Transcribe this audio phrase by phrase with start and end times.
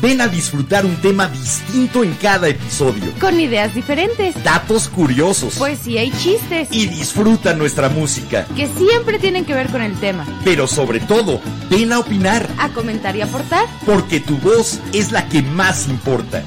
[0.00, 3.12] Ven a disfrutar un tema distinto en cada episodio.
[3.20, 4.42] Con ideas diferentes.
[4.44, 5.56] Datos curiosos.
[5.56, 6.68] Poesía y chistes.
[6.70, 8.46] Y disfruta nuestra música.
[8.54, 10.24] Que siempre tienen que ver con el tema.
[10.44, 12.48] Pero sobre todo, ven a opinar.
[12.58, 13.66] A comentar y aportar.
[13.84, 16.44] Porque tu voz es la que más importa.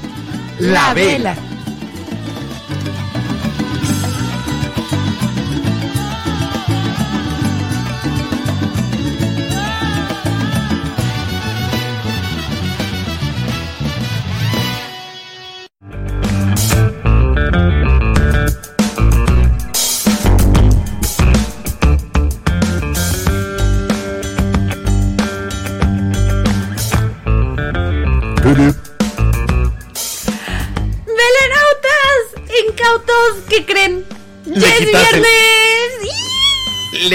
[0.58, 1.34] La, vela.
[1.34, 1.51] ¡Velenautas!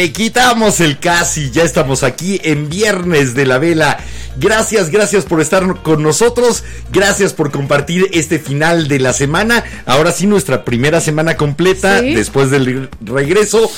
[0.07, 3.97] Le quitamos el casi, ya estamos aquí en Viernes de la Vela.
[4.39, 9.65] Gracias, gracias por estar con nosotros, gracias por compartir este final de la semana.
[9.85, 12.15] Ahora sí, nuestra primera semana completa Sí.
[12.15, 13.69] después del regreso.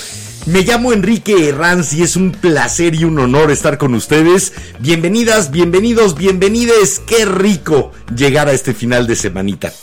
[0.45, 4.53] Me llamo Enrique Herranz y es un placer y un honor estar con ustedes.
[4.77, 7.02] Bienvenidas, bienvenidos, bienvenides.
[7.08, 9.73] Qué rico llegar a este final de semanita.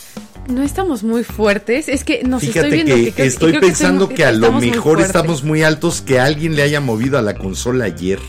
[0.47, 3.61] No estamos muy fuertes, es que nos Fíjate estoy viendo que, que, creo- estoy creo
[3.61, 6.79] que pensando estoy- que a lo muy mejor estamos muy altos, que alguien le haya
[6.79, 8.19] movido a la consola ayer.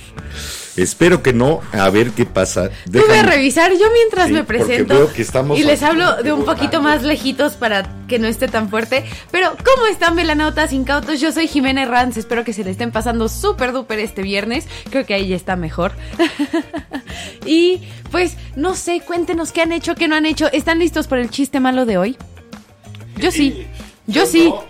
[0.78, 2.70] Espero que no, a ver qué pasa.
[2.86, 6.22] Voy a Déjame- revisar yo mientras Sí, me presento veo que estamos y les hablo
[6.22, 9.04] de un poquito más lejitos para que no esté tan fuerte.
[9.30, 11.20] Pero, ¿cómo están, velanautas incautos?
[11.20, 14.66] Yo soy Jimena Herranz, espero que se le estén pasando súper duper este viernes.
[14.90, 15.92] Creo que ahí ya está mejor.
[17.46, 20.50] y, pues, no sé, cuéntenos qué han hecho, qué no han hecho.
[20.52, 22.16] ¿Están listos para el chiste malo de hoy?
[23.16, 23.66] Yo sí,
[24.06, 24.44] yo sí.
[24.50, 24.64] no.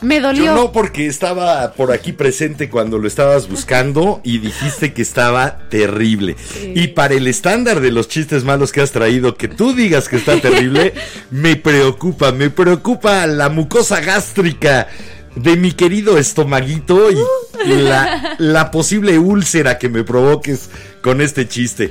[0.00, 0.44] Me dolió.
[0.44, 5.58] Yo no, porque estaba por aquí presente cuando lo estabas buscando y dijiste que estaba
[5.68, 6.36] terrible.
[6.74, 10.16] Y para el estándar de los chistes malos que has traído, que tú digas que
[10.16, 10.94] está terrible,
[11.30, 14.88] me preocupa, me preocupa la mucosa gástrica
[15.34, 17.16] de mi querido estomaguito y
[17.66, 20.70] la, la posible úlcera que me provoques
[21.02, 21.90] con este chiste.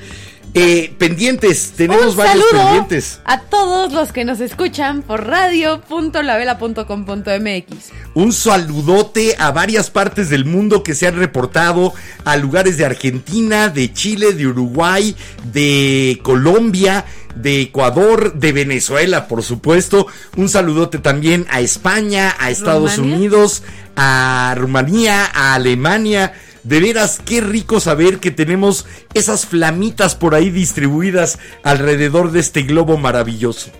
[0.59, 3.19] Eh, pendientes, tenemos Un varios saludo pendientes.
[3.25, 7.91] a todos los que nos escuchan por radio.lavela.com.mx.
[8.16, 11.94] Un saludote a varias partes del mundo que se han reportado,
[12.25, 15.16] a lugares de Argentina, de Chile, de Uruguay,
[15.53, 20.07] de Colombia, de Ecuador, de Venezuela, por supuesto.
[20.35, 23.16] Un saludote también a España, a Estados ¿Rumania?
[23.18, 23.62] Unidos,
[23.95, 26.34] a Rumanía, a Alemania.
[26.67, 32.63] De veras, qué rico saber que tenemos esas flamitas por ahí distribuidas alrededor de este
[32.63, 33.72] globo maravilloso.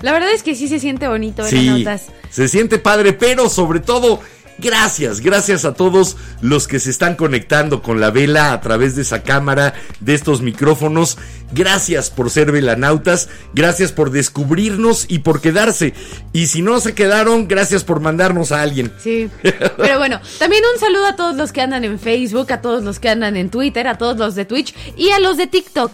[0.00, 2.06] La verdad es que sí se siente bonito, Sí, velanautas.
[2.30, 4.20] se siente padre, pero sobre todo,
[4.58, 9.02] gracias, gracias a todos los que se están conectando con la vela a través de
[9.02, 11.18] esa cámara, de estos micrófonos.
[11.52, 15.94] Gracias por ser velanautas, gracias por descubrirnos y por quedarse.
[16.32, 18.92] Y si no se quedaron, gracias por mandarnos a alguien.
[18.98, 19.30] Sí.
[19.42, 22.98] Pero bueno, también un saludo a todos los que andan en Facebook, a todos los
[22.98, 25.92] que andan en Twitter, a todos los de Twitch y a los de TikTok.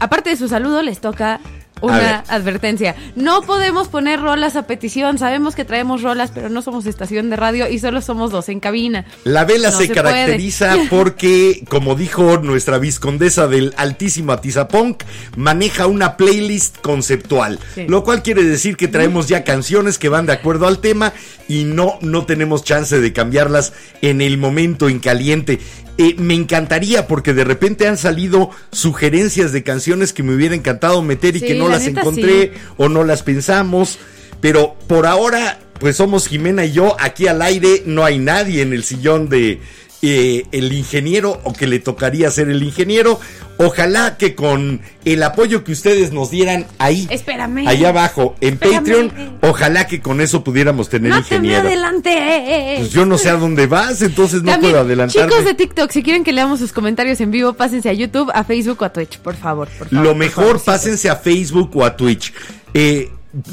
[0.00, 1.40] Aparte de su saludo, les toca
[1.80, 2.22] una ver.
[2.28, 2.96] advertencia.
[3.16, 5.18] No podemos poner rolas a petición.
[5.18, 8.60] Sabemos que traemos rolas, pero no somos estación de radio y solo somos dos en
[8.60, 9.06] cabina.
[9.24, 15.02] La vela No se, se caracteriza porque, como dijo nuestra viscondesa del altísimo Atizapunk,
[15.36, 17.58] maneja una playlist conceptual.
[17.74, 17.86] Sí.
[17.88, 21.12] Lo cual quiere decir que traemos ya canciones que van de acuerdo al tema
[21.48, 23.72] y no, no tenemos chance de cambiarlas
[24.02, 25.58] en el momento en caliente.
[25.98, 31.02] Eh, me encantaría porque de repente han salido sugerencias de canciones que me hubiera encantado
[31.02, 32.60] meter y Sí, que no la las neta, encontré sí.
[32.76, 33.98] o no las pensamos.
[34.40, 37.82] Pero por ahora, pues somos Jimena y yo aquí al aire.
[37.84, 39.60] No hay nadie en el sillón de
[40.02, 43.18] eh, el ingeniero o que le tocaría ser el ingeniero.
[43.60, 47.66] Ojalá que con el apoyo que ustedes nos dieran ahí, Espérame.
[47.66, 48.76] allá abajo en Espérame.
[48.78, 49.12] Patreon,
[49.42, 51.66] ojalá que con eso pudiéramos tener No te ingeniero.
[51.66, 52.78] adelantes.
[52.78, 55.28] Pues yo no sé a dónde vas, entonces no También, puedo adelantarme.
[55.32, 58.44] chicos de TikTok, si quieren que leamos sus comentarios en vivo, pásense a YouTube, a
[58.44, 59.66] Facebook o a Twitch, por favor.
[59.76, 62.32] por favor, Lo por mejor, pásense a Facebook o a Twitch.
[62.74, 63.10] Eh,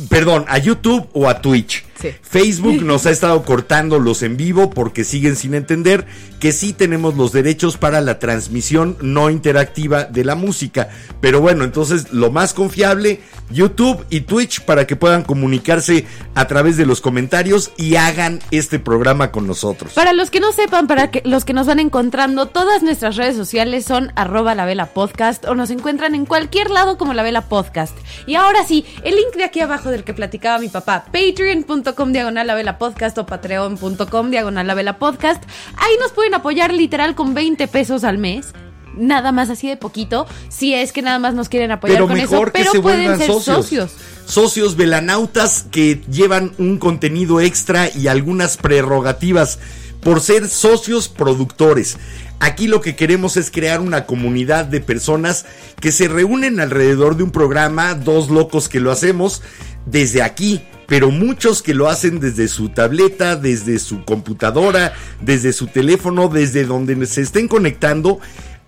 [0.08, 1.84] perdón, a YouTube o a Twitch.
[2.00, 2.10] Sí.
[2.22, 6.06] Facebook nos ha estado cortando los en vivo porque siguen sin entender
[6.40, 10.90] que sí tenemos los derechos para la transmisión no interactiva de la música.
[11.22, 16.78] Pero bueno, entonces lo más confiable, YouTube y Twitch para que puedan comunicarse a través
[16.78, 19.94] de los comentarios y hagan este programa con nosotros.
[19.94, 23.38] Para los que no sepan, para que los que nos van encontrando, todas nuestras redes
[23.38, 27.42] sociales son arroba la vela podcast o nos encuentran en cualquier lado como la vela
[27.42, 27.98] podcast.
[28.28, 32.48] Y ahora sí, el link de aquí abajo del que platicaba mi papá, patreon.com diagonal
[32.48, 35.44] la vela podcast o patreon.com diagonal la vela podcast.
[35.78, 38.54] Ahí nos pueden apoyar literal con 20 pesos al mes.
[38.98, 42.16] Nada más así de poquito, si es que nada más nos quieren apoyar Pero con
[42.18, 43.58] mejor eso, que pero se pueden ser socios.
[43.58, 43.92] socios.
[44.26, 49.60] Socios velanautas que llevan un contenido extra y algunas prerrogativas
[50.02, 51.98] por ser socios productores.
[52.40, 55.46] Aquí lo que queremos es crear una comunidad de personas
[55.80, 59.42] que se reúnen alrededor de un programa, dos locos que lo hacemos
[59.86, 65.68] desde aquí, pero muchos que lo hacen desde su tableta, desde su computadora, desde su
[65.68, 68.20] teléfono, desde donde se estén conectando,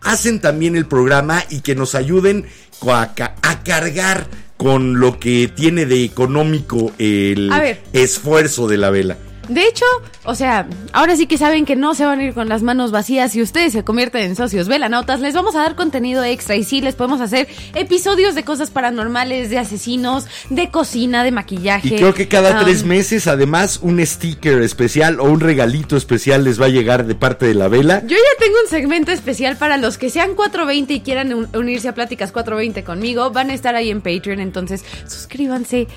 [0.01, 2.45] hacen también el programa y que nos ayuden
[2.89, 7.51] a, ca- a cargar con lo que tiene de económico el
[7.93, 9.17] esfuerzo de la vela.
[9.49, 9.85] De hecho,
[10.25, 12.91] o sea, ahora sí que saben que no se van a ir con las manos
[12.91, 16.63] vacías si ustedes se convierten en socios velanautas, les vamos a dar contenido extra y
[16.63, 21.87] sí, les podemos hacer episodios de cosas paranormales, de asesinos, de cocina, de maquillaje.
[21.87, 26.43] Y creo que cada um, tres meses, además, un sticker especial o un regalito especial
[26.43, 28.01] les va a llegar de parte de la vela.
[28.01, 31.87] Yo ya tengo un segmento especial para los que sean 420 y quieran un- unirse
[31.87, 33.31] a Pláticas 420 conmigo.
[33.31, 35.87] Van a estar ahí en Patreon, entonces suscríbanse.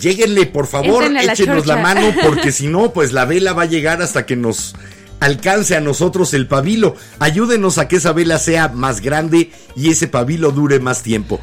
[0.00, 3.66] Lléguenle, por favor, la échenos la mano, porque si no, pues la vela va a
[3.66, 4.74] llegar hasta que nos
[5.20, 6.96] alcance a nosotros el pabilo.
[7.18, 11.40] Ayúdenos a que esa vela sea más grande y ese pabilo dure más tiempo.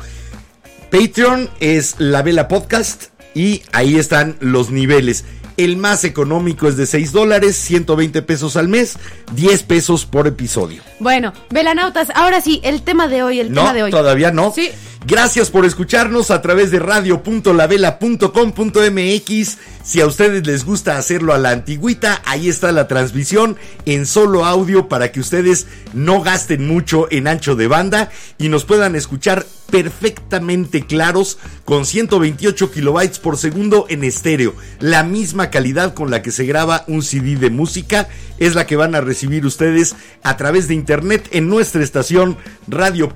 [0.92, 3.06] Patreon es la vela podcast
[3.36, 5.26] y ahí están los niveles.
[5.58, 8.98] El más económico es de 6 dólares, 120 pesos al mes,
[9.34, 10.84] 10 pesos por episodio.
[11.00, 13.92] Bueno, velanautas, ahora sí, el tema de hoy, el No, tema de hoy.
[13.92, 14.52] todavía no.
[14.54, 14.70] Sí.
[15.08, 19.58] Gracias por escucharnos a través de radio.lavela.com.mx.
[19.82, 23.56] Si a ustedes les gusta hacerlo a la antigüita, ahí está la transmisión
[23.86, 28.66] en solo audio para que ustedes no gasten mucho en ancho de banda y nos
[28.66, 34.56] puedan escuchar perfectamente claros con 128 kilobytes por segundo en estéreo.
[34.82, 38.10] La misma calidad con la que se graba un CD de música
[38.40, 42.36] es la que van a recibir ustedes a través de internet en nuestra estación
[42.68, 43.08] radio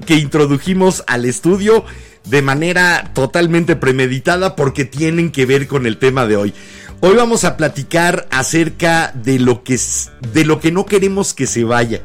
[0.07, 1.85] que introdujimos al estudio
[2.31, 6.55] de manera totalmente premeditada porque tienen que ver con el tema de hoy.
[7.01, 9.79] Hoy vamos a platicar acerca de lo que
[10.33, 12.03] de lo que no queremos que se vaya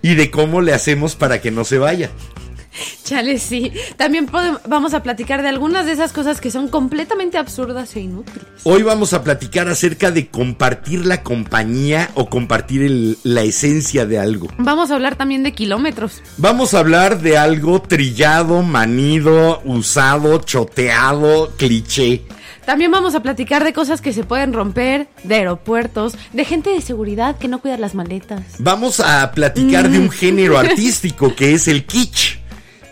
[0.00, 2.10] y de cómo le hacemos para que no se vaya.
[3.04, 3.72] Chale, sí.
[3.96, 8.00] También podem- vamos a platicar de algunas de esas cosas que son completamente absurdas e
[8.00, 8.42] inútiles.
[8.64, 14.18] Hoy vamos a platicar acerca de compartir la compañía o compartir el- la esencia de
[14.18, 14.48] algo.
[14.58, 16.22] Vamos a hablar también de kilómetros.
[16.38, 22.22] Vamos a hablar de algo trillado, manido, usado, choteado, cliché.
[22.64, 26.80] También vamos a platicar de cosas que se pueden romper, de aeropuertos, de gente de
[26.80, 28.40] seguridad que no cuida las maletas.
[28.58, 32.38] Vamos a platicar de un género artístico que es el kitsch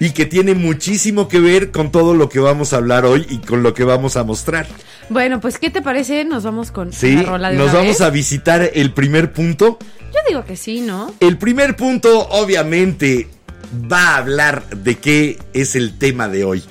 [0.01, 3.39] y que tiene muchísimo que ver con todo lo que vamos a hablar hoy y
[3.39, 4.67] con lo que vamos a mostrar.
[5.11, 6.25] Bueno, pues ¿qué te parece?
[6.25, 8.01] Nos vamos con Sí, la rola de nos una vamos vez?
[8.01, 9.79] a visitar el primer punto.
[10.13, 11.15] Yo digo que sí, ¿no?
[11.21, 13.29] El primer punto obviamente
[13.93, 16.65] va a hablar de qué es el tema de hoy.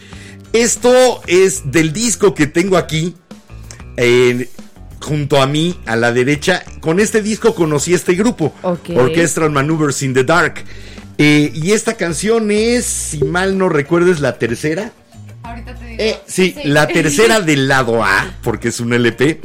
[0.51, 3.15] Esto es del disco que tengo aquí.
[3.97, 4.49] eh,
[5.01, 6.63] junto a mí, a la derecha.
[6.81, 8.53] Con este disco conocí este grupo.
[8.63, 8.89] Ok.
[8.95, 10.63] Orchestral Maneuvers in the Dark.
[11.21, 14.93] Eh, y esta canción es, si mal no recuerdo, es la tercera.
[15.43, 15.97] Ahorita te digo.
[15.99, 19.41] Eh, sí, la tercera del lado A, porque es un LP.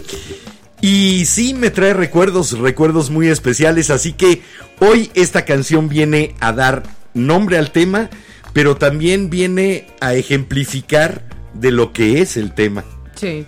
[0.80, 3.90] Y sí, me trae recuerdos, recuerdos muy especiales.
[3.90, 4.40] Así que
[4.78, 8.08] hoy esta canción viene a dar nombre al tema,
[8.52, 12.84] pero también viene a ejemplificar de lo que es el tema.
[13.16, 13.46] Sí.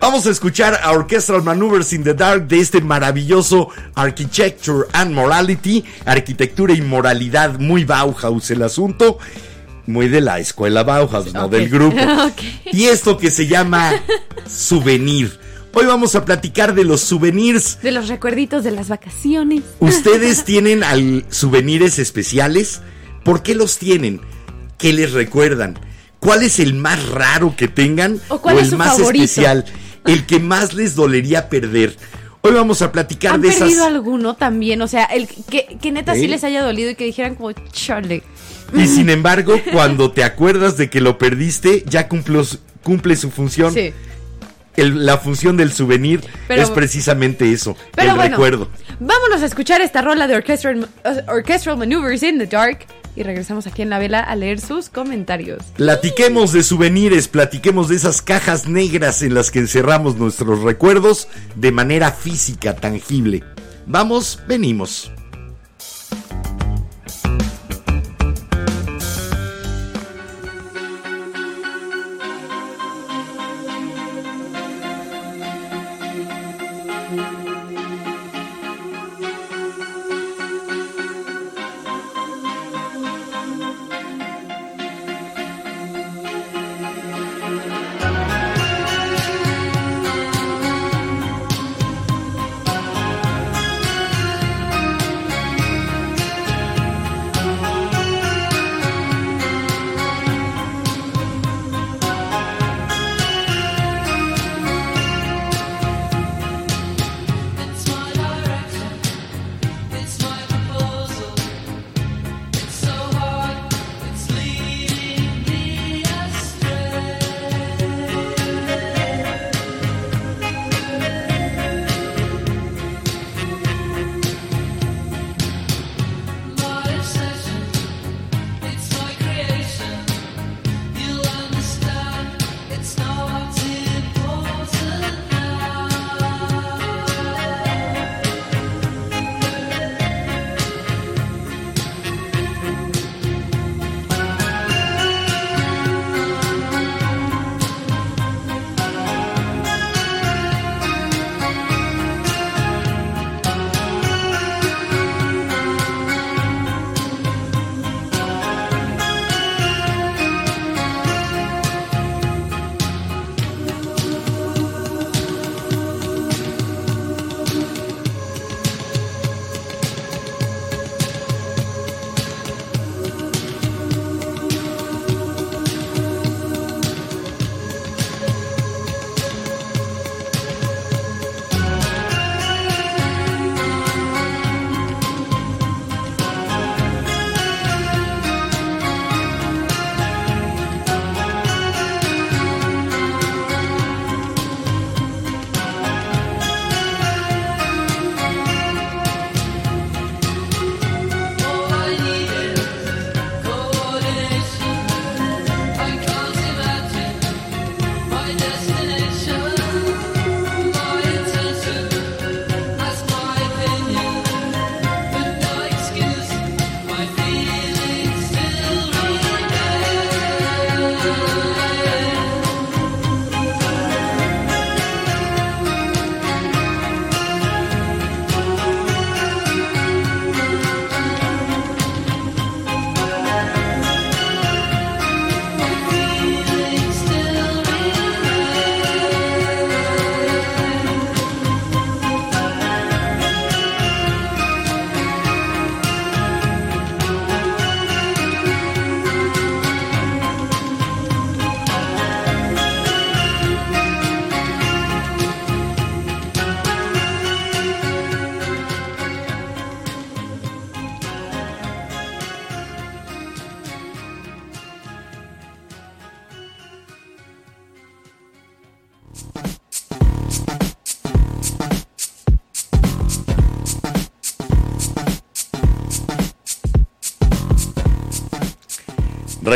[0.00, 5.84] Vamos a escuchar a Orchestral Maneuvers in the Dark de este maravilloso Architecture and Morality,
[6.04, 9.18] arquitectura y moralidad, muy Bauhaus el asunto,
[9.86, 11.96] muy de la escuela Bauhaus, no del grupo.
[12.72, 13.92] Y esto que se llama
[14.46, 15.46] Souvenir
[15.78, 17.80] Hoy vamos a platicar de los souvenirs.
[17.82, 19.62] De los recuerditos de las vacaciones.
[19.78, 22.80] ¿Ustedes tienen al souvenirs especiales?
[23.22, 24.22] ¿Por qué los tienen?
[24.78, 25.78] ¿Qué les recuerdan?
[26.18, 28.18] ¿Cuál es el más raro que tengan?
[28.28, 29.24] ¿O cuál es el su más favorito?
[29.24, 29.66] especial?
[30.06, 31.96] El que más les dolería perder.
[32.42, 33.60] Hoy vamos a platicar ¿Han de esas.
[33.60, 34.80] perdido alguno también?
[34.82, 36.28] O sea, el que, que neta sí ¿Sí?
[36.28, 38.22] les haya dolido y que dijeran como, chale.
[38.76, 42.44] Y sin embargo, cuando te acuerdas de que lo perdiste, ya cumplió
[42.82, 43.72] cumple su función.
[43.74, 43.92] Sí.
[44.76, 48.68] El- la función del souvenir Pero- es precisamente eso, Pero el bueno, recuerdo.
[49.00, 50.86] vámonos a escuchar esta rola de Orchestral,
[51.28, 52.80] Orchestral Maneuvers in the Dark
[53.16, 55.62] y regresamos aquí en la vela a leer sus comentarios.
[55.76, 61.72] Platiquemos de souvenirs, platiquemos de esas cajas negras en las que encerramos nuestros recuerdos de
[61.72, 63.42] manera física, tangible.
[63.86, 65.10] Vamos, venimos.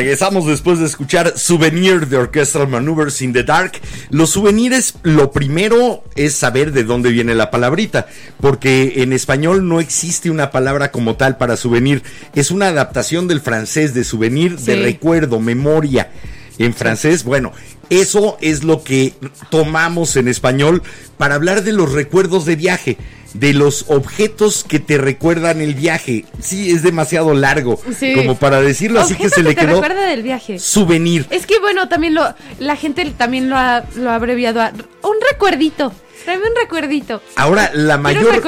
[0.01, 3.73] Regresamos después de escuchar Souvenir de Orchestral Maneuvers in the Dark.
[4.09, 8.07] Los souvenirs, lo primero es saber de dónde viene la palabrita,
[8.41, 12.03] porque en español no existe una palabra como tal para souvenir.
[12.35, 16.11] Es una adaptación del francés de souvenir, de recuerdo, memoria.
[16.57, 17.53] En francés, bueno,
[17.91, 19.13] eso es lo que
[19.51, 20.83] tomamos en español
[21.19, 22.97] para hablar de los recuerdos de viaje,
[23.35, 26.25] de los objetos que te recuerdan el viaje.
[26.41, 28.15] Sí, es demasiado largo Sí.
[28.15, 30.59] como para decirlo, así que se le te quedó recuerda del viaje.
[30.59, 31.27] souvenir.
[31.31, 34.73] Es que bueno, también lo, la gente también lo ha, lo ha abreviado a
[35.03, 35.93] un recuerdito.
[36.25, 37.23] Tráeme un recuerdito.
[37.37, 38.43] Ahora, la mayor,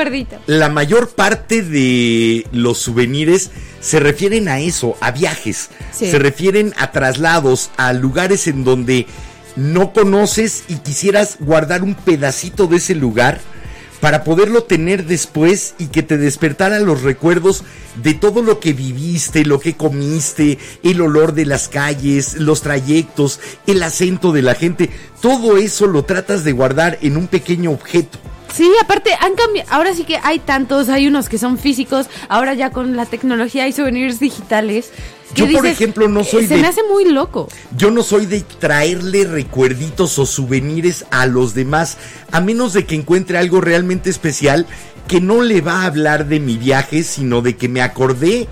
[0.47, 5.71] la mayor parte de los souvenirs se refieren a eso, a viajes.
[5.91, 6.11] Sí.
[6.11, 9.07] Se refieren a traslados, a lugares en donde
[9.57, 13.41] no conoces y quisieras guardar un pedacito de ese lugar
[14.03, 17.63] para poderlo tener después y que te despertaran los recuerdos
[18.03, 23.39] de todo lo que viviste, lo que comiste, el olor de las calles, los trayectos,
[23.65, 24.91] el acento de la gente.
[25.21, 28.19] Todo eso lo tratas de guardar en un pequeño objeto.
[28.53, 32.55] Sí, aparte han cambiado, ahora sí que hay tantos, hay unos que son físicos, ahora
[32.55, 34.91] ya con la tecnología hay souvenirs digitales.
[35.35, 37.49] Yo, por ejemplo, no soy Se de- me hace muy loco.
[37.77, 41.97] Yo no soy de traerle recuerditos o souvenirs a los demás,
[42.31, 44.67] a menos de que encuentre algo realmente especial
[45.09, 48.47] que no le va a hablar de mi viaje, sino de que me acordé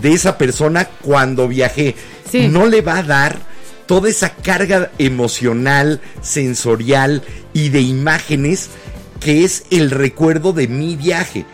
[0.00, 1.94] de esa persona cuando viajé.
[2.30, 2.48] Sí.
[2.48, 3.38] No le va a dar
[3.86, 7.22] toda esa carga emocional, sensorial
[7.52, 8.70] y de imágenes
[9.20, 11.44] que es el recuerdo de mi viaje.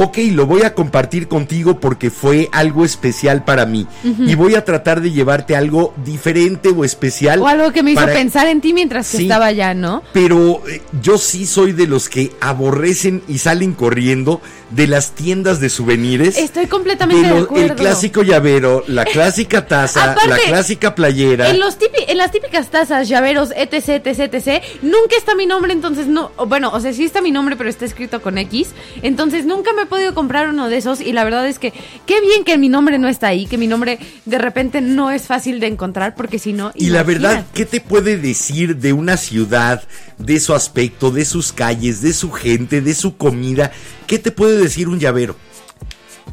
[0.00, 3.84] Ok, lo voy a compartir contigo porque fue algo especial para mí.
[4.04, 7.40] Y voy a tratar de llevarte algo diferente o especial.
[7.42, 9.22] O algo que me hizo para- pensar en ti mientras que Sí.
[9.24, 10.02] estaba allá, ¿no?
[10.12, 15.60] Pero eh, yo sí soy de los que aborrecen y salen corriendo de las tiendas
[15.60, 16.36] de souvenirs.
[16.36, 17.66] Estoy completamente de, de los- acuerdo.
[17.66, 21.48] el clásico llavero, la clásica taza, Aparte, la clásica playera.
[21.50, 26.06] En, los en las típicas tazas, llaveros, etc, etc, etc, nunca está mi nombre, entonces
[26.06, 28.68] no, bueno, o sea, sí está mi nombre, pero está escrito con X,
[29.02, 31.72] entonces nunca me he podido comprar uno de esos y la verdad es que
[32.06, 35.22] qué bien que mi nombre no está ahí, que mi nombre de repente no es
[35.22, 36.72] fácil de encontrar, porque si no...
[36.74, 37.46] Y la verdad.
[37.54, 39.82] ¿qué te puede decir de una ciudad,
[40.18, 43.72] de su aspecto, de sus calles, de su gente, de su comida?
[44.08, 45.36] ¿Qué te puede decir un llavero?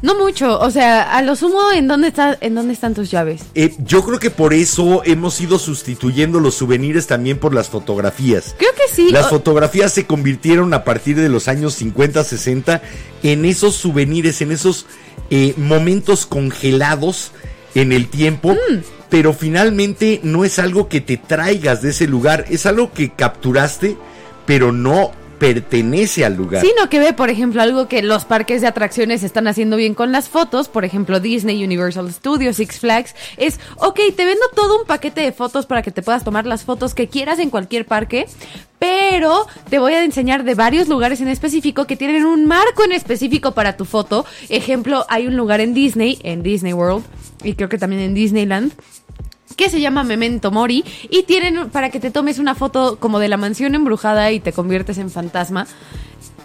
[0.02, 3.42] No mucho, o sea, a lo sumo, ¿en dónde, está, en dónde están tus llaves?
[3.54, 8.54] Eh, yo creo que por eso hemos ido sustituyendo los souvenirs también por las fotografías.
[8.58, 9.10] Creo que sí.
[9.10, 12.82] Las o- fotografías se convirtieron a partir de los años 50, 60
[13.22, 14.84] en esos souvenirs, en esos
[15.30, 17.32] eh, momentos congelados
[17.74, 18.52] en el tiempo.
[18.52, 18.80] Mm.
[19.08, 23.96] Pero finalmente no es algo que te traigas de ese lugar, es algo que capturaste,
[24.44, 26.64] pero no pertenece al lugar.
[26.64, 30.12] Sino que ve, por ejemplo, algo que los parques de atracciones están haciendo bien con
[30.12, 34.86] las fotos, por ejemplo, Disney, Universal Studios, Six Flags, es, ok, te vendo todo un
[34.86, 38.26] paquete de fotos para que te puedas tomar las fotos que quieras en cualquier parque,
[38.78, 42.92] pero te voy a enseñar de varios lugares en específico que tienen un marco en
[42.92, 44.26] específico para tu foto.
[44.48, 47.04] Ejemplo, hay un lugar en Disney, en Disney World,
[47.42, 48.72] y creo que también en Disneyland,
[49.56, 53.28] que se llama Memento Mori y tienen para que te tomes una foto como de
[53.28, 55.66] la mansión embrujada y te conviertes en fantasma.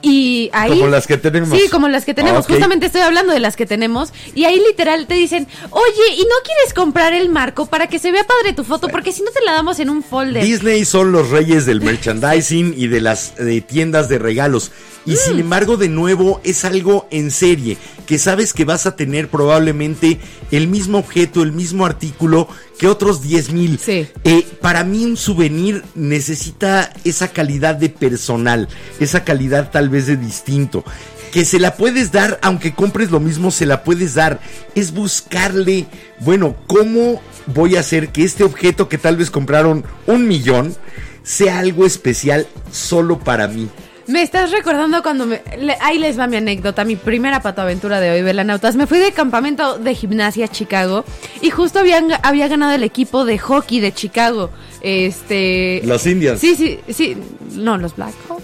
[0.03, 1.49] Y ahí Como las que tenemos.
[1.55, 2.45] Sí, como las que tenemos.
[2.45, 2.47] Ah.
[2.51, 6.35] Justamente estoy hablando de las que tenemos y ahí literal te dicen, "Oye, ¿y no
[6.43, 8.87] quieres comprar el marco para que se vea padre tu foto?
[8.87, 12.73] Porque si no te la damos en un folder." Disney son los reyes del merchandising
[12.75, 13.33] y de las
[13.67, 14.71] tiendas de regalos.
[15.05, 15.41] Y sin Mm.
[15.41, 20.19] embargo, de nuevo, es algo en serie, que sabes que vas a tener probablemente
[20.49, 22.47] el mismo objeto, el mismo artículo
[22.81, 23.77] que otros 10 mil.
[23.77, 24.07] Sí.
[24.23, 28.67] Eh, para mí un souvenir necesita esa calidad de personal,
[28.99, 30.83] esa calidad tal vez de distinto.
[31.31, 34.39] Que se la puedes dar, aunque compres lo mismo, se la puedes dar.
[34.73, 35.85] Es buscarle,
[36.21, 40.75] bueno, ¿cómo voy a hacer que este objeto que tal vez compraron un millón
[41.21, 43.69] sea algo especial solo para mí?
[44.07, 45.41] Me estás recordando cuando me...
[45.59, 48.75] le- ahí les va mi anécdota, mi primera patoaventura de hoy, Velanautas.
[48.75, 51.05] Me fui de campamento de gimnasia a Chicago
[51.41, 54.49] y justo habían, había ganado el equipo de hockey de Chicago.
[54.81, 55.81] Este...
[55.85, 56.39] Los Indians.
[56.39, 57.15] Sí, sí, sí.
[57.53, 58.43] No, los Blackhawks.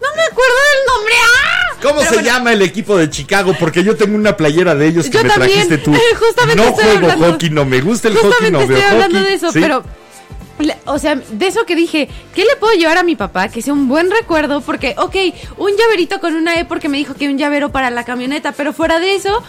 [0.00, 1.14] No me acuerdo del nombre.
[1.22, 1.76] ¡Ah!
[1.82, 3.54] ¿Cómo Pero se bueno, llama el equipo de Chicago?
[3.58, 5.68] Porque yo tengo una playera de ellos que Yo me también.
[5.68, 5.94] trajiste tú.
[6.18, 9.30] Justamente no juego hablando- hockey, no me gusta el hockey, no veo estoy hablando hockey.
[9.30, 9.60] de eso, ¿sí?
[9.60, 9.84] pero...
[10.86, 13.48] O sea, de eso que dije, ¿qué le puedo llevar a mi papá?
[13.48, 15.16] Que sea un buen recuerdo, porque, ok,
[15.58, 18.72] un llaverito con una E porque me dijo que un llavero para la camioneta, pero
[18.72, 19.42] fuera de eso,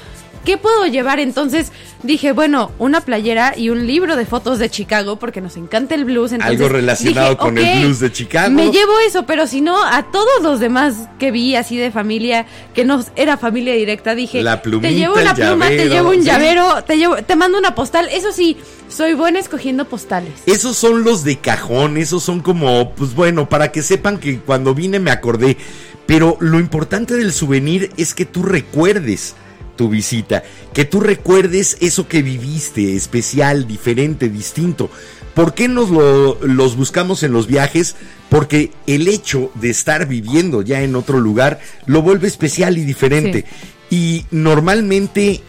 [0.46, 1.20] ¿qué puedo llevar?
[1.20, 1.72] Entonces
[2.04, 6.06] dije, bueno, una playera y un libro de fotos de Chicago, porque nos encanta el
[6.06, 6.32] blues.
[6.32, 8.52] Entonces, Algo relacionado dije, con el blues de Chicago.
[8.52, 12.46] Me llevo eso, pero si no, a todos los demás que vi así de familia,
[12.74, 16.20] que no era familia directa, dije, La plumita, te llevo una pluma, te llevo un
[16.20, 16.24] sí.
[16.24, 18.08] llavero, te llevo, te mando una postal.
[18.12, 18.56] Eso sí,
[18.88, 20.32] soy buena escogiendo postales.
[20.46, 24.74] Esos son los de cajón, esos son como, pues bueno, para que sepan que cuando
[24.74, 25.58] vine me acordé.
[26.06, 29.34] Pero lo importante del souvenir es que tú recuerdes
[29.76, 34.90] tu visita, que tú recuerdes eso que viviste, especial, diferente, distinto.
[35.34, 37.96] ¿Por qué nos lo- los buscamos en los viajes?
[38.30, 43.46] Porque el hecho de estar viviendo ya en otro lugar lo vuelve especial y diferente.
[43.90, 45.42] Y normalmente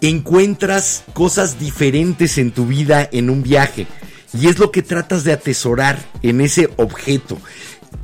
[0.00, 3.86] encuentras cosas diferentes en tu vida en un viaje.
[4.38, 7.38] Y es lo que tratas de atesorar en ese objeto.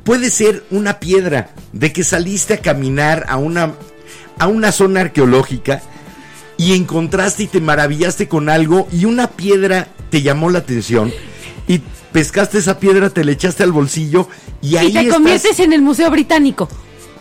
[0.03, 3.73] puede ser una piedra, de que saliste a caminar a una,
[4.39, 5.81] a una zona arqueológica
[6.57, 11.13] y encontraste y te maravillaste con algo y una piedra te llamó la atención
[11.67, 14.29] y pescaste esa piedra, te le echaste al bolsillo
[14.61, 16.69] y ahí y te estás- conviertes en el Museo Británico.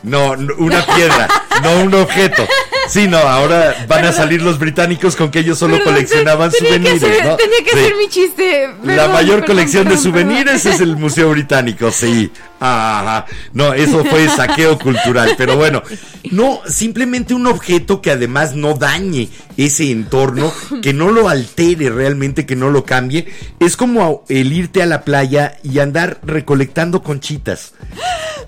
[0.04, 1.26] No, no, una piedra,
[1.62, 2.46] no un objeto.
[2.90, 7.00] Sí, no, ahora van a salir los británicos con que ellos solo Perdón, coleccionaban souvenirs.
[7.00, 7.36] ¿no?
[7.36, 7.78] Tenía que Sí.
[7.78, 8.68] hacer mi chiste.
[8.84, 12.30] La mayor colección de souvenirs es el Museo Británico, sí.
[12.66, 13.26] Ajá.
[13.52, 15.34] No, eso fue saqueo cultural.
[15.36, 15.82] Pero bueno,
[16.30, 22.46] no, simplemente un objeto que además no dañe ese entorno, que no lo altere realmente,
[22.46, 23.26] que no lo cambie.
[23.60, 27.74] Es como el irte a la playa y andar recolectando conchitas.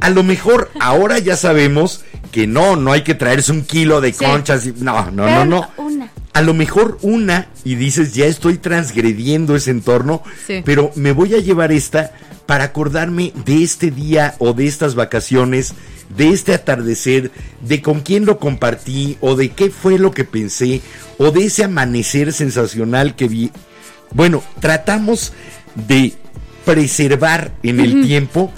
[0.01, 2.03] A lo mejor ahora ya sabemos
[2.33, 4.25] que no, no hay que traerse un kilo de Sí.
[4.25, 4.67] conchas.
[4.67, 5.71] Y, no, no, Pero no, no.
[5.77, 6.11] Una.
[6.37, 10.61] A lo mejor una y dices, ya estoy transgrediendo ese entorno, Sí.
[10.67, 12.13] pero me voy a llevar esta
[12.45, 15.73] para acordarme de este día o de estas vacaciones,
[16.15, 17.31] de este atardecer,
[17.63, 20.83] de con quién lo compartí o de qué fue lo que pensé
[21.17, 23.51] o de ese amanecer sensacional que vi.
[24.13, 25.33] Bueno, tratamos
[25.75, 26.13] de
[26.67, 28.53] preservar en el tiempo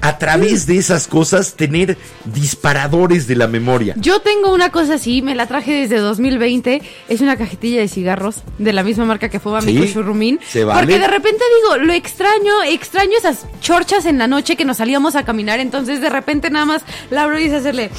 [0.00, 3.94] a través de esas cosas tener disparadores de la memoria.
[3.98, 6.82] Yo tengo una cosa así, me la traje desde 2020.
[7.08, 10.38] Es una cajetilla de cigarros de la misma marca que fuma mi Churrumín.
[10.46, 10.80] se vale.
[10.80, 15.16] Porque de repente digo, lo extraño, extraño esas chorchas en la noche que nos salíamos
[15.16, 15.60] a caminar.
[15.60, 17.90] Entonces de repente nada más la abro y es hacerle.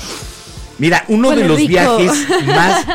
[0.79, 1.69] Mira, uno de los rico.
[1.69, 2.11] viajes
[2.47, 2.85] más,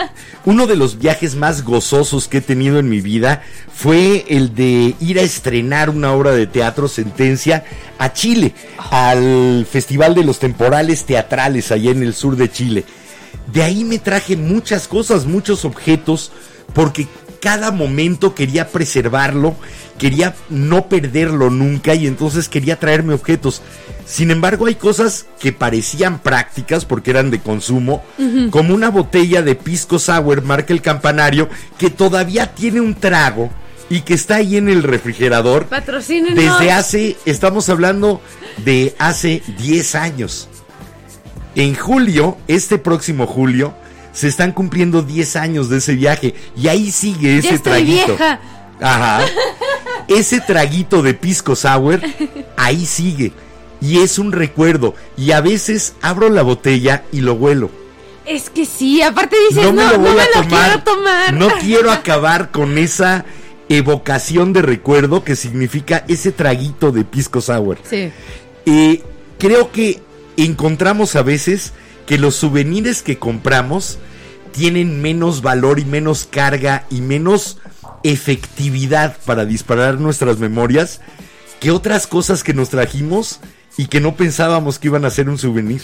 [0.44, 3.42] uno de los viajes más gozosos que he tenido en mi vida
[3.73, 7.64] fue el de ir a estrenar una obra de teatro Sentencia
[7.99, 8.55] a Chile,
[8.90, 12.85] al Festival de los Temporales Teatrales allá en el sur de Chile.
[13.53, 16.33] De ahí me traje muchas cosas, muchos objetos,
[16.73, 17.07] porque
[17.44, 19.54] cada momento quería preservarlo,
[19.98, 23.61] quería no perderlo nunca y entonces quería traerme objetos.
[24.07, 28.02] Sin embargo, hay cosas que parecían prácticas porque eran de consumo,
[28.50, 33.50] como una botella de pisco sour marca el campanario que todavía tiene un trago
[33.90, 36.37] y que está ahí en el refrigerador Patrocínenos.
[36.37, 38.22] desde hace, estamos hablando
[38.64, 40.48] de hace 10 años.
[41.57, 43.74] En julio, este próximo julio,
[44.14, 48.07] se están cumpliendo 10 años de ese viaje y ahí sigue ese Ya estoy traguito.
[48.07, 48.40] vieja.
[48.81, 49.20] Ajá.
[50.09, 52.00] Ese traguito de pisco sour,
[52.59, 53.33] ahí sigue.
[53.81, 54.94] Y es un recuerdo.
[55.16, 57.70] Y a veces abro la botella y lo huelo.
[58.27, 60.48] Es que sí, aparte dices, No no, me lo no voy me a lo tomar.
[60.68, 61.33] quiero tomar.
[61.35, 63.24] No quiero acabar con esa
[63.70, 67.79] evocación de recuerdo que significa ese traguito de pisco sour.
[67.88, 68.11] Sí.
[68.66, 69.03] Eh,
[69.38, 70.00] creo que
[70.37, 71.72] encontramos a veces
[72.07, 73.99] que los souvenirs que compramos
[74.53, 77.59] tienen menos valor y menos carga y menos
[78.03, 81.01] efectividad para disparar nuestras memorias
[81.61, 83.40] que otras cosas que nos trajimos
[83.77, 85.83] y que no pensábamos que iban a ser un souvenir.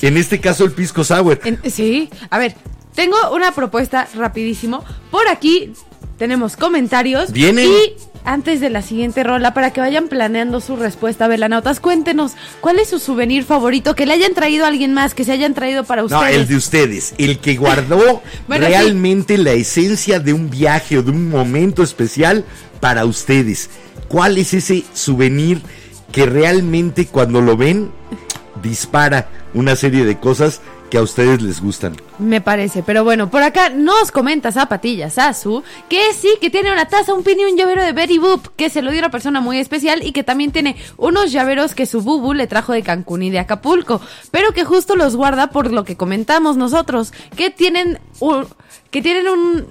[0.00, 1.40] En este caso el pisco sour.
[1.70, 2.54] Sí, a ver,
[2.94, 4.84] tengo una propuesta rapidísimo.
[5.10, 5.72] Por aquí
[6.20, 7.32] tenemos comentarios.
[7.32, 7.66] Vienen.
[7.66, 7.94] Y
[8.26, 12.90] antes de la siguiente rola, para que vayan planeando su respuesta, Velanautas, cuéntenos cuál es
[12.90, 16.02] su souvenir favorito que le hayan traído a alguien más, que se hayan traído para
[16.02, 16.36] No, ustedes.
[16.36, 21.10] el de ustedes, el que guardó Bueno, realmente la esencia de un viaje o de
[21.10, 22.44] un momento especial
[22.80, 23.70] para ustedes.
[24.08, 25.62] ¿Cuál es ese souvenir
[26.12, 27.90] que realmente cuando lo ven
[28.62, 31.96] dispara una serie de cosas que a ustedes les gustan?
[32.20, 36.86] Me parece, pero bueno, por acá nos comenta Zapatillas Azu que sí, que tiene una
[36.86, 39.40] taza, un pin y un llavero de Betty Boop, que se lo dio una persona
[39.40, 43.22] muy especial y que también tiene unos llaveros que su bubu le trajo de Cancún
[43.22, 47.98] y de Acapulco, pero que justo los guarda por lo que comentamos nosotros, que tienen
[48.20, 48.46] un,
[48.90, 49.66] que tienen un,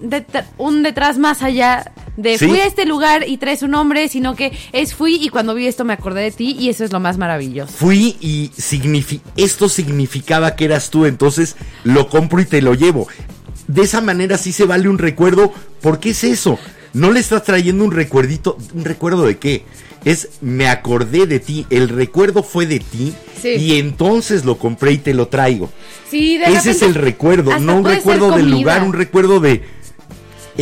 [0.58, 2.48] un detrás más allá de Sí.
[2.50, 5.68] fui a este lugar y traes un nombre, sino que es fui y cuando vi
[5.68, 7.72] esto me acordé de ti y eso es lo más maravilloso.
[7.72, 13.08] Fui y signifi- esto significaba que eras tú, entonces lo compro y te lo llevo.
[13.68, 16.58] De esa manera sí se vale un recuerdo, porque es eso.
[16.94, 19.64] No le estás trayendo un recuerdito, un recuerdo de qué.
[20.06, 23.50] Es me acordé de ti, el recuerdo fue de ti Sí.
[23.56, 25.70] y entonces lo compré y te lo traigo.
[26.10, 29.62] Sí, de Ese es el recuerdo, no un recuerdo del lugar, un recuerdo de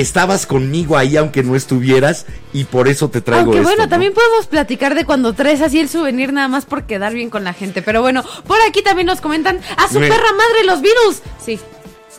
[0.01, 3.69] estabas conmigo ahí aunque no estuvieras y por eso te traigo Aunque esto.
[3.69, 3.89] bueno, ¿no?
[3.89, 7.43] también podemos platicar de cuando traes así el souvenir nada más por quedar bien con
[7.43, 7.81] la gente.
[7.81, 11.21] Pero bueno, por aquí también nos comentan a su Me- perra madre los virus.
[11.43, 11.60] Sí.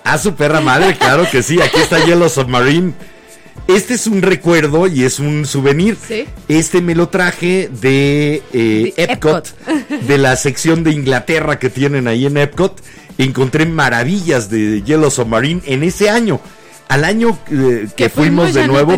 [0.04, 1.60] A su perra madre, claro que sí.
[1.60, 2.92] Aquí está Yellow Submarine.
[3.66, 5.96] Este es un recuerdo y es un souvenir.
[6.06, 6.24] Sí.
[6.48, 9.54] Este me lo traje de, eh, De Epcot,
[10.06, 12.80] de la sección de Inglaterra que tienen ahí en Epcot.
[13.18, 16.40] Encontré maravillas de Yellow Submarine en ese año.
[16.88, 18.96] Al año eh, que, fuimos, de nuevo,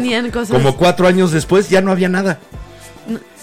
[0.49, 2.39] como cuatro años después, ya no había nada.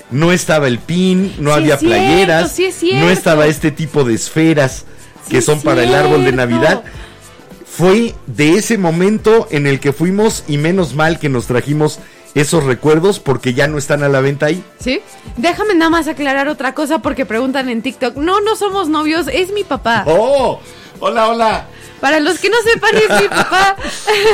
[0.10, 3.72] No estaba el pin, no Sí había es cierto, playeras, sí es no estaba este
[3.72, 4.86] tipo de esferas
[5.26, 6.32] Sí que es son para el árbol de.
[6.32, 6.84] Navidad.
[7.66, 12.00] Fue de ese momento en el que fuimos y menos mal que nos trajimos
[12.34, 14.64] esos recuerdos porque ya no están a la venta ahí.
[14.80, 15.02] ¿Sí?
[15.36, 18.16] Déjame nada más aclarar otra cosa porque preguntan en TikTok.
[18.16, 20.06] No, no somos novios, es mi papá.
[20.08, 20.60] ¡Oh!
[21.00, 21.68] Hola, hola.
[22.00, 23.76] Para los que no sepan, es mi papá.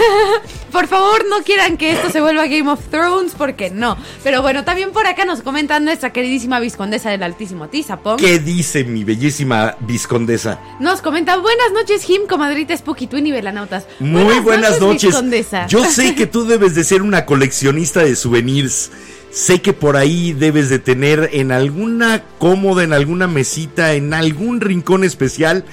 [0.73, 3.95] por favor, no quieran que esto se vuelva Game of Thrones porque no.
[4.23, 8.17] Pero bueno, también por acá nos comentan nuestra queridísima viscondesa del Altísimo Tizapón.
[8.17, 10.59] ¿Qué dice mi bellísima viscondesa?
[10.79, 13.85] Nos comenta, buenas noches, Jim, comadrita Spooky Twin y Velanautas.
[13.99, 15.11] Muy buenas, noches.
[15.11, 15.67] viscondesa.
[15.67, 18.91] Yo sé que tú debes de ser una coleccionista de souvenirs.
[19.31, 24.61] Sé que por ahí debes de tener en alguna cómoda, en alguna mesita, en algún
[24.61, 25.65] rincón especial,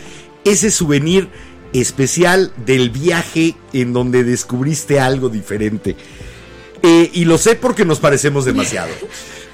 [0.44, 1.28] ese souvenir
[1.72, 5.96] especial del viaje en donde descubriste algo diferente.
[6.82, 8.90] Eh, y lo sé porque nos parecemos demasiado.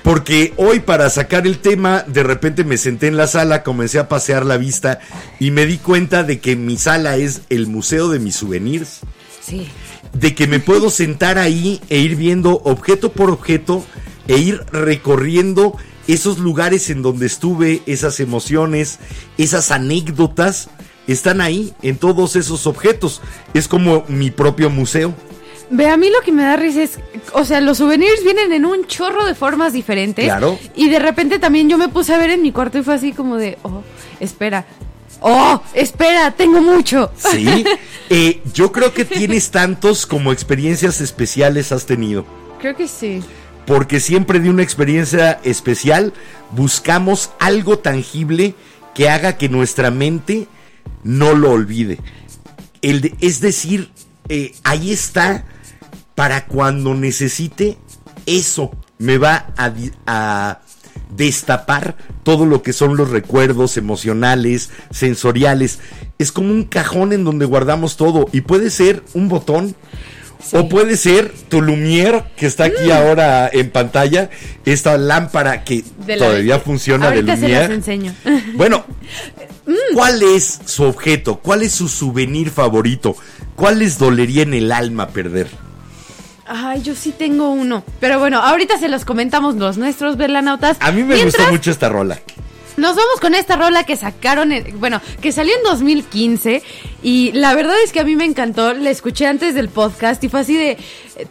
[0.03, 4.09] Porque hoy para sacar el tema, de repente me senté en la sala, comencé a
[4.09, 5.01] pasear la vista
[5.41, 9.01] y me di cuenta de que mi sala es el museo de mis souvenirs
[9.41, 9.67] Sí.
[10.13, 13.85] de que me puedo sentar ahí e ir viendo objeto por objeto
[14.29, 15.77] e ir recorriendo
[16.07, 19.01] esos lugares en donde estuve, esas emociones,
[19.39, 20.71] esas anécdotas,
[21.07, 23.21] están ahí en todos esos objetos.
[23.55, 25.15] Es como mi propio museo.
[25.69, 26.99] Ve, a mí lo que me da risa es,
[27.33, 30.25] o sea, los souvenirs vienen en un chorro de formas diferentes.
[30.25, 30.59] Claro.
[30.77, 33.13] Y de repente también yo me puse a ver en mi cuarto y fue así
[33.13, 33.83] como de, oh,
[34.21, 34.65] espera.
[35.21, 37.11] Oh, espera, tengo mucho.
[37.17, 37.65] Sí,
[38.11, 42.25] Eh, yo creo que tienes tantos como experiencias especiales has tenido.
[42.61, 43.21] Creo que sí.
[43.67, 46.13] porque siempre de una experiencia especial
[46.53, 48.55] buscamos algo tangible
[48.95, 50.47] que haga que nuestra mente
[51.05, 51.99] no lo olvide.
[52.83, 53.91] El de- es decir,
[54.29, 55.45] eh, ahí está
[56.15, 57.79] para cuando necesite
[58.27, 58.71] eso.
[58.99, 59.73] Me va a,
[60.07, 60.61] a
[61.15, 65.79] destapar todo lo que son los recuerdos emocionales, sensoriales.
[66.19, 69.75] Es como un cajón en donde guardamos todo y puede ser un botón
[70.53, 74.31] o puede ser tu Lumière que está aquí ahora en pantalla,
[74.65, 76.09] esta lámpara que Mm.
[76.09, 78.15] La- todavía funciona de Ahorita se las enseño.
[78.55, 78.85] Bueno,
[79.95, 81.37] ¿cuál es su objeto?
[81.41, 83.17] ¿Cuál es su souvenir favorito?
[83.57, 85.49] ¿Cuál les dolería en el alma perder?
[86.47, 87.83] Ay, yo sí tengo uno.
[87.99, 90.77] Pero bueno, ahorita se los comentamos los nuestros velanautas.
[90.81, 92.21] A mí me Mientras, gustó mucho esta rola.
[92.77, 96.63] Nos vamos con esta rola que sacaron, en- bueno, que salió en 2015
[97.03, 100.29] y la verdad es que a mí me encantó, la escuché antes del podcast y
[100.29, 100.77] fue así de,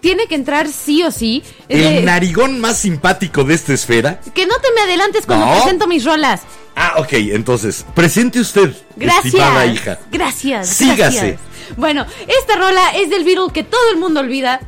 [0.01, 1.43] tiene que entrar sí o sí.
[1.69, 4.19] El narigón más simpático de esta esfera.
[4.33, 5.53] que no te me adelantes cuando No.
[5.55, 6.41] presento mis rolas.
[6.75, 9.33] Ah, ok, entonces, presente usted, Gracias.
[9.73, 9.99] hija.
[10.11, 10.67] Gracias.
[10.69, 10.97] Sígase.
[10.97, 11.39] gracias.
[11.77, 14.59] Bueno, esta rola es del Beatle que todo el mundo olvida,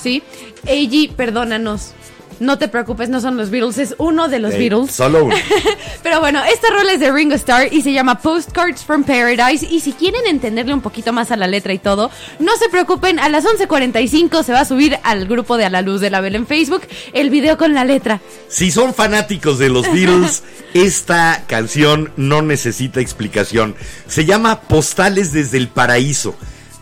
[0.00, 0.22] ¿sí?
[0.64, 1.92] AG, perdónanos.
[2.40, 4.90] No te preocupes, no son los Beatles, es uno de los Beatles.
[4.90, 5.36] Solo uno.
[6.02, 9.66] Pero bueno, esta rola es de Ringo Starr y se llama Postcards from Paradise.
[9.68, 13.18] Y si quieren entenderle un poquito más a la letra y todo, no se preocupen,
[13.18, 16.20] a las 11.45 se va a subir al grupo de A la Luz de la
[16.20, 18.20] Vela en Facebook el video con la letra.
[18.48, 20.42] Si son fanáticos de los Beatles,
[20.74, 23.74] esta canción no necesita explicación.
[24.08, 26.34] Se llama Postales desde el Paraíso.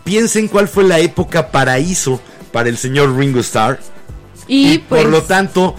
[0.04, 2.20] Piensen cuál fue la época paraíso
[2.52, 3.78] para el señor Ringo Starr.
[4.52, 5.74] Y, pues, por lo tanto,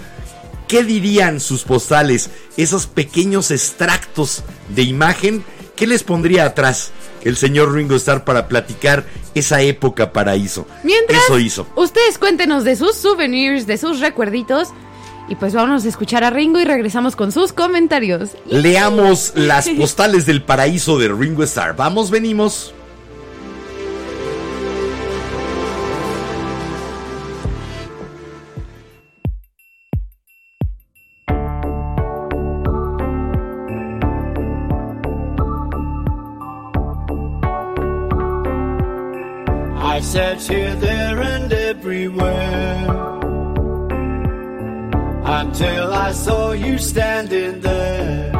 [0.66, 2.30] ¿qué dirían sus postales?
[2.56, 5.44] Esos pequeños extractos de imagen,
[5.76, 6.90] ¿qué les pondría atrás
[7.22, 10.66] el señor Ringo Starr para platicar esa época paraíso?
[10.82, 11.66] mientras Eso hizo.
[11.76, 14.68] ustedes cuéntenos de sus souvenirs, de sus recuerditos.
[15.26, 18.30] Y pues vámonos a escuchar a Ringo y regresamos con sus comentarios.
[18.44, 21.74] Leamos las postales del paraíso de Ringo Starr.
[21.76, 22.74] Vamos, venimos.
[40.04, 42.86] Sat here, there, and everywhere
[45.24, 48.36] until I saw you standing there.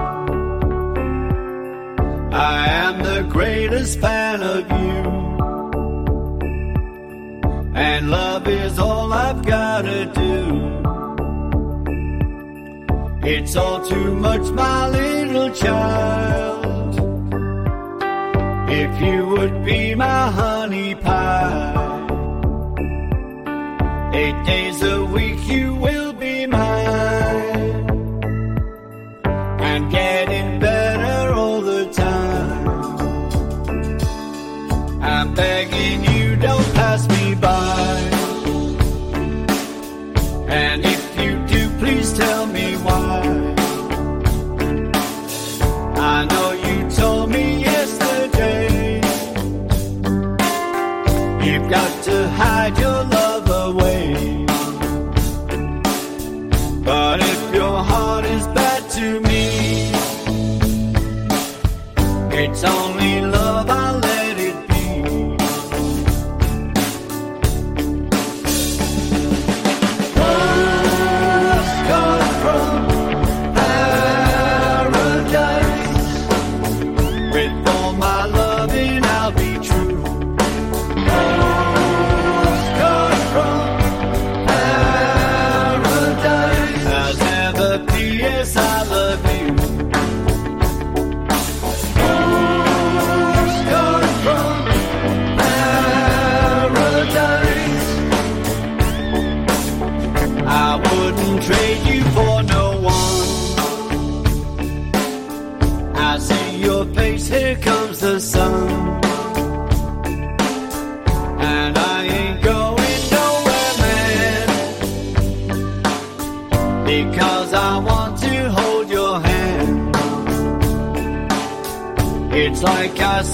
[2.32, 5.00] I am the greatest fan of you,
[7.74, 10.34] and love is all I've gotta do.
[13.26, 16.64] It's all too much, my little child.
[18.82, 21.53] If you would be my honey pie,
[24.44, 25.93] days a week you will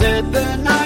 [0.00, 0.79] said the night.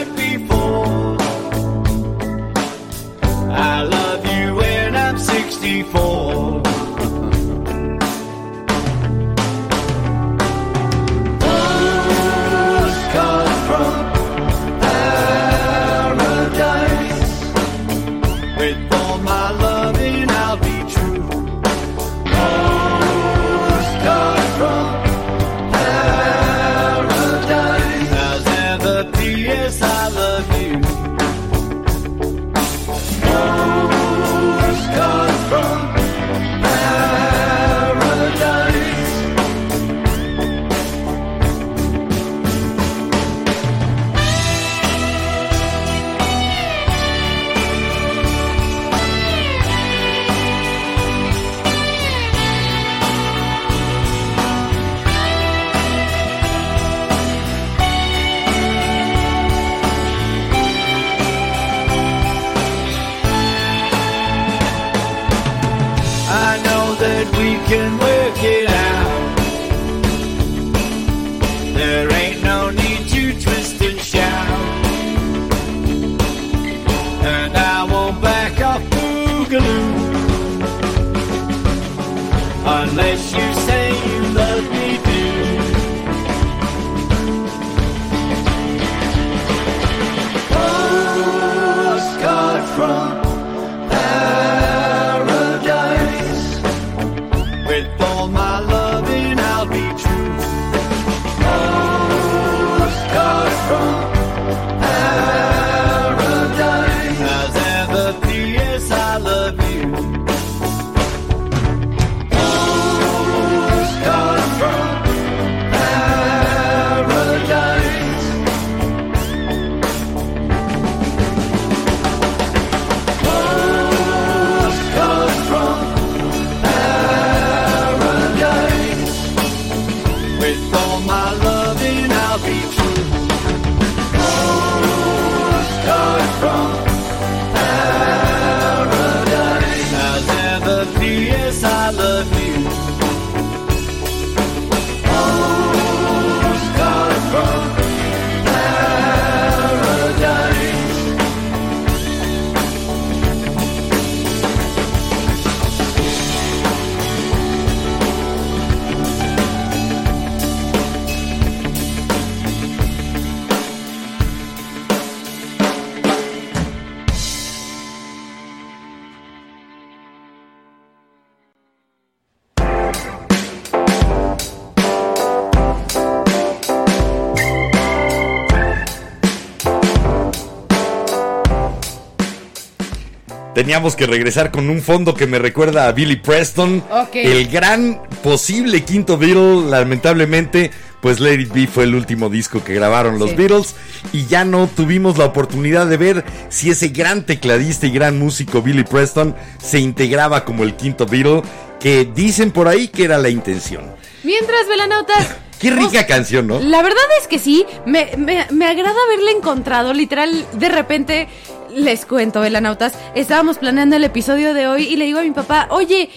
[183.65, 186.85] teníamos que regresar con un fondo que me recuerda a Billy Preston.
[187.07, 187.25] Okay.
[187.25, 192.75] El gran posible quinto Beatle, lamentablemente, pues Let It Be fue el último disco que
[192.75, 193.35] grabaron los.
[193.35, 193.75] Beatles
[194.13, 198.61] y ya no tuvimos la oportunidad de ver si ese gran tecladista y gran músico
[198.61, 201.41] Billy Preston se integraba como el quinto Beatle,
[201.81, 203.87] que dicen por ahí que era la intención.
[204.25, 205.37] Mientras, velanautas.
[205.59, 206.61] Qué rica canción, ¿no?
[206.61, 211.29] La verdad es que sí, me, agrada haberla encontrado, literal, de repente
[211.75, 215.67] les cuento, velanautas, estábamos planeando el episodio de hoy y le digo a mi papá,
[215.71, 216.09] oye,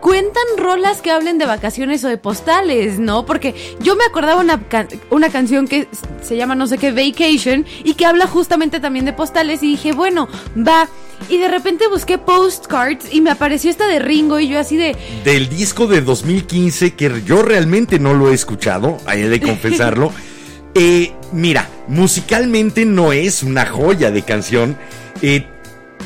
[0.00, 3.24] cuentan rolas que hablen de vacaciones o de postales, ¿no?
[3.24, 5.88] Porque yo me acordaba una, can una canción que
[6.22, 9.92] se llama no sé qué, Vacation, y que habla justamente también de postales, y dije,
[9.92, 10.88] bueno, va.
[11.30, 14.94] Y de repente busqué postcards y me apareció esta de Ringo y yo así de...
[15.24, 20.12] Del disco de 2015 que yo realmente no lo he escuchado, hay de confesarlo.
[20.74, 24.76] Eh, mira, musicalmente no es una joya de canción.
[25.22, 25.46] eh,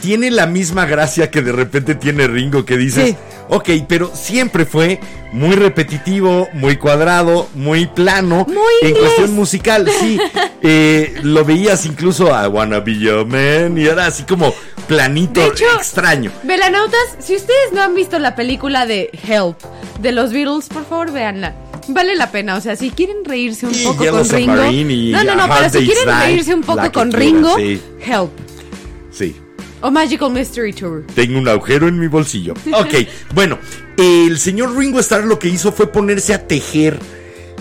[0.02, 3.16] tiene la misma gracia que de repente tiene Ringo, que dices, Sí.
[3.48, 5.00] ok, pero siempre fue
[5.32, 8.46] muy repetitivo, muy cuadrado, muy plano.
[8.46, 9.02] Muy en inglés.
[9.04, 10.20] cuestión musical, sí.
[10.62, 14.52] Eh, lo veías incluso a Wanna Be Your Man y era así como
[14.86, 16.30] planito, De hecho, extraño.
[16.44, 19.56] Velanautas, si ustedes no han visto la película de Help
[20.00, 21.54] de los Beatles, por favor véanla.
[21.88, 24.66] Vale la pena, o sea, si quieren reírse un Y poco Yellow con Ringo.
[24.70, 27.80] Y No, no, no, pero si quieren reírse un poco con Ringo, sí.
[28.04, 28.30] Help.
[29.10, 29.34] Sí.
[29.80, 31.04] O Magical Mystery Tour.
[31.14, 32.54] Tengo un agujero en mi bolsillo.
[32.72, 32.94] Ok,
[33.34, 33.58] bueno,
[33.96, 36.98] el señor Ringo Starr lo que hizo fue ponerse a tejer,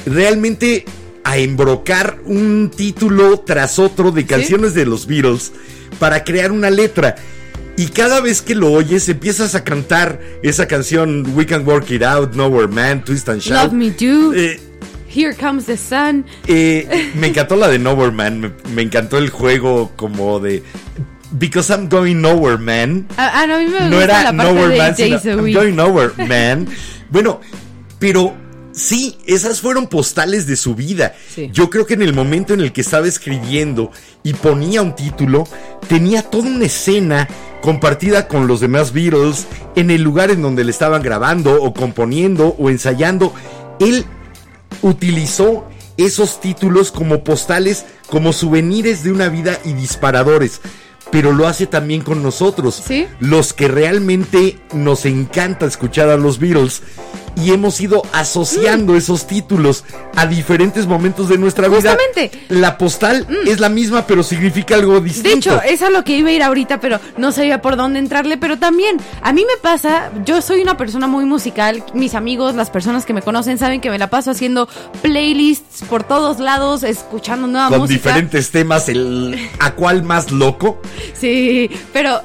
[0.06, 0.86] realmente
[1.24, 5.52] a embrocar un título tras otro de canciones de los Beatles
[6.00, 7.16] para crear una letra.
[7.78, 12.02] Y cada vez que lo oyes empiezas a cantar esa canción We Can Work It
[12.04, 13.66] Out, Nowhere Man, Twist and Shout.
[13.66, 14.34] Love Me Do.
[14.34, 14.60] Eh,
[15.14, 16.26] Here Comes the Sun.
[16.48, 20.64] eh, me encantó la de Nowhere Man, me, me encantó el juego como de
[21.32, 23.08] Because I'm Going Nowhere Man.
[23.18, 25.48] Ah, ah, no, a mí me no gusta era la parte Nowhere de Man, sino
[25.48, 25.54] I'm.
[25.54, 26.68] Going Nowhere Man.
[27.12, 27.42] bueno,
[28.00, 28.36] pero
[28.72, 31.16] sí, esas fueron postales de su vida.
[31.34, 31.50] Sí.
[31.54, 33.92] Yo creo que en el momento en el que estaba escribiendo
[34.24, 35.48] y ponía un título,
[35.88, 37.28] tenía toda una escena
[37.68, 39.45] compartida con los demás Beatles
[39.76, 43.34] en el lugar en donde le estaban grabando o componiendo o ensayando.
[43.82, 44.05] Él
[44.82, 50.61] utilizó esos títulos como postales, como souvenirs de una vida y disparadores.
[51.11, 53.05] Pero lo hace también con nosotros, Sí.
[53.20, 56.84] los que realmente nos encanta escuchar a los Beatles
[57.38, 59.84] y hemos ido asociando esos títulos
[60.16, 61.96] a diferentes momentos de nuestra vida.
[61.96, 62.32] Justamente.
[62.50, 65.30] La postal es la misma, pero significa algo distinto.
[65.30, 68.00] De hecho, es a lo que iba a ir ahorita, pero no sabía por dónde
[68.00, 68.38] entrarle.
[68.38, 71.84] Pero también, a mí me pasa, yo soy una persona muy musical.
[71.94, 74.68] Mis amigos, las personas que me conocen, saben que me la paso haciendo
[75.02, 77.98] playlists por todos lados, escuchando nueva con música.
[77.98, 80.82] diferentes temas, el a cuál más loco.
[81.14, 82.22] Sí, pero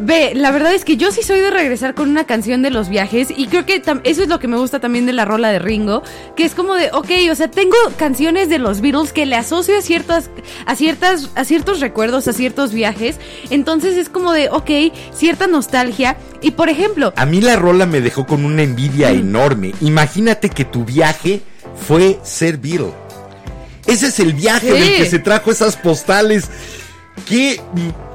[0.00, 2.88] ve, la verdad es que yo sí soy de regresar con una canción de los
[2.88, 5.58] viajes y creo que eso es lo que me gusta también de la rola de
[5.60, 6.02] Ringo,
[6.36, 9.78] que es como de, ok, o sea, tengo canciones de los Beatles que le asocio
[9.78, 10.30] a ciertas,
[10.66, 13.16] a ciertas, a ciertos recuerdos, a ciertos viajes,
[13.50, 14.70] entonces es como de, ok,
[15.14, 19.18] cierta nostalgia y por ejemplo, A mí la rola me dejó con una envidia Mm.
[19.18, 19.72] enorme.
[19.80, 21.40] Imagínate que tu viaje
[21.86, 22.92] fue ser Beatle.
[23.86, 24.78] Ese es el viaje Sí.
[24.78, 26.48] del que se trajo esas postales.
[27.26, 27.60] Qué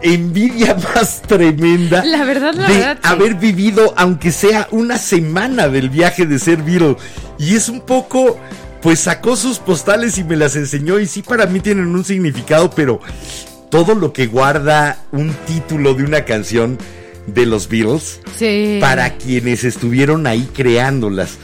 [0.02, 2.04] envidia más tremenda.
[2.06, 3.10] La verdad, la de verdad, sí.
[3.10, 6.98] haber vivido, aunque sea una semana del viaje de ser Beatle.
[7.38, 8.40] Y es un poco,
[8.82, 11.00] pues sacó sus postales y me las enseñó.
[11.00, 13.00] Y sí, para mí tienen un significado, pero
[13.70, 16.78] todo lo que guarda un título de una canción
[17.28, 18.80] de los Beatles sí.
[18.82, 21.38] para quienes estuvieron ahí creándolas.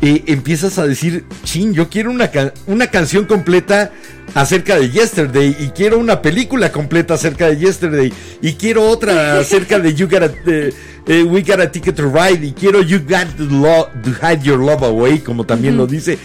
[0.00, 2.30] Eh, empiezas a decir, chin, yo quiero una,
[2.66, 3.90] una canción completa
[4.34, 8.12] acerca de Yesterday y quiero una película completa acerca de Yesterday
[8.42, 10.72] y quiero otra acerca de You Gotta, eh,
[11.06, 14.42] eh, We Got a Ticket to Ride y quiero You Got to, Lo- to Hide
[14.42, 16.18] Your Love Away, como también lo dice.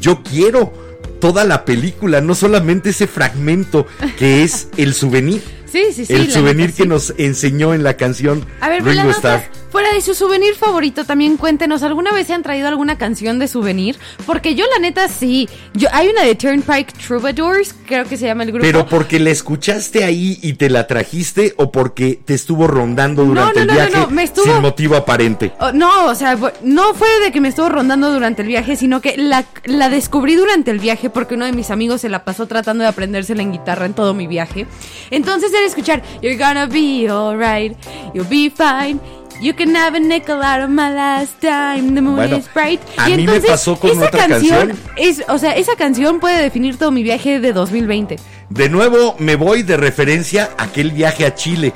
[0.00, 0.72] Yo quiero
[1.20, 3.86] toda la película, no solamente ese fragmento
[4.18, 5.40] que es el souvenir.
[5.70, 6.12] Sí, sí, sí.
[6.14, 6.88] el souvenir neta, que sí.
[6.88, 9.42] nos enseñó en la canción A ver, Ringo Starr.
[9.70, 13.48] fuera de su souvenir favorito, también cuéntenos, ¿alguna vez se han traído alguna canción de
[13.48, 13.98] souvenir?
[14.24, 15.48] Porque yo, la neta, sí.
[15.74, 18.64] Yo, hay una de Turnpike Troubadours, creo que se llama el grupo.
[18.64, 23.54] Pero porque la escuchaste ahí y te la trajiste o porque te estuvo rondando durante
[23.56, 25.52] no, el no, no, viaje no, me estuvo- sin motivo aparente.
[25.60, 29.00] Oh, no, o sea, no fue de que me estuvo rondando durante el viaje, sino
[29.00, 32.46] que la, la descubrí durante el viaje porque uno de mis amigos se la pasó
[32.46, 34.66] tratando de aprendérsela en guitarra en todo mi viaje.
[35.10, 37.76] Entonces escuchar You're gonna be alright,
[38.14, 39.00] you'll be fine.
[39.40, 42.80] You can have a nickel out of my last time, the moon Bueno, is bright.
[42.96, 44.78] a y mí me pasó con esa otra canción, canción.
[44.96, 48.16] es, o sea, esa canción puede definir todo mi viaje de 2020.
[48.48, 51.74] De nuevo me voy de referencia a aquel viaje a Chile.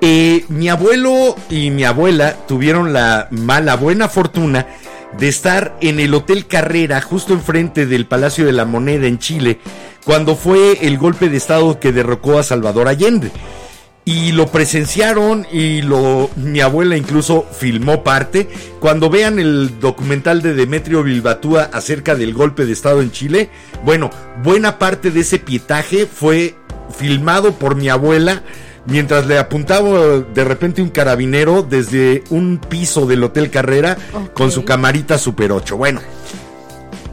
[0.00, 4.66] Eh, mi abuelo y mi abuela tuvieron la mala, buena fortuna
[5.18, 9.60] de estar en el Hotel Carrera, justo enfrente del Palacio de la Moneda en Chile,
[10.04, 13.30] cuando fue el golpe de Estado que derrocó a Salvador Allende.
[14.04, 18.48] Y lo presenciaron y lo mi abuela incluso filmó parte.
[18.80, 23.48] Cuando vean el documental de Demetrio Bilbatúa acerca del golpe de estado en Chile,
[23.84, 24.10] bueno,
[24.42, 26.56] buena parte de ese pietaje fue
[26.98, 28.42] filmado por mi abuela
[28.86, 33.96] mientras le apuntaba de repente un carabinero desde un piso del Hotel Carrera
[34.34, 35.76] con su camarita Super 8.
[35.76, 36.00] Bueno,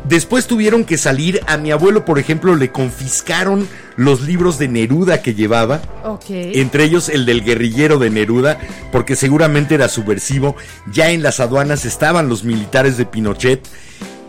[0.09, 1.41] después tuvieron que salir.
[1.47, 5.81] A mi abuelo, por ejemplo, le confiscaron los libros de Neruda que llevaba.
[6.27, 8.59] Entre ellos el del guerrillero de Neruda,
[8.91, 10.55] porque seguramente era subversivo.
[10.91, 13.65] Ya en las aduanas estaban los militares de Pinochet.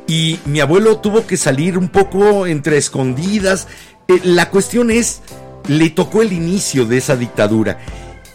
[0.06, 3.66] Y mi abuelo tuvo que salir un poco entre escondidas.
[4.08, 5.22] Eh, la cuestión es,
[5.68, 7.78] le tocó el inicio de esa dictadura.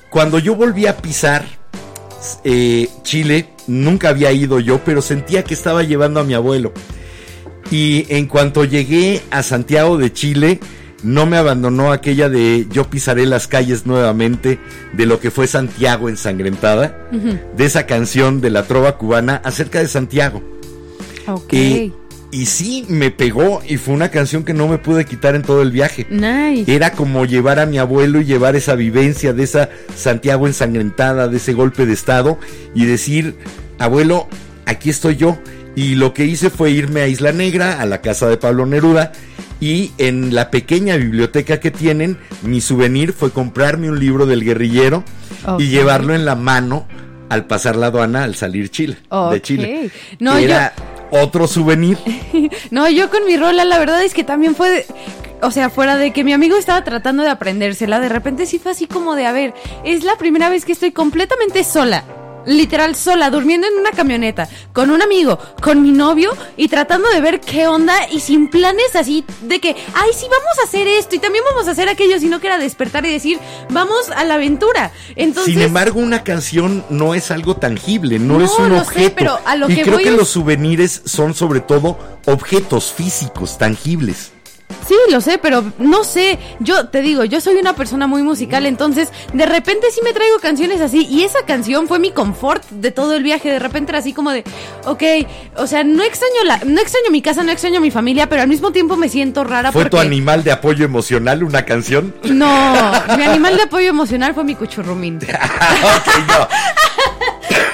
[0.09, 1.45] Cuando yo volví a pisar
[2.43, 6.71] eh, Chile, nunca había ido yo, pero sentía que estaba llevando a mi abuelo.
[7.72, 10.59] Y en cuanto llegué a Santiago de Chile,
[11.03, 14.59] no me abandonó aquella de yo pisaré las calles nuevamente
[14.93, 17.09] de lo que fue Santiago ensangrentada,
[17.55, 20.41] de esa canción de la trova cubana acerca de Santiago.
[21.28, 21.53] Ok.
[21.53, 21.93] Y,
[22.32, 25.61] y sí, me pegó y fue una canción que no me pude quitar en todo
[25.61, 26.05] el viaje.
[26.09, 26.74] Nice.
[26.74, 31.38] Era como llevar a mi abuelo y llevar esa vivencia de esa Santiago ensangrentada, de
[31.38, 32.38] ese golpe de estado
[32.74, 33.36] y decir,
[33.80, 34.28] abuelo,
[34.66, 35.38] aquí estoy yo.
[35.76, 39.11] Y lo que hice fue irme a Isla Negra, a la casa de Pablo Neruda,
[39.59, 45.03] y en la pequeña biblioteca que tienen, mi souvenir fue comprarme un libro del guerrillero
[45.59, 46.88] y llevarlo en la mano
[47.30, 48.97] al pasar la aduana al salir Chile,
[49.32, 49.41] de.
[49.41, 49.91] Chile.
[50.19, 50.73] No, Era
[51.11, 51.97] otro souvenir.
[52.71, 54.69] No, yo con mi rola, la verdad es que también fue.
[54.69, 54.86] de-
[55.41, 58.71] o sea, fuera de que mi amigo estaba tratando de aprendérsela, de repente sí fue
[58.71, 59.53] así como de, a ver,
[59.84, 62.03] es la primera vez que estoy completamente sola.
[62.45, 67.21] Literal sola, durmiendo en una camioneta, con un amigo, con mi novio y tratando de
[67.21, 71.15] ver qué onda y sin planes así de que, ay, sí, vamos a hacer esto
[71.15, 73.39] y también vamos a hacer aquello, sino que era despertar y decir,
[73.69, 74.91] vamos a la aventura.
[75.15, 78.81] Entonces, Sin embargo, una canción no es algo tangible, no, No, es un lo sé,
[78.81, 79.15] objeto.
[79.17, 82.93] pero a lo y que creo voy que es- los souvenirs son sobre todo objetos
[82.93, 84.31] físicos, tangibles.
[84.88, 86.38] Sí, lo sé, pero no sé.
[86.59, 90.38] Yo te digo, yo soy una persona muy musical, entonces de repente sí me traigo
[90.39, 91.07] canciones así.
[91.09, 93.49] Y esa canción fue mi confort de todo el viaje.
[93.49, 94.43] De repente era así como de,
[94.86, 95.03] ok,
[95.57, 98.47] o sea, no extraño la, no extraño mi casa, no extraño mi familia, pero al
[98.47, 102.13] mismo tiempo me siento rara ¿Fue porque tu animal de apoyo emocional una canción?
[102.23, 105.17] no, mi animal de apoyo emocional fue mi cuchurrumín.
[105.17, 106.47] ok, no.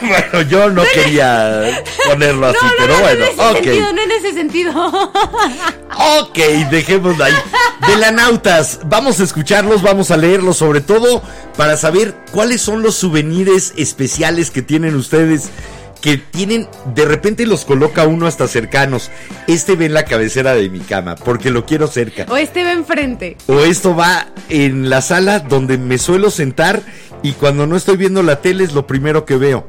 [0.08, 3.54] bueno, yo no quería ponerlo así, No, pero no, bueno, no en ese ok.
[3.64, 5.12] sentido, no en ese sentido.
[6.22, 6.38] Ok,
[6.72, 7.34] dejémoslo ahí.
[7.88, 11.22] Velanautas, vamos a escucharlos, vamos a leerlos, sobre todo
[11.58, 15.50] para saber cuáles son los souvenirs especiales que tienen ustedes.
[16.02, 19.12] Que tienen, de repente los coloca uno hasta cercanos.
[19.46, 22.26] Este ve en la cabecera de mi cama, porque lo quiero cerca.
[22.28, 23.38] o este va enfrente.
[23.46, 26.82] O esto va en la sala donde me suelo sentar
[27.24, 29.66] y cuando no estoy viendo la tele es lo primero que veo.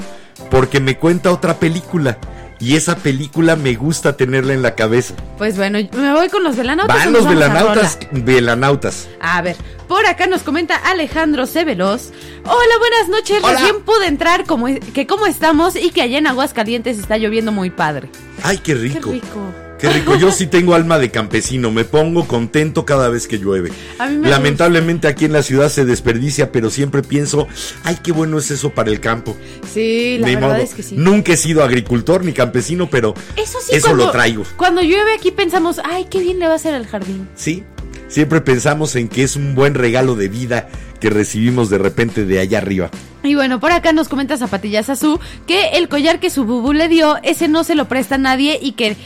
[0.51, 2.19] Porque me cuenta otra película.
[2.59, 5.15] Y esa película me gusta tenerla en la cabeza.
[5.37, 6.97] Pues bueno, me voy con los velanautas.
[6.97, 9.09] Van los velanautas, velanautas.
[9.21, 9.57] A ver,
[9.89, 12.13] por acá nos comenta Alejandro Cebelos.
[12.45, 13.43] Hola, buenas noches.
[13.43, 13.59] Hola.
[13.59, 17.71] Recién pude entrar, como, que cómo estamos y que allá en Aguascalientes está lloviendo muy
[17.71, 18.09] padre.
[18.45, 19.53] Ay, qué Qué rico.
[19.83, 20.15] Qué rico.
[20.15, 21.73] Yo sí tengo alma de campesino.
[21.73, 23.73] Me pongo contento cada vez que llueve.
[23.99, 27.49] A mí me Lamentablemente aquí en la ciudad se desperdicia, pero siempre pienso,
[27.83, 29.37] ay, qué bueno es eso para el campo.
[29.75, 30.59] Sí, la Ni verdad modo.
[30.63, 30.95] es que sí.
[30.97, 34.45] Nunca he sido agricultor ni campesino, pero Eso sí, eso cuando, lo traigo.
[34.57, 37.29] Cuando llueve aquí pensamos, ay, qué bien le va a hacer al jardín.
[37.35, 37.65] Sí,
[38.07, 40.69] siempre pensamos en que es un buen regalo de vida
[41.01, 42.89] que recibimos de repente de allá arriba.
[43.25, 46.89] Y bueno, por acá nos comenta Zapatillas Azul que el collar que su bubu le
[46.89, 48.97] dio, ese no se lo presta a nadie y que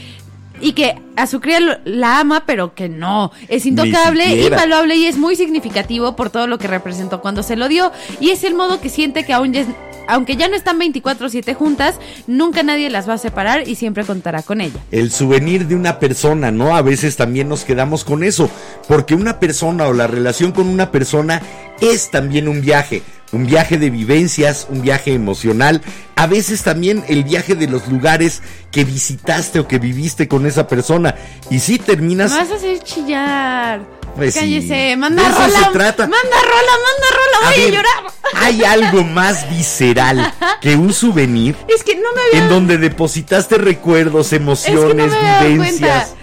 [0.61, 5.05] y que a su cría lo- la ama, pero que no, es intocable, invaluable y
[5.05, 7.91] es muy significativo por todo lo que representó cuando se lo dio.
[8.19, 9.67] Y es el modo que siente que aún es-
[10.09, 11.95] aunque ya no están 24/7 juntas,
[12.27, 14.79] nunca nadie las va a separar y siempre contará con ella.
[14.91, 16.75] el souvenir de una persona, ¿no?
[16.77, 18.49] A veces también nos quedamos con eso,
[18.87, 21.41] porque una persona o la relación con una persona
[21.81, 25.81] es también un viaje, un viaje de vivencias, un viaje emocional,
[26.15, 30.67] a veces también el viaje de los lugares que visitaste o que viviste con esa
[30.67, 31.15] persona,
[31.49, 32.31] y si terminas...
[32.31, 33.97] vas a hacer chillar.
[34.15, 35.59] Pues sí, Cállese, manda de eso rola.
[35.59, 36.07] se trata.
[36.07, 38.13] Manda rola, manda rola, A voy a ver, llorar.
[38.35, 43.59] Hay algo más visceral que un souvenir Es que no me había en donde depositaste
[43.59, 46.15] recuerdos, Es que no emociones, me vivencias.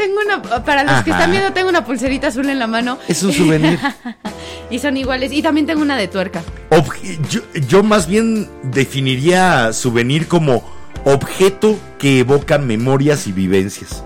[0.00, 2.98] Tengo una, para los que están viendo, tengo una pulserita azul en la mano.
[3.06, 3.78] Es un souvenir.
[4.70, 5.30] y son iguales.
[5.30, 6.42] Y también tengo una de tuerca.
[6.70, 10.64] Obje- yo, yo más bien definiría souvenir como
[11.04, 14.02] objeto que evoca memorias y vivencias.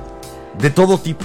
[0.58, 1.24] De todo tipo.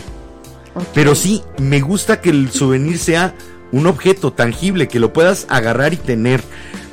[0.94, 3.34] Pero sí, me gusta que el souvenir sea
[3.72, 6.44] un objeto tangible, que lo puedas agarrar y tener.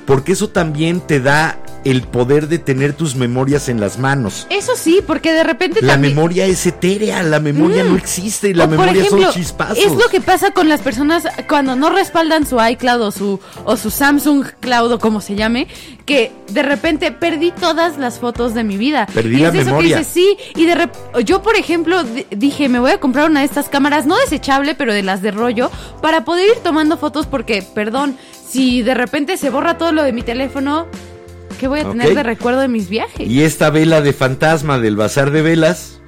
[0.07, 1.59] Porque eso también te da
[1.91, 4.47] el poder de tener tus memorias en las manos.
[4.51, 6.14] Eso sí, porque de repente La también...
[6.14, 7.89] memoria es etérea, la memoria Mm.
[7.91, 9.78] no existe, la O, memoria ejemplo, son chispazos.
[9.78, 13.76] Es lo que pasa con las personas cuando no respaldan su iCloud o su, o
[13.76, 15.66] su Samsung Cloud o como se llame,
[16.05, 19.07] que de repente perdí todas las fotos de mi vida.
[19.12, 22.26] Perdí y la es eso que dices, sí, y de rep- yo por ejemplo di-
[22.30, 25.30] dije, me voy a comprar una de estas cámaras, no desechable, pero de las de
[25.30, 25.70] rollo,
[26.03, 28.16] para poder ir tomando fotos porque, perdón,
[28.49, 30.87] si de repente se borra todo lo de mi teléfono,
[31.59, 33.28] ¿qué voy a tener de recuerdo de mis viajes?
[33.28, 36.00] Y esta vela de fantasma del bazar de velas,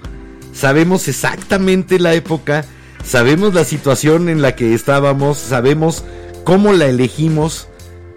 [0.52, 2.64] sabemos exactamente la época,
[3.04, 6.04] sabemos la situación en la que estábamos, sabemos
[6.44, 7.68] cómo la elegimos,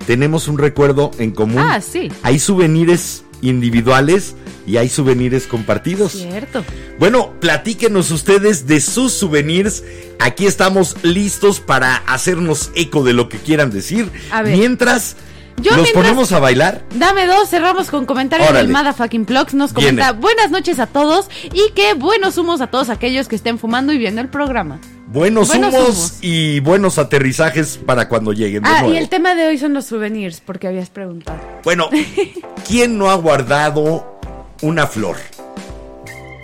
[0.06, 1.60] tenemos un recuerdo en común.
[1.60, 2.12] Ah, sí.
[2.24, 4.36] Hay souvenirs individuales
[4.68, 6.14] y hay souvenirs compartidos.
[6.14, 6.64] Cierto.
[7.00, 9.84] Bueno, platíquenos ustedes de sus souvenirs.
[10.20, 14.10] Aquí estamos listos para hacernos eco de lo que quieran decir.
[14.32, 14.58] A ver.
[14.58, 15.16] Mientras
[15.58, 16.84] Yo nos mientras- ponemos a bailar.
[16.96, 18.66] Dame dos, cerramos con comentarios Órale.
[18.68, 19.54] del Motherfucking Plugs.
[19.54, 20.20] Nos comenta Viene.
[20.20, 23.98] buenas noches a todos y que buenos humos a todos aquellos que estén fumando y
[23.98, 24.80] viendo el programa.
[25.08, 26.18] Buenos, Buenos humos, humos.
[26.22, 28.64] y buenos aterrizajes para cuando lleguen.
[28.64, 31.38] de Ah, y el tema de hoy son los souvenirs, porque habías preguntado.
[31.64, 31.90] Bueno,
[32.68, 34.20] ¿quién no ha guardado
[34.62, 35.18] una flor?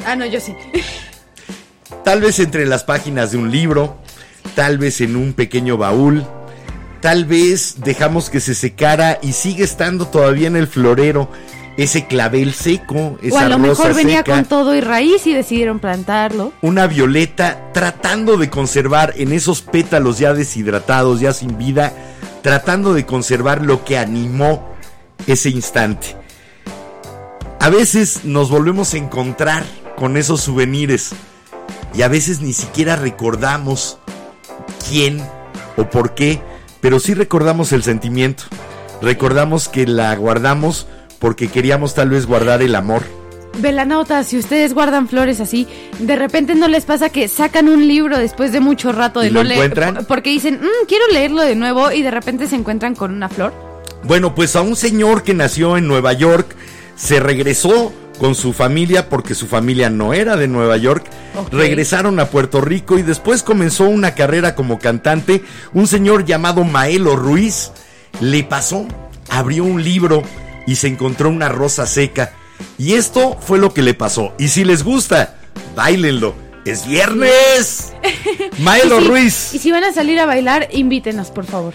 [0.05, 0.53] Ah, no, yo sí.
[2.03, 3.97] Tal vez entre las páginas de un libro,
[4.55, 6.25] tal vez en un pequeño baúl,
[7.01, 11.29] tal vez dejamos que se secara y sigue estando todavía en el florero
[11.77, 15.27] ese clavel seco, esa o a lo rosa mejor venía seca, con todo y raíz
[15.27, 16.51] y decidieron plantarlo.
[16.61, 21.93] una violeta tratando de conservar en esos pétalos ya deshidratados, ya sin vida,
[22.41, 24.75] tratando de conservar lo que animó
[25.27, 26.15] ese instante.
[27.59, 29.63] A veces nos volvemos a encontrar
[29.95, 31.11] con esos souvenirs
[31.95, 33.99] y a veces ni siquiera recordamos
[34.89, 35.21] quién
[35.75, 36.41] o por qué,
[36.81, 38.43] pero sí recordamos el sentimiento.
[39.01, 40.87] Recordamos que la guardamos
[41.19, 43.03] porque queríamos tal vez guardar el amor.
[43.59, 45.67] Velanauta, si ustedes guardan flores así,
[45.99, 49.31] de repente no les pasa que sacan un libro después de mucho rato de ¿Y
[49.31, 49.73] lo no leer,
[50.07, 53.53] porque dicen, "Mm, quiero leerlo de nuevo y de repente se encuentran con una flor.
[54.03, 56.55] Bueno, pues a un señor que nació en Nueva York
[56.95, 61.05] se regresó con su familia porque su familia no era de Nueva York.
[61.51, 65.43] Regresaron a Puerto Rico y después comenzó una carrera como cantante.
[65.73, 67.71] Un señor llamado Maelo Ruiz
[68.19, 68.87] le pasó,
[69.29, 70.23] abrió un libro
[70.65, 72.33] y se encontró una rosa seca.
[72.77, 74.33] Y esto fue lo que le pasó.
[74.39, 75.35] Y si les gusta,
[75.75, 76.33] bailenlo.
[76.65, 77.93] Es viernes.
[78.59, 79.53] Maelo Y si- Ruiz.
[79.53, 81.73] Y si van a salir a bailar, invítenos, por favor.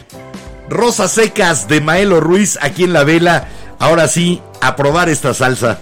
[0.69, 3.49] Rosas secas de Maelo Ruiz aquí en la vela.
[3.79, 5.79] Ahora sí, a probar esta salsa.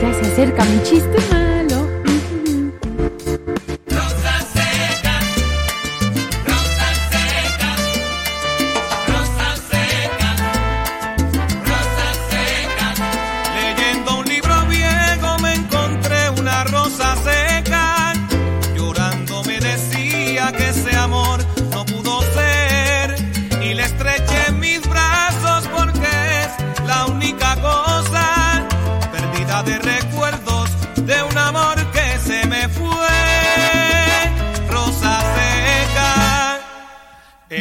[0.00, 1.39] Ya se acerca mi chiste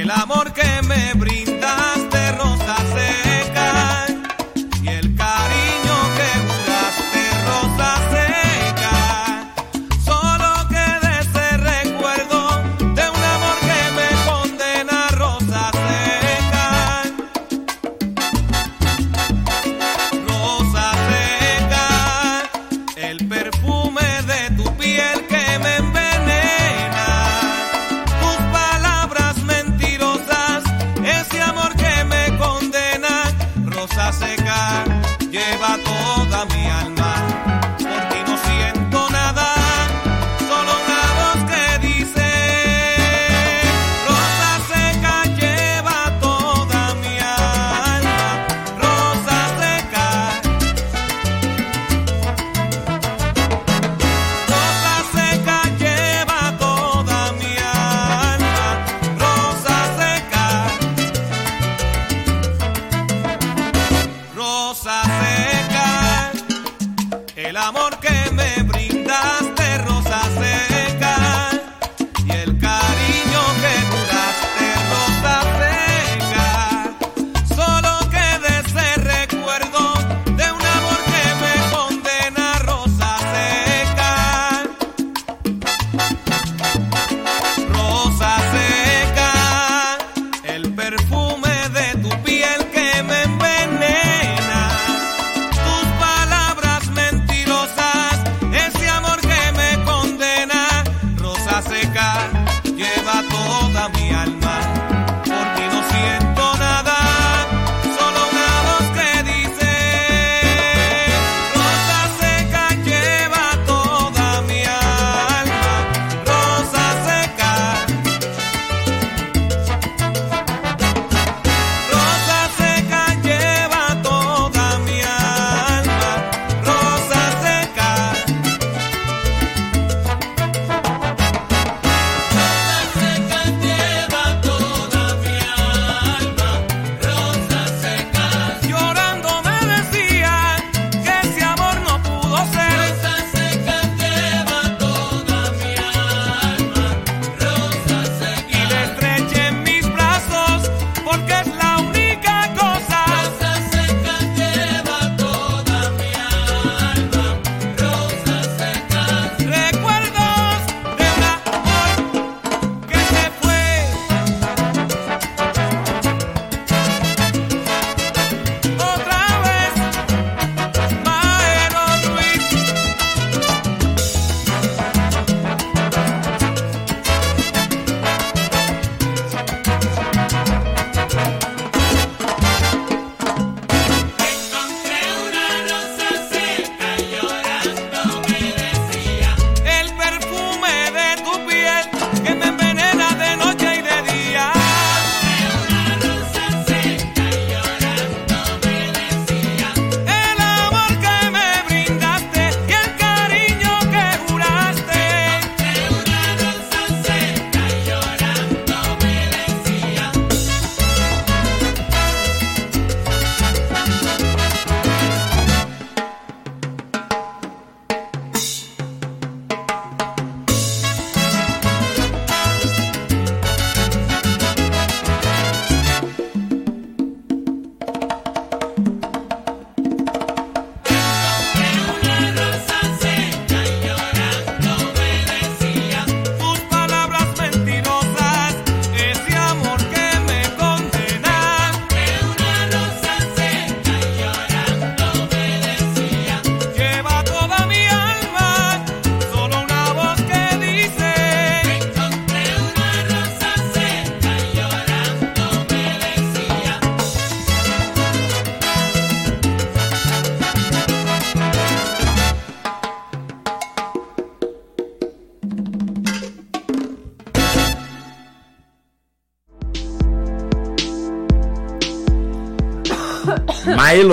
[0.10, 1.59] El amor que me brindaste,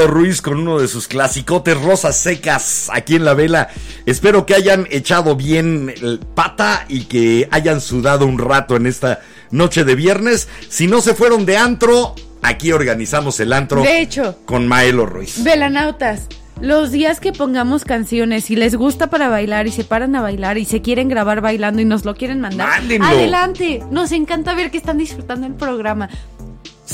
[0.07, 3.69] Ruiz con uno de sus clasicotes rosas secas aquí en la vela.
[4.05, 9.21] Espero que hayan echado bien el pata y que hayan sudado un rato en esta
[9.51, 10.49] noche de viernes.
[10.69, 14.39] Si no se fueron de antro, aquí organizamos el antro De hecho.
[14.45, 15.43] con Maelo Ruiz.
[15.43, 16.27] Velanautas,
[16.61, 20.57] los días que pongamos canciones, si les gusta para bailar y se paran a bailar
[20.57, 23.07] y se quieren grabar bailando y nos lo quieren mandar, Mándenlo.
[23.07, 23.83] adelante.
[23.91, 26.09] Nos encanta ver que están disfrutando el programa.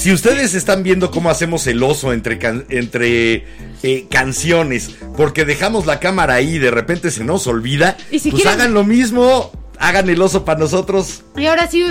[0.03, 3.47] Si ustedes están viendo cómo hacemos el oso entre, can- entre
[3.85, 8.33] eh, canciones, porque dejamos la cámara ahí y de repente se nos olvida, Y si
[8.33, 11.23] pues quieren- hagan lo mismo, hagan el oso para nosotros.
[11.37, 11.85] Y ahora sí,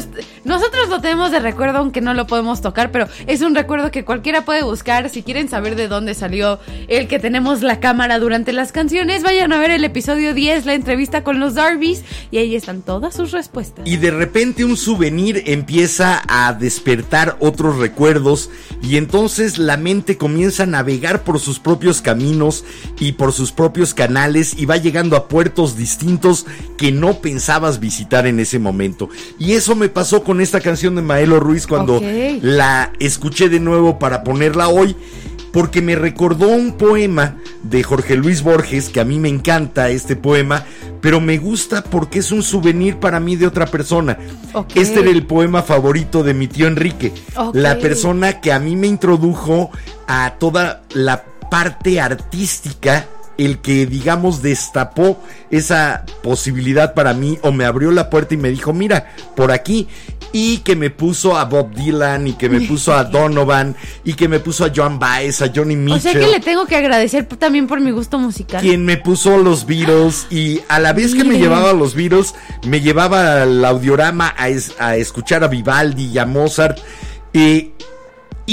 [0.51, 4.03] nosotros lo tenemos de recuerdo, aunque no lo podemos tocar, pero es un recuerdo que
[4.03, 5.09] cualquiera puede buscar.
[5.09, 9.53] Si quieren saber de dónde salió el que tenemos la cámara durante las canciones, vayan
[9.53, 13.31] a ver el episodio 10, la entrevista con los Darbys, y ahí están todas sus
[13.31, 13.87] respuestas.
[13.87, 18.49] Y de repente un souvenir empieza a despertar otros recuerdos
[18.82, 22.65] y entonces la mente comienza a navegar por sus propios caminos
[22.99, 26.45] y por sus propios canales y va llegando a puertos distintos
[26.77, 29.09] que no pensabas visitar en ese momento.
[29.38, 32.01] Y eso me pasó con esta canción de Maelo Ruiz cuando
[32.41, 34.95] la escuché de nuevo para ponerla hoy.
[35.51, 40.15] Porque me recordó un poema de Jorge Luis Borges, que a mí me encanta este
[40.15, 40.63] poema,
[41.01, 44.17] pero me gusta porque es un souvenir para mí de otra persona.
[44.75, 47.11] Este era el poema favorito de mi tío Enrique,
[47.53, 49.71] la persona que a mí me introdujo
[50.07, 57.65] a toda la parte artística, el que digamos destapó esa posibilidad para mí o me
[57.65, 59.87] abrió la puerta y me dijo, mira, por aquí.
[60.34, 63.75] Y que me puso a Bob Dylan y que me puso a Donovan
[64.05, 66.65] y que me puso a John Baez, a Johnny O Mitchell sea que le tengo
[66.65, 68.61] que agradecer también por mi gusto musical.
[68.61, 72.34] quien me puso los Beatles y a la vez que me llevaba a los Beatles,
[72.65, 76.79] me llevaba al audiorama a, es- a escuchar a Vivaldi y a Mozart
[77.34, 77.71] y,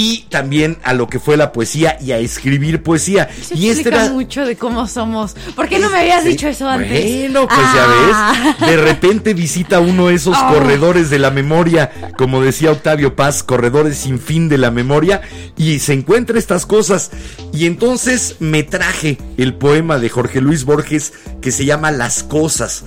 [0.01, 3.23] y también a lo que fue la poesía y a escribir poesía.
[3.37, 4.09] Eso y este era...
[4.09, 5.35] mucho de cómo somos.
[5.57, 7.03] ¿Por qué no me habías Sí, dicho eso antes?
[7.03, 8.33] Bueno, pues Ah.
[8.55, 8.69] ya ves.
[8.71, 10.53] De repente visita uno esos Oh.
[10.53, 15.19] corredores de la memoria, como decía Octavio Paz, corredores sin fin de la memoria,
[15.57, 17.11] y se encuentra estas cosas.
[17.51, 22.85] Y entonces me traje el poema de Jorge Luis Borges que se llama Las cosas.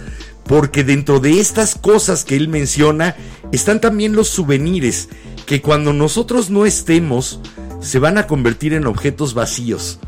[0.52, 3.16] Porque dentro de estas cosas que él menciona
[3.52, 5.08] están también los souvenirs
[5.46, 7.40] que cuando nosotros no estemos
[7.80, 9.98] se van a convertir en objetos vacíos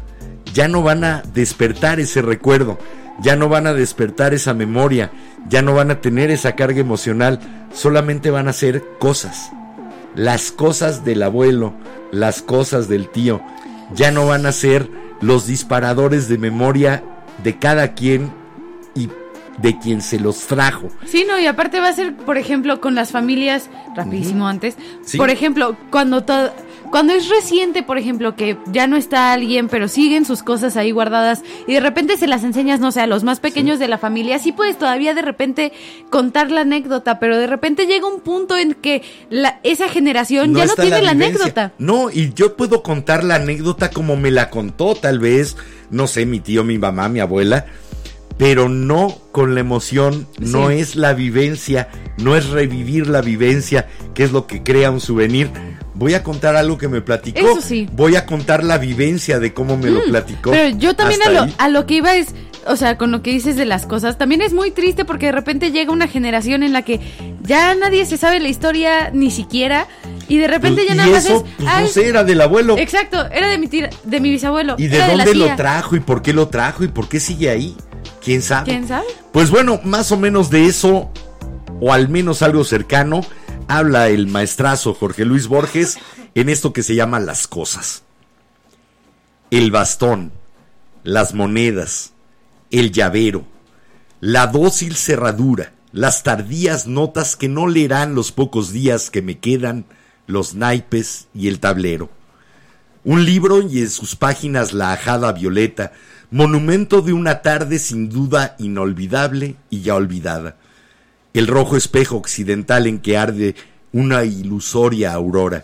[0.52, 2.78] ya no van a despertar ese recuerdo,
[3.22, 5.10] ya no van a despertar esa memoria,
[5.48, 7.40] ya no van a tener esa carga emocional,
[7.72, 9.50] solamente van a ser cosas.
[10.14, 11.72] Las cosas del abuelo,
[12.12, 13.40] las cosas del tío,
[13.94, 14.90] ya no van a ser
[15.22, 17.02] los disparadores de memoria
[17.42, 18.30] de cada quien
[18.94, 19.08] y
[19.58, 20.88] de quien se los trajo.
[21.06, 24.76] Sí, no, y aparte va a ser, por ejemplo, con las familias, rapidísimo antes.
[25.04, 25.16] Sí.
[25.18, 26.50] Por ejemplo, cuando to-
[26.90, 30.92] cuando es reciente, por ejemplo, que ya no está alguien, pero siguen sus cosas ahí
[30.92, 33.98] guardadas y de repente se las enseñas, no sé, a los más pequeños de la
[33.98, 35.72] familia, sí puedes todavía de repente
[36.10, 40.66] contar la anécdota, pero de repente llega un punto en que la, esa generación ya
[40.66, 41.72] no tiene la, anécdota.
[41.78, 45.56] No, y yo puedo contar la anécdota como me la contó, tal vez,
[45.90, 47.66] no sé, mi tío, mi mamá, mi abuela,
[48.38, 54.24] pero no con la emoción, no es la vivencia, no es revivir la vivencia, que
[54.24, 55.50] es lo que crea un souvenir.
[55.96, 57.38] Voy a contar algo que me platicó.
[57.38, 57.86] Eso sí.
[57.92, 60.50] Mm, Voy a contar la vivencia de cómo me lo platicó.
[60.50, 62.34] Pero yo también a lo, a lo que iba es,
[62.66, 65.32] o sea, con lo que dices de las cosas, también es muy triste porque de
[65.32, 66.98] repente llega una generación en la que
[67.44, 69.86] ya nadie se sabe la historia ni siquiera
[70.26, 72.40] y de repente ya y nada más eso, es, pues, "Ay, no sé, era del
[72.40, 72.76] abuelo.
[72.76, 74.74] Exacto, era de mi tira- de mi bisabuelo.
[74.78, 77.76] ¿Y de dónde lo trajo y por qué lo trajo y por qué sigue ahí?
[78.24, 78.64] ¿Quién sabe?
[78.64, 79.06] ¿Quién sabe?
[79.32, 81.10] Pues bueno, más o menos de eso,
[81.80, 83.20] o al menos algo cercano,
[83.68, 85.98] habla el maestrazo Jorge Luis Borges
[86.34, 88.02] en esto que se llama las cosas.
[89.50, 90.32] El bastón,
[91.02, 92.12] las monedas,
[92.70, 93.44] el llavero,
[94.20, 99.84] la dócil cerradura, las tardías notas que no leerán los pocos días que me quedan,
[100.26, 102.10] los naipes y el tablero.
[103.04, 105.92] Un libro y en sus páginas la ajada violeta,
[106.34, 110.56] monumento de una tarde sin duda inolvidable y ya olvidada.
[111.32, 113.54] El rojo espejo occidental en que arde
[113.92, 115.62] una ilusoria aurora.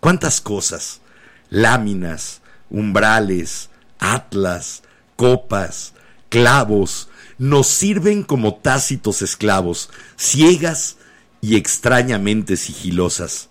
[0.00, 1.02] ¿Cuántas cosas?
[1.50, 2.40] Láminas,
[2.70, 4.82] umbrales, atlas,
[5.14, 5.92] copas,
[6.30, 10.96] clavos, nos sirven como tácitos esclavos, ciegas
[11.42, 13.50] y extrañamente sigilosas.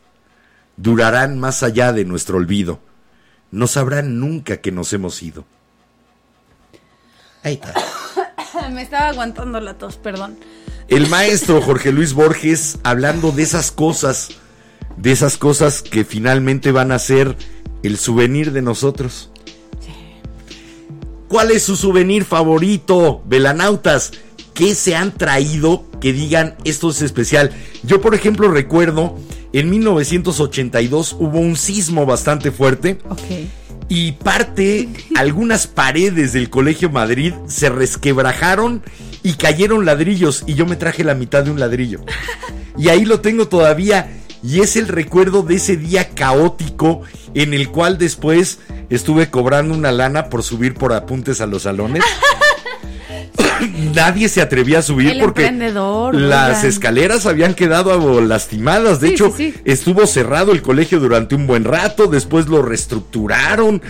[0.76, 2.80] Durarán más allá de nuestro olvido.
[3.52, 5.46] No sabrán nunca que nos hemos ido.
[7.48, 7.74] Ahí está.
[8.74, 10.38] Me estaba aguantando la tos, perdón.
[10.90, 14.32] El maestro Jorge Luis Borges hablando de esas cosas,
[14.98, 17.38] de esas cosas que finalmente van a ser
[17.84, 19.30] el souvenir de nosotros.
[21.30, 24.12] ¿Cuál es su souvenir favorito, velanautas?
[24.54, 27.52] ¿Qué se han traído que digan esto es especial?
[27.84, 29.18] Yo, por ejemplo, recuerdo
[29.54, 33.22] en 1982 hubo un sismo bastante fuerte Ok.
[33.90, 38.84] Y parte, algunas paredes del Colegio Madrid se resquebrajaron
[39.24, 42.02] y cayeron ladrillos y yo me traje la mitad de un ladrillo.
[42.78, 47.02] Y ahí lo tengo todavía y es el recuerdo de ese día caótico
[47.34, 48.60] en el cual después
[48.90, 52.04] estuve cobrando una lana por subir por apuntes a los salones.
[53.96, 56.66] Nadie se atrevía a subir El porque las oigan.
[56.66, 59.00] escaleras habían quedado lastimadas.
[59.00, 59.62] De Sí, hecho, sí, sí.
[59.66, 63.82] estuvo cerrado el colegio durante un buen rato, después lo reestructuraron.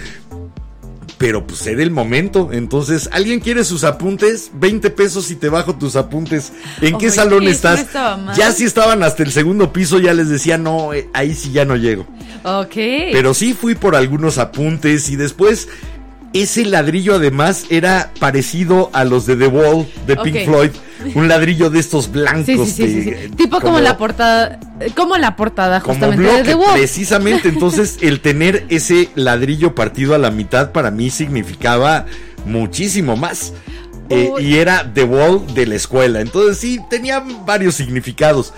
[1.18, 2.50] Pero pues era el momento.
[2.52, 4.52] Entonces, ¿alguien quiere sus apuntes?
[4.54, 6.54] 20 pesos y te bajo tus apuntes.
[6.80, 7.88] ¿En qué salón estás?
[8.36, 11.66] Ya si estaban hasta el segundo piso, ya les decía, no, eh, ahí sí ya
[11.66, 12.06] no llego.
[12.44, 12.76] Ok.
[12.76, 15.68] Pero sí fui por algunos apuntes y después
[16.34, 20.46] ese ladrillo además era parecido a los de The Wall de Pink.
[20.46, 20.72] Floyd.
[21.14, 22.46] Un ladrillo de estos blancos.
[22.46, 24.60] Sí, sí, sí, de- Tipo como, la portada,
[24.96, 26.74] como la portada como justamente bloque, de The Wall.
[26.74, 27.50] precisamente.
[27.50, 32.06] Entonces, el tener ese ladrillo partido a la mitad para mí significaba
[32.46, 33.54] muchísimo más.
[34.10, 36.22] Eh, y era The Wall de la escuela.
[36.22, 38.54] Entonces, sí, tenía varios significados.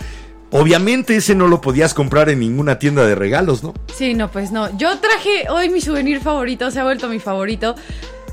[0.51, 3.73] Obviamente, ese no lo podías comprar en ninguna tienda de regalos, ¿no?
[3.93, 4.75] Sí, no, pues no.
[4.77, 7.75] Yo traje hoy mi souvenir favorito, se ha vuelto mi favorito.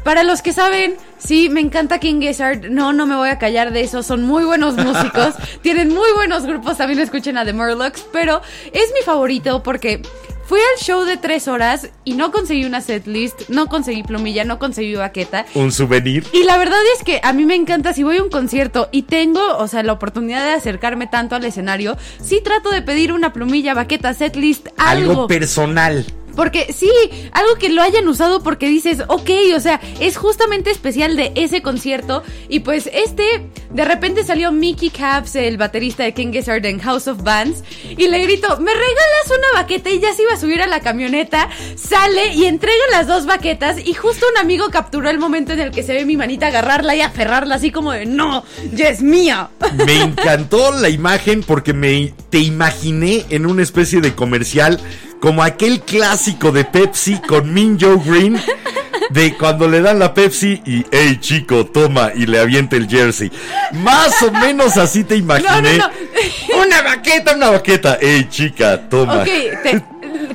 [0.03, 2.71] Para los que saben, sí, me encanta King Gizzard.
[2.71, 4.03] No, no me voy a callar de eso.
[4.05, 5.35] Son muy buenos músicos.
[5.62, 6.79] tienen muy buenos grupos.
[6.79, 8.07] También escuchen a The Murlocs.
[8.12, 8.41] Pero
[8.73, 10.01] es mi favorito porque
[10.47, 14.59] fui al show de tres horas y no conseguí una setlist, no conseguí plumilla, no
[14.59, 15.47] conseguí baqueta.
[15.55, 16.24] Un souvenir.
[16.32, 19.03] Y la verdad es que a mí me encanta si voy a un concierto y
[19.03, 23.32] tengo, o sea, la oportunidad de acercarme tanto al escenario, sí trato de pedir una
[23.32, 25.11] plumilla, baqueta, setlist, algo.
[25.11, 26.07] Algo personal.
[26.37, 26.91] Porque sí,
[27.32, 31.62] algo que lo hayan usado porque dices, ok, o sea, es justamente especial de ese
[31.62, 32.22] concierto.
[32.49, 37.09] Y pues este, de repente salió Mickey Caps, el baterista de King Gizzard en House
[37.09, 37.64] of Bands,
[37.97, 39.91] y le gritó, ¿me regalas una baqueta?
[39.91, 43.78] Y ya se iba a subir a la camioneta, sale y entrega las dos baquetas.
[43.84, 46.95] Y justo un amigo capturó el momento en el que se ve mi manita agarrarla
[46.95, 49.51] y aferrarla así como de, no, ya es mía.
[49.87, 54.80] Me encantó la imagen porque me te imaginé en una especie de comercial
[55.21, 58.41] como aquel clásico de Pepsi con Min Joe Green
[59.11, 63.31] de cuando le dan la Pepsi y hey chico toma y le avienta el jersey.
[63.73, 65.79] Más o menos así te imaginé.
[65.79, 65.91] No,
[66.62, 67.99] Una baqueta, una baqueta.
[68.01, 69.25] Hey chica toma.
[69.25, 69.83] Te-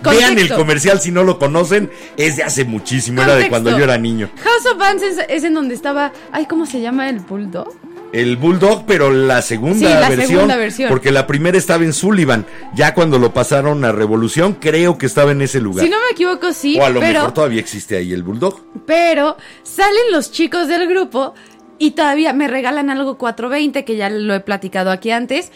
[0.03, 3.83] Vean el comercial si no lo conocen, es de hace muchísimo, era de cuando yo
[3.83, 4.29] era niño.
[4.43, 7.71] House of Bands es, es en donde estaba, ay, ¿cómo se llama el bulldog?
[8.13, 10.89] El Bulldog, pero la segunda, Sí, la versión, segunda versión.
[10.89, 12.45] Porque la primera estaba en Sullivan.
[12.75, 15.85] Ya cuando lo pasaron a Revolución, creo que estaba en ese lugar.
[15.85, 18.59] Si no me equivoco, sí, o a lo pero, mejor todavía existe ahí el Bulldog.
[18.85, 21.33] pero salen los chicos del grupo
[21.77, 25.51] y todavía me regalan algo 420, que ya lo he platicado aquí antes.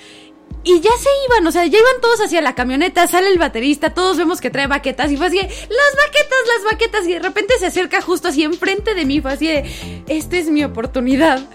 [0.63, 3.93] Y ya se iban, o sea, ya iban todos hacia la camioneta, sale el baterista,
[3.93, 7.19] todos vemos que trae baquetas y fue así, de, las baquetas, las baquetas, y de
[7.19, 9.63] repente se acerca justo así enfrente de mí, fue así de,
[10.07, 11.47] esta es mi oportunidad.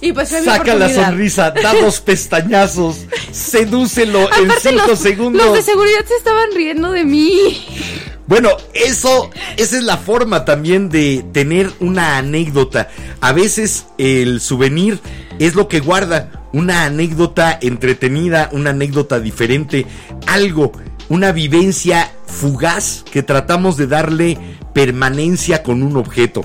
[0.00, 5.46] Y pues Saca la sonrisa, da dos pestañazos, sedúcelo en Aparte, cinco los, segundos.
[5.46, 7.64] los de seguridad se estaban riendo de mí.
[8.26, 12.88] Bueno, eso, esa es la forma también de tener una anécdota.
[13.20, 15.00] A veces el souvenir
[15.38, 19.86] es lo que guarda una anécdota entretenida, una anécdota diferente,
[20.26, 20.72] algo,
[21.08, 24.38] una vivencia fugaz que tratamos de darle
[24.72, 26.42] permanencia con un objeto.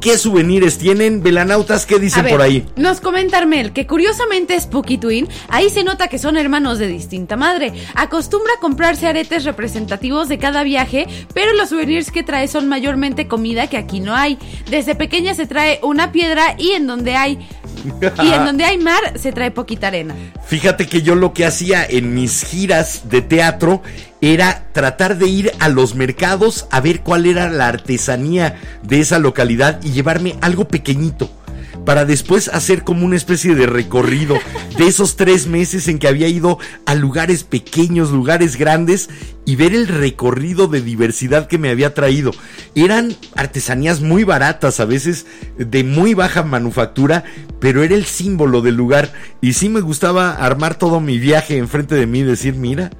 [0.00, 1.22] ¿Qué souvenirs tienen?
[1.22, 2.66] Velanautas, ¿qué dicen ver, por ahí?
[2.76, 5.28] Nos comenta Armel que curiosamente es Spooky Twin.
[5.48, 7.74] Ahí se nota que son hermanos de distinta madre.
[7.94, 13.28] Acostumbra a comprarse aretes representativos de cada viaje, pero los souvenirs que trae son mayormente
[13.28, 14.38] comida que aquí no hay.
[14.70, 17.38] Desde pequeña se trae una piedra y en donde hay
[18.22, 20.14] y en donde hay mar se trae poquita arena.
[20.46, 23.82] Fíjate que yo lo que hacía en mis giras de teatro
[24.20, 29.18] era tratar de ir a los mercados a ver cuál era la artesanía de esa
[29.18, 31.30] localidad y llevarme algo pequeñito.
[31.84, 34.36] Para después hacer como una especie de recorrido
[34.76, 39.08] de esos tres meses en que había ido a lugares pequeños, lugares grandes
[39.44, 42.32] y ver el recorrido de diversidad que me había traído.
[42.74, 45.26] Eran artesanías muy baratas, a veces
[45.58, 47.24] de muy baja manufactura,
[47.58, 49.12] pero era el símbolo del lugar.
[49.40, 52.90] Y sí me gustaba armar todo mi viaje enfrente de mí y decir, mira,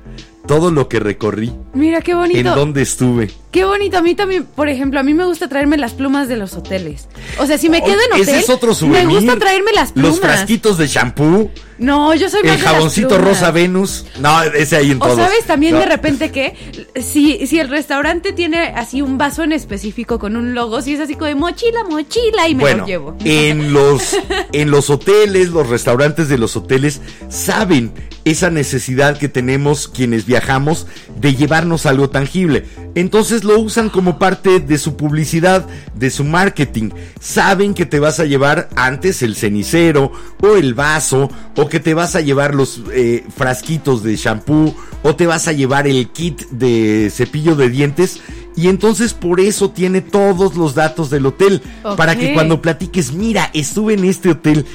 [0.50, 2.54] todo lo que recorrí, Mira qué en bonito.
[2.56, 3.30] dónde estuve.
[3.52, 3.98] Qué bonito.
[3.98, 7.08] A mí también, por ejemplo, a mí me gusta traerme las plumas de los hoteles.
[7.38, 9.06] O sea, si me quedo en Oh, Ese hotel, es otro souvenir.
[9.06, 10.10] me gusta traerme las plumas.
[10.10, 11.50] Los frasquitos de shampoo.
[11.80, 14.04] No, yo soy más El de jaboncito rosa Venus.
[14.20, 15.16] No, ese ahí en O todos.
[15.16, 15.80] sabes también No.
[15.80, 16.54] de repente que
[17.02, 21.00] si, si el restaurante tiene así un vaso en específico con un logo, si es
[21.00, 23.16] así como de mochila, mochila y me bueno, lo llevo.
[23.24, 24.14] en los
[24.52, 27.00] en los hoteles, los restaurantes de los hoteles
[27.30, 27.92] saben
[28.26, 32.66] esa necesidad que tenemos quienes viajamos de llevarnos algo tangible.
[32.94, 35.64] Entonces lo usan como parte de su publicidad,
[35.94, 36.90] de su marketing.
[37.18, 40.12] Saben que te vas a llevar antes el cenicero
[40.42, 45.16] o el vaso o que te vas a llevar los eh, frasquitos de shampoo o
[45.16, 48.20] te vas a llevar el kit de cepillo de dientes.
[48.56, 51.62] Y entonces por eso tiene todos los datos del hotel.
[51.96, 54.66] Para que cuando platiques, mira, estuve en este hotel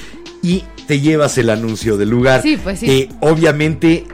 [0.41, 2.41] y te llevas el anuncio del lugar.
[2.41, 2.89] Sí, pues sí.
[2.89, 4.07] Eh, obviamente,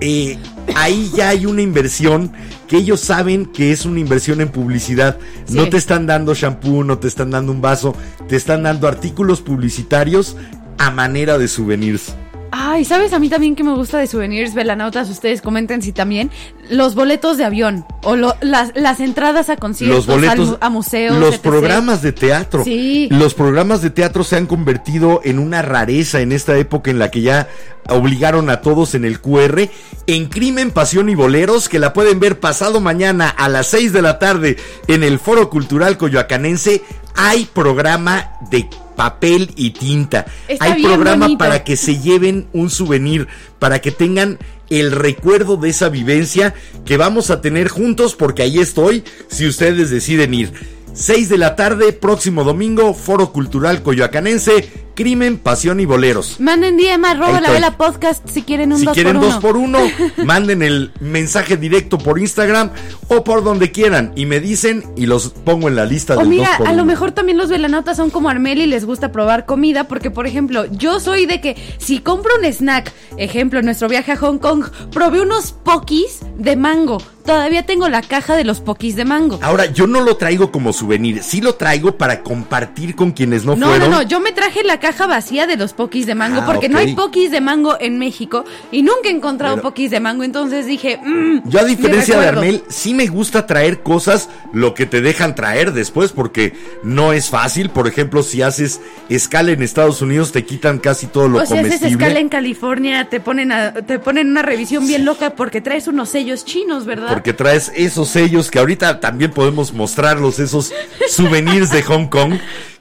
[0.00, 0.38] eh,
[0.76, 2.32] ahí ya hay una inversión
[2.66, 5.18] que ellos saben que es una inversión en publicidad.
[5.50, 7.94] No te están dando shampoo, no te están dando un vaso,
[8.28, 10.36] te están dando artículos publicitarios
[10.78, 12.14] a manera de souvenirs.
[12.52, 15.10] Ay, ¿sabes a mí también que me gusta de souvenirs velanautas?
[15.10, 16.30] Ustedes comenten si también
[16.70, 21.18] los boletos de avión o lo- las, las entradas a conciertos, los boletos, a museos,
[21.18, 21.40] los etc..
[21.42, 22.62] programas de teatro.
[22.64, 23.08] Sí.
[23.10, 27.10] Los programas de teatro se han convertido en una rareza en esta época en la
[27.10, 27.48] que ya
[27.88, 29.68] obligaron a todos en el QR
[30.06, 34.02] en Crimen, Pasión y Boleros, que la pueden ver pasado mañana a las 6 de
[34.02, 34.56] la tarde
[34.86, 36.82] en el Foro Cultural Coyoacanense.
[37.16, 40.26] Hay programa de papel y tinta.
[40.48, 41.38] Está Hay programa bonito.
[41.38, 43.28] para que se lleven un souvenir,
[43.58, 44.38] para que tengan
[44.68, 49.90] el recuerdo de esa vivencia que vamos a tener juntos, porque ahí estoy, si ustedes
[49.90, 50.52] deciden ir.
[50.92, 56.40] 6 de la tarde, próximo domingo, Foro Cultural Coyoacanense, Crimen, Pasión y Boleros.
[56.40, 59.40] Manden DM arroba la vela podcast si quieren un Si 2 quieren por dos uno.
[59.42, 59.78] por uno,
[60.24, 62.70] manden el mensaje directo por Instagram
[63.08, 66.28] o por donde quieran y me dicen y los pongo en la lista O del
[66.28, 69.12] mira, dos por a lo mejor también los velanautas son como Armel y les gusta
[69.12, 73.66] probar comida, porque por ejemplo, yo soy de que si compro un snack, ejemplo, en
[73.66, 77.02] nuestro viaje a Hong Kong, probé unos pokis de mango.
[77.26, 79.40] Todavía tengo la caja de los pokis de mango.
[79.42, 83.56] Ahora, yo no lo traigo como souvenir, sí lo traigo para compartir con quienes no,
[83.56, 83.90] No, fueron.
[83.90, 86.68] no, no, yo me traje la caja vacía de los pokis de mango, Ah, porque
[86.68, 90.22] no hay pokis de mango en México y nunca he encontrado Pero- pokis de mango,
[90.24, 92.26] entonces dije, mm, Yo a diferencia de.
[92.28, 97.28] Armel, sí me gusta traer cosas lo que te dejan traer después porque no es
[97.30, 97.70] fácil.
[97.70, 101.54] Por ejemplo, si haces escala en Estados Unidos te quitan casi todo lo O si
[101.54, 101.92] haces comestible.
[102.04, 106.08] escala en California, te ponen, a- te ponen una revisión bien loca porque traes unos
[106.10, 107.08] sellos chinos, ¿verdad?
[107.08, 110.72] Porque traes esos sellos que ahorita también podemos mostrarlos, esos
[111.08, 112.34] souvenirs de Hong Kong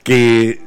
[0.04, 0.60] que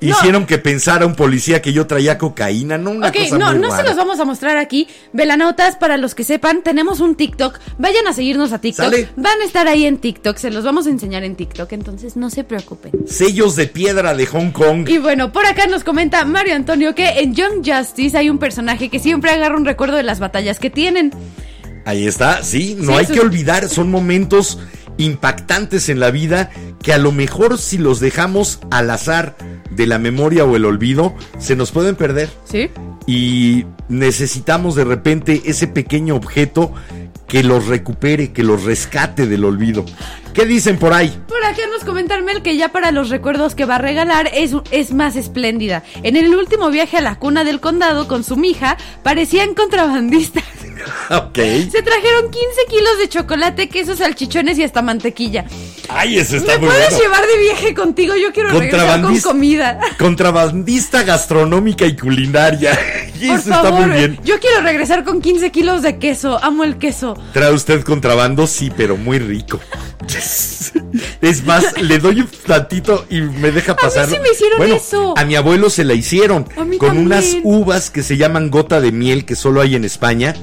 [0.00, 3.60] hicieron que pensara un policía que yo traía cocaína, no una Ok, cosa no, muy
[3.60, 3.88] no se rara.
[3.88, 4.88] los vamos a mostrar aquí.
[5.12, 7.58] Velanautas, para los que sepan, tenemos un TikTok.
[7.78, 8.86] Vayan a seguirnos a TikTok.
[8.86, 9.08] Sale.
[9.16, 10.36] Van a estar ahí en TikTok.
[10.36, 11.72] Se los vamos a enseñar en TikTok.
[11.72, 12.92] Entonces no se preocupen.
[13.06, 14.88] Sellos de piedra de Hong Kong.
[14.88, 18.88] Y bueno, por acá nos comenta Mario Antonio que en Young Justice hay un personaje
[18.88, 21.12] que siempre agarra un recuerdo de las batallas que tienen.
[21.86, 24.58] Ahí está, sí, no Sí, hay eso que olvidar, son momentos
[25.00, 26.50] impactantes en la vida
[26.82, 29.36] que a lo mejor si los dejamos al azar
[29.70, 32.30] de la memoria o el olvido, se nos pueden perder.
[32.44, 32.70] ¿Sí?
[33.06, 36.72] Y necesitamos de repente ese pequeño objeto
[37.26, 39.84] que los recupere, que los rescate del olvido.
[40.34, 41.08] ¿Qué dicen por ahí?
[41.28, 44.52] Por acá nos comenta Mel que ya para los recuerdos que va a regalar es,
[44.70, 45.82] es más espléndida.
[46.02, 50.44] En el último viaje a la cuna del condado con su mija, parecían contrabandistas.
[51.10, 51.36] Ok.
[51.36, 52.38] Se trajeron 15
[52.70, 55.44] kilos de chocolate, quesos, salchichones y hasta mantequilla.
[55.90, 57.02] Ay, eso está ¿Me muy puedes bueno.
[57.04, 58.14] llevar de viaje contigo?
[58.16, 59.78] Yo quiero regresar con comida.
[59.98, 62.78] Contrabandista gastronómica y culinaria.
[63.20, 64.18] Y Por eso está favor, muy bien.
[64.24, 66.42] yo quiero regresar con 15 kilos de queso.
[66.42, 67.18] Amo el queso.
[67.34, 68.46] ¿Trae usted contrabando?
[68.46, 69.60] Sí, pero muy rico.
[71.20, 74.08] Es más, le doy un tantito y me deja pasar.
[74.08, 75.14] sí me hicieron bueno, eso.
[75.16, 77.06] A mi abuelo se la hicieron A mí con también.
[77.06, 80.34] unas uvas que se llaman gota de miel que solo hay en España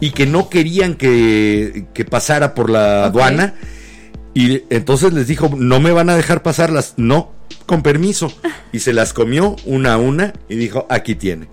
[0.00, 3.54] y que no querían que, que pasara por la aduana.
[4.34, 6.94] Y entonces les dijo, no me van a dejar pasarlas.
[6.96, 7.32] No,
[7.66, 8.32] con permiso.
[8.72, 11.48] Y se las comió una a una y dijo, aquí tiene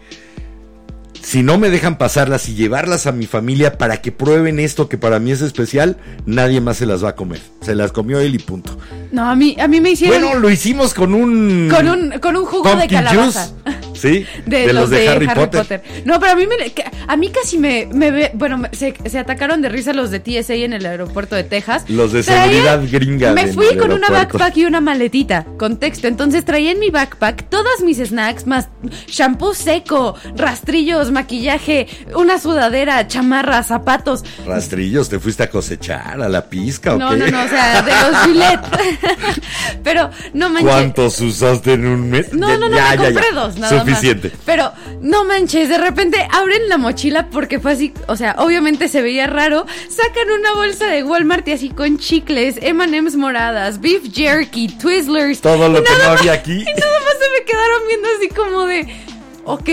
[1.21, 4.97] si no me dejan pasarlas y llevarlas a mi familia para que prueben esto que
[4.97, 7.39] para mí es especial, nadie más se las va a comer.
[7.61, 8.77] Se las comió él y punto.
[9.11, 12.35] No, a mí, a mí me hicieron Bueno, lo hicimos con un con un con
[12.35, 13.49] un jugo de calabaza.
[13.63, 15.81] juice, Sí, De, los, de, Harry, Potter.
[16.05, 16.55] No, pero a mí me,
[17.07, 20.19] a mí casi me, me ve, bueno, me- se, se atacaron de risa los de
[20.19, 21.83] TSA en el aeropuerto de Texas.
[21.87, 26.07] Los de Traía- seguridad gringa Me fui con una backpack y una maletita, con texto.
[26.07, 28.69] Entonces traía en mi backpack todas mis snacks, más
[29.07, 34.23] shampoo seco, rastrillos, maquillaje, una sudadera, chamarra, zapatos.
[34.45, 37.17] Rastrillos, te fuiste a cosechar a la pizca o No, qué?
[37.17, 38.61] no, no, o sea, de los Gillette.
[39.83, 40.71] pero no manches.
[40.71, 42.33] ¿Cuántos usaste en un mes?
[42.33, 43.35] No, no, no, ya, me ya, compré ya.
[43.39, 44.01] dos, nada más.
[44.45, 44.71] Pero
[45.01, 49.27] no manches, de repente abren la mochila porque fue así, o sea, obviamente se veía
[49.27, 49.65] raro.
[49.89, 55.41] Sacan una bolsa de Walmart y así con chicles, M&M's moradas, beef jerky, Twizzlers.
[55.41, 56.51] Todo lo que no más- había aquí.
[56.61, 58.87] Y nada más se me quedaron viendo así como de,
[59.45, 59.69] ok,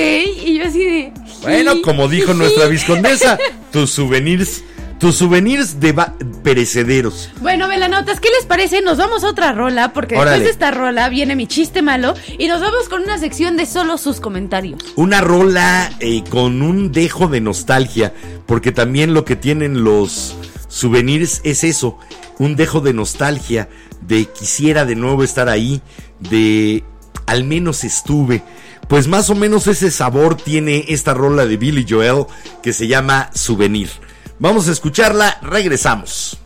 [0.47, 1.13] y yo así de.
[1.43, 2.39] Bueno, "Sí, como dijo sí".
[2.39, 3.39] nuestra viscondesa,
[3.73, 4.63] tus souvenirs,
[4.99, 5.95] tus souvenirs de
[6.43, 7.31] perecederos.
[7.41, 8.83] Bueno, velanautas, ¿qué les parece?
[8.83, 10.39] Nos vamos a otra rola, porque Órale.
[10.39, 13.67] después de esta rola viene mi chiste malo y nos vamos con una sección de
[13.67, 14.83] solo sus comentarios.
[14.97, 18.13] Una rola eh, con un dejo de nostalgia,
[18.47, 20.37] porque también lo que tienen los
[20.69, 21.99] souvenirs es eso,
[22.39, 23.69] un dejo de nostalgia,
[24.01, 25.81] de quisiera de nuevo estar ahí,
[26.19, 26.83] de
[27.27, 28.43] al menos estuve.
[28.89, 32.25] Pues más o menos ese sabor tiene esta rola de Billy Joel
[32.63, 33.91] que se llama Souvenir.
[34.39, 36.39] Vamos a escucharla, regresamos.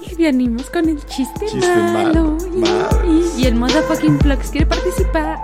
[0.00, 2.36] Y venimos con el chiste, Chiste malo.
[2.36, 3.34] malo, Y- madres.
[3.38, 5.38] Y, y el motherfucking Flux quiere participar.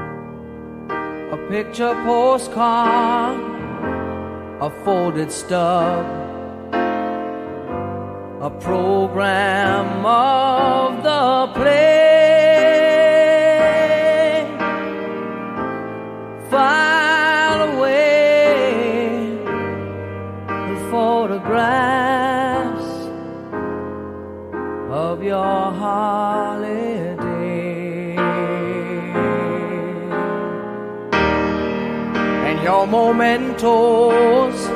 [0.00, 3.36] a picture postcard,
[4.62, 6.06] a folded stub,
[8.40, 12.01] a program of the play.
[32.62, 34.68] Your mementos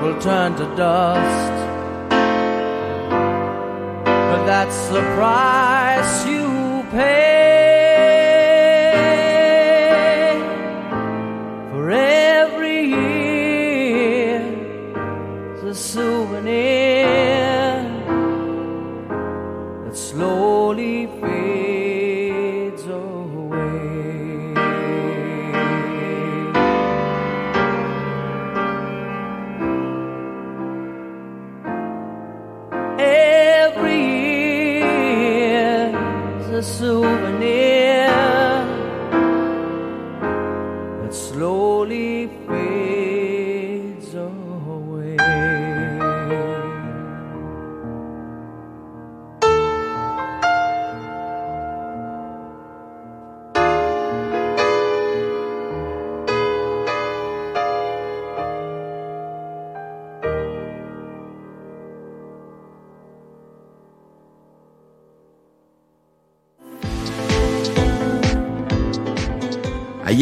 [0.00, 1.52] will turn to dust.
[4.04, 7.39] But that's the price you pay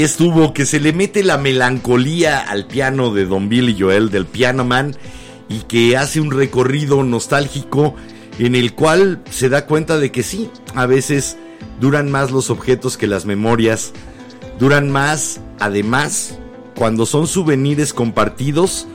[0.03, 4.65] Estuvo, que se le mete la melancolía al piano de Don Billy Joel, del Piano
[4.65, 4.97] Man,
[5.49, 7.97] y que hace un recorrido nostálgico
[8.39, 11.37] en el cual se da cuenta de que sí, a veces
[11.81, 13.93] duran más los objetos que las memorias,
[14.61, 16.39] duran más, además,
[16.77, 18.87] cuando son souvenirs compartidos,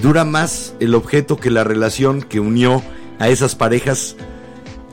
[0.00, 2.82] dura más el objeto que la relación que unió
[3.18, 4.14] a esas parejas,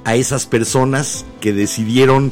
[0.06, 2.32] a esas personas que decidieron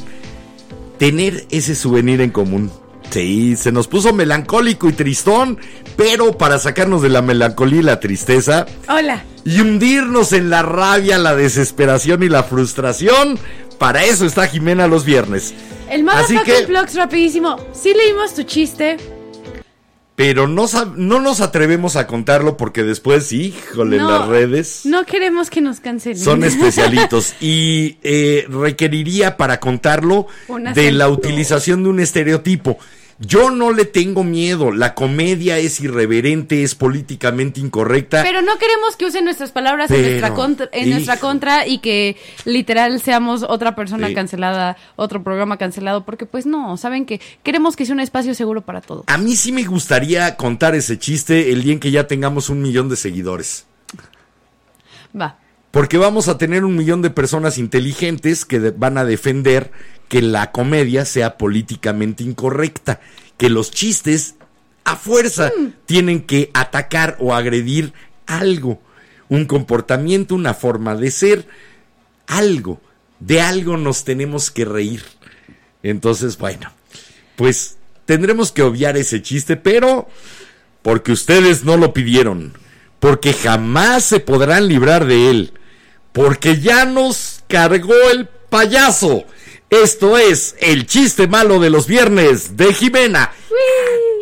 [0.98, 2.72] tener ese souvenir en común.
[3.14, 5.56] Sí, se nos puso melancólico y tristón,
[5.96, 9.22] pero para sacarnos de la melancolía y la tristeza Hola.
[9.44, 13.38] y hundirnos en la rabia, la desesperación y la frustración,
[13.78, 15.54] para eso está Jimena los viernes.
[15.88, 17.56] El Así que- Flux, rapidísimo.
[17.72, 18.96] Sí leímos tu chiste.
[20.16, 20.66] Pero no,
[20.96, 25.78] no nos atrevemos a contarlo porque después, híjole, No, las redes No queremos que nos
[25.78, 26.18] cancelen.
[26.18, 32.76] son especialitos y eh, requeriría para contarlo Una de la utilización de un estereotipo.
[33.20, 38.22] Yo no le tengo miedo, la comedia es irreverente, es políticamente incorrecta.
[38.22, 42.16] Pero no queremos que usen nuestras palabras en, nuestra contra, en nuestra contra y que
[42.44, 44.14] literal seamos otra persona Sí.
[44.14, 48.62] cancelada, otro programa cancelado, porque pues no, saben que queremos que sea un espacio seguro
[48.62, 49.04] para todos.
[49.06, 52.62] A mí sí me gustaría contar ese chiste el día en que ya tengamos un
[52.62, 53.66] millón de seguidores.
[55.18, 55.38] Va.
[55.70, 59.72] Porque vamos a tener un millón de personas inteligentes que van a defender
[60.14, 63.00] que la comedia sea políticamente incorrecta,
[63.36, 64.36] que los chistes
[64.84, 65.50] a fuerza
[65.86, 67.92] tienen que atacar o agredir
[68.24, 68.80] algo,
[69.28, 71.48] un comportamiento, una forma de ser,
[72.28, 72.80] algo,
[73.18, 75.02] de algo nos tenemos que reír.
[75.82, 76.70] Entonces, bueno,
[77.34, 80.08] pues tendremos que obviar ese chiste, pero
[80.82, 82.56] porque ustedes no lo pidieron,
[83.00, 85.54] porque jamás se podrán librar de él,
[86.12, 89.24] porque ya nos cargó el payaso,
[89.82, 93.32] Esto es el chiste malo de los viernes de Jimena.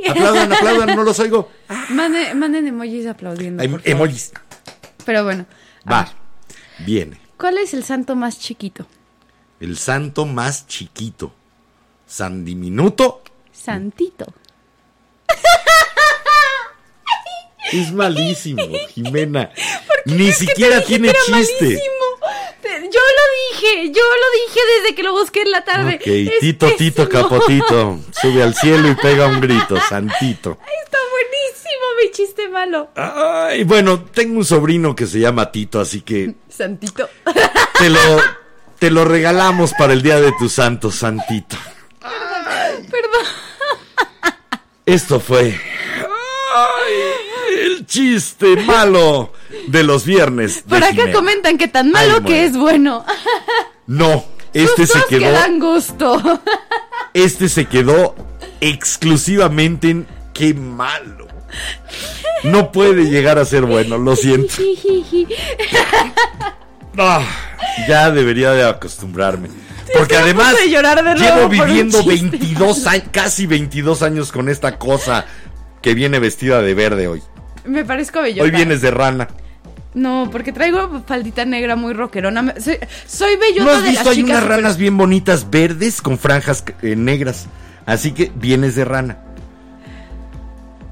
[0.08, 1.50] Aplaudan, aplaudan, no los oigo.
[1.90, 3.62] Manden, manden emojis aplaudiendo.
[3.62, 3.90] Hay por favor.
[3.96, 4.32] emojis.
[5.04, 5.46] Pero bueno.
[5.90, 7.20] Va, ver, viene.
[7.36, 8.86] ¿Cuál es el santo más chiquito?
[9.60, 11.32] El santo más chiquito.
[12.06, 13.22] San diminuto.
[13.52, 14.32] Santito.
[17.72, 18.62] Es malísimo,
[18.94, 19.50] Jimena.
[20.04, 21.64] Ni siquiera tiene Era chiste.
[21.64, 22.01] malísimo.
[22.92, 25.94] Yo lo dije, yo lo dije desde que lo busqué en la tarde.
[25.96, 27.08] Ok, Es Tito, Tito.
[27.08, 27.98] Capotito.
[28.20, 30.58] Sube al cielo y pega un grito, Santito.
[30.84, 32.90] Está buenísimo mi chiste malo.
[32.94, 37.08] Ay, bueno, tengo un sobrino que se llama Tito, así que Santito.
[37.78, 38.00] te lo,
[38.78, 41.56] te lo regalamos para el día de tu santo, Santito.
[42.00, 43.26] Perdón.
[44.84, 45.58] Esto fue
[46.54, 46.92] ay,
[47.60, 49.32] el chiste malo
[49.68, 50.64] de los viernes.
[50.68, 53.04] Por acá comentan que tan malo Ay, que es bueno.
[53.86, 56.40] No, este se Sustos que quedó, dan gusto.
[57.14, 58.14] este se quedó
[58.60, 61.28] exclusivamente en qué malo.
[62.44, 64.54] No puede llegar a ser bueno, lo siento.
[66.98, 67.24] Ah,
[67.88, 69.48] ya debería de acostumbrarme.
[69.96, 75.24] Porque además de nuevo llevo viviendo chiste 22 años, casi 22 años con esta cosa
[75.80, 77.22] que viene vestida de verde hoy.
[77.64, 78.44] Me parezco bellota.
[78.44, 79.28] Hoy vienes de rana.
[79.94, 82.54] No, porque traigo faldita negra muy rockerona.
[82.58, 84.04] Soy, soy ¿No bellota has de visto?
[84.04, 84.30] las Hay chicas.
[84.30, 87.46] unas super- ranas bien bonitas verdes con franjas eh, negras.
[87.84, 89.18] Así que vienes de rana.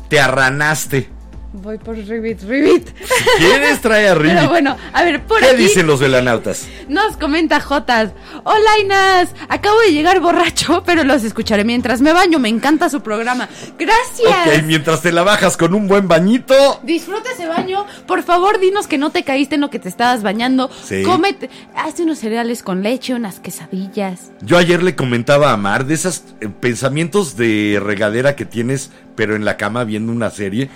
[0.08, 1.08] Te arranaste.
[1.52, 2.88] Voy por Ribbit, Ribbit.
[2.88, 4.34] Si quieres, trae a Ribbit.
[4.38, 6.68] Pero bueno, a ver, por ¿Qué aquí dicen los velanautas?
[6.88, 8.12] nos comenta Jotas.
[8.44, 12.38] Hola Inas, acabo de llegar borracho, pero los escucharé mientras me baño.
[12.38, 13.48] Me encanta su programa.
[13.78, 14.28] Gracias.
[14.58, 16.80] Ok, mientras te la bajas con un buen bañito.
[16.84, 17.84] Disfruta ese baño.
[18.06, 20.70] Por favor, dinos que no te caíste en lo que te estabas bañando.
[20.84, 21.02] Sí.
[21.02, 24.30] Cómete, hazte unos cereales con leche, unas quesadillas.
[24.42, 29.34] Yo ayer le comentaba a Mar de esos eh, pensamientos de regadera que tienes, pero
[29.34, 30.70] en la cama viendo una serie.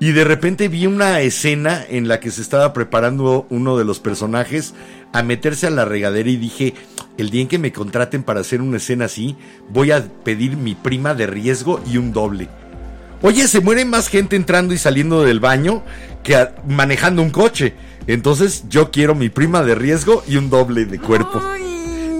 [0.00, 3.98] Y de repente vi una escena en la que se estaba preparando uno de los
[3.98, 4.74] personajes
[5.12, 6.74] a meterse a la regadera y dije,
[7.16, 9.36] el día en que me contraten para hacer una escena así,
[9.70, 12.48] voy a pedir mi prima de riesgo y un doble.
[13.22, 15.82] Oye, se muere más gente entrando y saliendo del baño
[16.22, 17.74] que a- manejando un coche.
[18.06, 21.42] Entonces yo quiero mi prima de riesgo y un doble de cuerpo.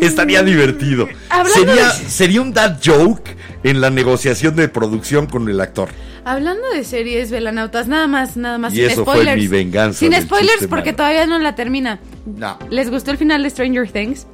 [0.00, 1.08] Estaría divertido.
[1.52, 5.88] Sería, de- sería un dad joke en la negociación de producción con el actor.
[6.28, 8.74] Hablando de series, velanautas, nada más, nada más.
[8.74, 9.40] Y sin eso fue spoilers.
[9.40, 10.96] mi venganza Sin spoilers porque malo.
[10.96, 12.00] todavía no la termina.
[12.26, 14.26] No, ¿Les gustó el final de Stranger Things?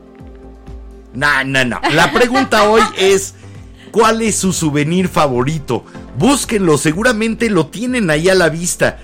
[1.15, 1.81] no, no, no.
[1.93, 3.35] La pregunta hoy es,
[3.93, 5.85] ¿cuál es su souvenir favorito?
[6.19, 8.99] Búsquenlo, seguramente lo tienen ahí a la vista.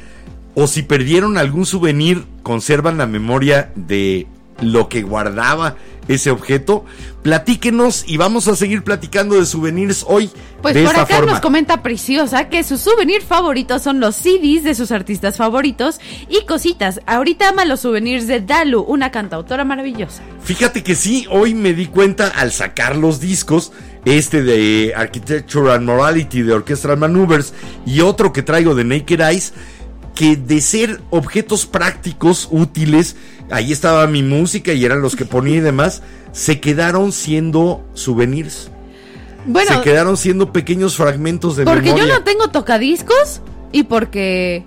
[0.55, 4.27] O si perdieron algún souvenir, conservan la memoria de
[4.61, 5.77] lo que guardaba
[6.09, 6.85] ese objeto.
[7.23, 10.31] Platíquenos y vamos a seguir platicando de souvenirs hoy
[10.62, 11.32] Pues de por esta acá forma.
[11.32, 16.47] nos comenta Preciosa que sus souvenirs favoritos son los CDs de sus artistas favoritos y
[16.47, 17.01] cositas.
[17.07, 20.23] Ahorita ama los souvenirs de Dalu, una cantautora maravillosa.
[20.43, 23.70] Fíjate que sí, hoy me di cuenta al sacar los discos,
[24.07, 27.53] este de Architecture and Morality de Orchestral Maneuvers
[27.85, 29.53] y otro que traigo de Naked Eyes,
[30.15, 33.16] que de ser objetos prácticos, útiles,
[33.51, 36.02] ahí estaba mi música y eran los que ponía y demás,
[36.32, 38.70] se quedaron siendo souvenirs.
[39.47, 42.06] Bueno, se quedaron siendo pequeños fragmentos de porque memoria.
[42.06, 43.40] yo no tengo tocadiscos
[43.72, 44.64] y porque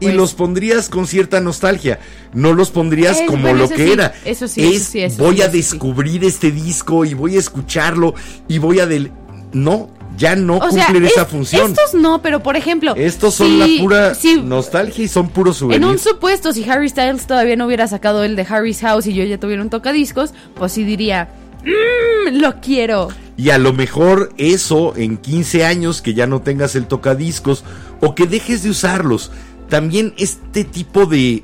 [0.00, 2.00] y pues- los pondrías con cierta nostalgia.
[2.32, 4.12] No los pondrías Eh, como lo que sí, era.
[4.24, 8.14] eso sí, es eso sí, eso voy a descubrir este disco y voy a escucharlo
[8.48, 9.12] y voy a del
[9.52, 11.70] no, ya no o sea, cumplen esa es- función.
[11.72, 15.60] estos no, pero por ejemplo, Estos son si- la pura si- nostalgia y son puros
[15.62, 16.02] En un souvenirs.
[16.02, 19.38] supuesto, si Harry Styles todavía no hubiera sacado el de Harry's House y yo ya
[19.38, 21.28] tuviera un tocadiscos, pues sí diría,
[21.64, 23.08] "Mm, lo quiero.
[23.36, 27.64] Y a lo mejor eso en 15 años que ya no tengas el tocadiscos
[28.00, 29.32] o que dejes de usarlos.
[29.68, 31.42] También este tipo de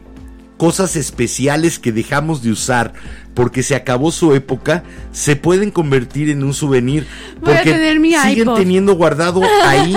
[0.56, 2.92] cosas especiales que dejamos de usar
[3.34, 4.82] porque se acabó su época
[5.12, 7.06] se pueden convertir en un souvenir
[7.40, 9.94] Voy a porque tener mi siguen teniendo guardado ahí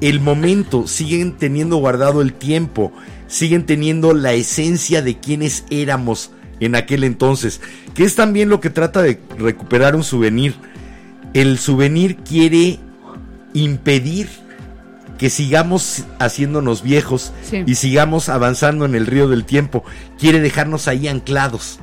[0.00, 2.92] el momento, siguen teniendo guardado el tiempo,
[3.28, 7.60] siguen teniendo la esencia de quienes éramos en aquel entonces,
[7.94, 10.54] que es también lo que trata de recuperar un souvenir
[11.36, 12.78] el souvenir quiere
[13.52, 14.26] impedir
[15.18, 17.62] que sigamos haciéndonos viejos Sí.
[17.66, 19.84] y sigamos avanzando en el río del tiempo.
[20.18, 21.78] Quiere dejarnos ahí anclados.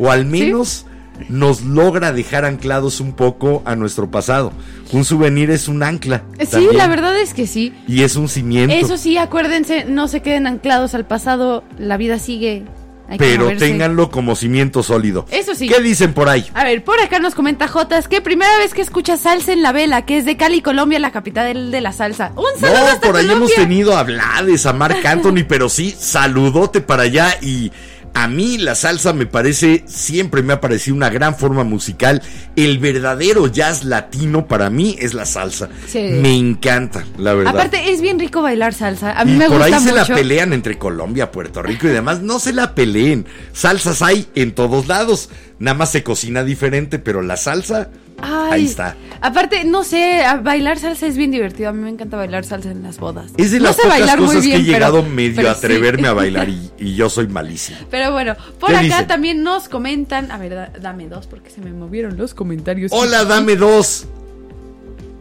[0.00, 0.86] O al menos
[1.28, 4.52] nos logra dejar anclados un poco a nuestro pasado.
[4.92, 6.22] Un souvenir es un ancla.
[6.38, 7.74] Sí, también, la verdad es que sí.
[7.86, 8.74] Y es un cimiento.
[8.74, 12.64] Eso sí, acuérdense, no se queden anclados al pasado, la vida sigue
[13.08, 15.26] Hay pero ténganlo como cimiento sólido.
[15.30, 15.68] Eso sí.
[15.68, 16.46] ¿Qué dicen por ahí?
[16.54, 19.72] A ver, por acá nos comenta Jotas que primera vez que escucha salsa en la
[19.72, 22.32] vela, que es de Cali, Colombia, la capital de la salsa.
[22.36, 25.94] Un saludo No, hasta por ahí hemos tenido a Blades, a Marc Anthony, pero sí,
[25.96, 27.70] saludote para allá y
[28.14, 32.22] a mí la salsa me parece, siempre me ha parecido una gran forma musical.
[32.56, 35.68] El verdadero jazz latino para mí es la salsa.
[35.86, 36.00] Sí.
[36.00, 37.54] Me encanta, la verdad.
[37.54, 39.18] Aparte, es bien rico bailar salsa.
[39.18, 41.90] A mí y me por gusta ahí se la pelean entre Colombia, Puerto Rico y
[41.90, 42.20] demás.
[42.20, 43.26] No se la peleen.
[43.52, 45.30] Salsas hay en todos lados.
[45.58, 47.90] Nada más se cocina diferente, pero la salsa,
[48.22, 48.96] Ay, ahí está.
[49.22, 51.68] Aparte, no sé, bailar salsa es bien divertido.
[51.68, 53.32] A mí me encanta bailar salsa en las bodas.
[53.36, 55.54] Es de No las sé pocas cosas que he bien, pero- llegado medio pero a
[55.54, 55.58] sí.
[55.58, 57.78] atreverme a bailar y, y yo soy malísimo.
[57.90, 59.06] Pero bueno, por ¿Qué acá dicen?
[59.06, 60.30] también nos comentan.
[60.30, 62.92] A ver, da- dame dos porque se me movieron los comentarios.
[62.94, 64.06] Hola, dame dos.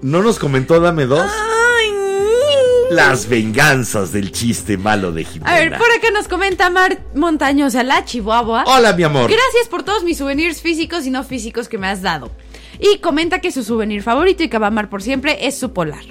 [0.01, 1.19] ¿No nos comentó dame dos?
[1.29, 1.89] Ay,
[2.91, 5.51] Las venganzas del chiste malo de Jimena.
[5.51, 8.63] A ver, por acá nos comenta Mar Montañosa, la Chihuahua.
[8.65, 9.29] Hola, mi amor.
[9.29, 12.31] Gracias por todos mis souvenirs físicos y no físicos que me has dado.
[12.79, 15.73] Y comenta que su souvenir favorito y que va a amar por siempre es su
[15.73, 16.03] polar.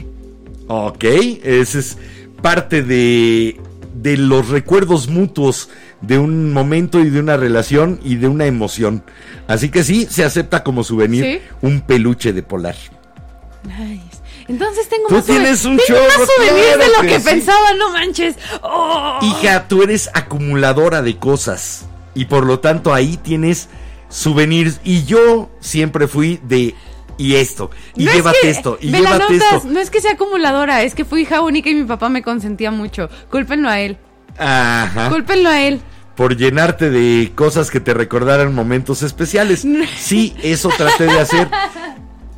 [0.68, 1.96] Ok, ese es
[2.42, 3.58] parte de,
[3.94, 5.70] de los recuerdos mutuos
[6.02, 9.02] de un momento y de una relación y de una emoción.
[9.46, 11.40] Así que sí, se acepta como souvenir ¿Sí?
[11.62, 12.76] un peluche de polar.
[13.64, 14.18] Nice.
[14.46, 17.28] Entonces tengo Tú más, tienes un tengo más souvenirs claro de lo que que, sí.
[17.28, 18.36] pensaba, no manches.
[18.62, 19.18] Oh.
[19.22, 23.68] Hija, tú eres acumuladora de cosas y por lo tanto ahí tienes
[24.08, 26.74] souvenirs y yo siempre fui de
[27.16, 29.62] y esto y No es llévate que- esto y llévate esto.
[29.66, 32.70] No es que sea acumuladora, es que fui hija única y mi papá me consentía
[32.70, 33.08] mucho.
[33.30, 33.98] Cúlpenlo a él.
[34.38, 35.08] Ajá.
[35.10, 35.80] Cúlpenlo a él.
[36.14, 39.64] por llenarte de cosas que te recordaran momentos especiales.
[39.96, 41.48] Sí, eso traté de hacer.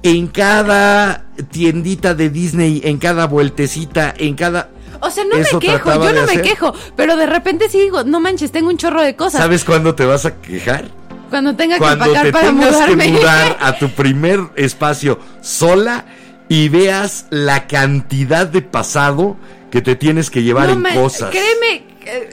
[0.03, 4.69] En cada tiendita de Disney, en cada vueltecita, en cada...
[5.01, 6.43] O sea, no Eso me quejo, yo no me hacer.
[6.43, 9.41] quejo, pero de repente sí digo, no manches, tengo un chorro de cosas.
[9.41, 10.91] ¿Sabes cuándo te vas a quejar?
[11.31, 13.05] Cuando tenga Cuando que pagar te para tengas mudarme.
[13.05, 16.05] que mudar a tu primer espacio sola
[16.49, 19.37] y veas la cantidad de pasado
[19.71, 21.31] que te tienes que llevar No en man- cosas.
[21.31, 21.85] Créeme,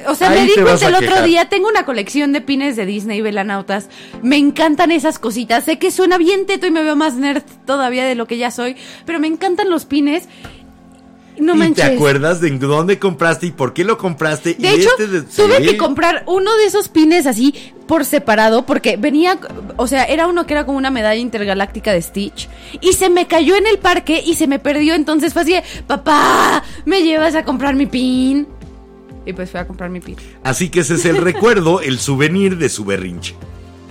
[0.08, 1.24] o sea, Ahí me di cuenta el otro quejar.
[1.26, 3.90] día, tengo una colección de pines de Disney Velanautas.
[4.24, 5.66] Me encantan esas cositas.
[5.66, 8.50] Sé que suena bien teto y me veo más nerd todavía de lo que ya
[8.50, 8.76] soy,
[9.06, 10.28] pero me encantan los pines.
[11.40, 11.86] No ¿Y manches.
[11.88, 14.56] te acuerdas de dónde compraste y por qué lo compraste?
[14.56, 17.54] De y hecho, este de- tuve que comprar uno de esos pines así
[17.88, 19.40] por separado porque venía,
[19.78, 22.50] o sea, era uno que era como una medalla intergaláctica de Stitch
[22.82, 25.64] y se me cayó en el parque y se me perdió, entonces fue así, de,
[25.86, 28.48] papá, ¿me llevas a comprar mi pin?
[29.26, 30.16] Y pues fui a comprar mi pin.
[30.44, 33.36] Así que ese es el recuerdo, el souvenir de su berrinche.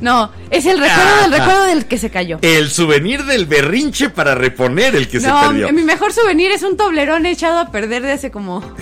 [0.00, 1.44] No, es el recuerdo del Ajá.
[1.46, 2.38] recuerdo del que se cayó.
[2.42, 5.72] El souvenir del berrinche para reponer el que no, se perdió.
[5.72, 8.62] mi mejor souvenir es un toblerón echado a perder de hace como...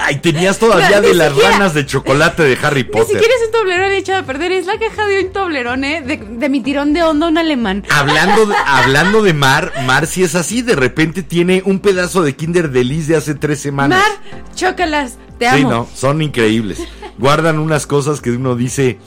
[0.00, 3.06] Ay, tenías todavía No, de ni las siquiera- ranas de chocolate de Harry Ni Potter.
[3.08, 6.00] siquiera es un toblerón echado a perder, es la caja de un toblerón, ¿eh?
[6.00, 7.84] De, de mi tirón de onda, un alemán.
[7.90, 12.36] Hablando de, hablando de Mar, Mar si es así, de repente tiene un pedazo de
[12.36, 13.98] Kinder Delice de hace tres semanas.
[14.00, 15.70] Mar, chócalas, te sí, amo.
[15.70, 16.78] no, son increíbles.
[17.18, 19.00] Guardan unas cosas que uno dice,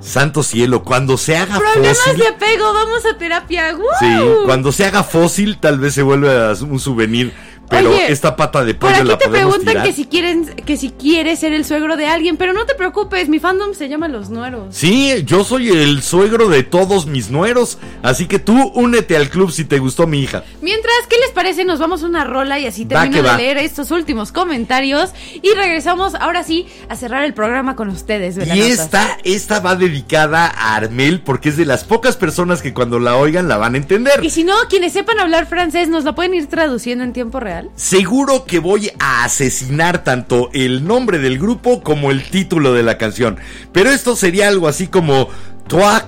[0.00, 2.18] santo cielo, cuando se haga Problemas fósil.
[2.20, 3.74] de apego, vamos a terapia.
[3.76, 3.86] ¡Woo!
[3.98, 4.06] Sí,
[4.44, 7.32] cuando se haga fósil tal vez se vuelva un souvenir,
[7.68, 9.86] pero Oye, esta pata de Por pollo aquí la te preguntan tirar.
[9.86, 13.28] que si quieren, que si quieres ser el suegro de alguien, pero no te preocupes,
[13.28, 14.74] mi fandom se llama Los Nueros.
[14.74, 19.50] Sí, yo soy el suegro de todos mis nueros, así que tú únete al club
[19.50, 20.44] si te gustó mi hija.
[20.62, 21.64] Mientras, ¿qué les parece?
[21.64, 23.36] Nos vamos a una rola y así termino de va.
[23.36, 25.10] leer estos últimos comentarios
[25.42, 30.46] y regresamos ahora sí a cerrar el programa con ustedes, Y esta, esta va dedicada
[30.46, 33.78] a Armel porque es de las pocas personas que cuando la oigan la van a
[33.78, 34.24] entender.
[34.24, 37.55] Y si no, quienes sepan hablar francés, ¿nos la pueden ir traduciendo en tiempo real?
[37.76, 42.98] Seguro que voy a asesinar tanto el nombre del grupo como el título de la
[42.98, 43.38] canción.
[43.72, 45.28] Pero esto sería algo así como
[45.68, 46.04] Trois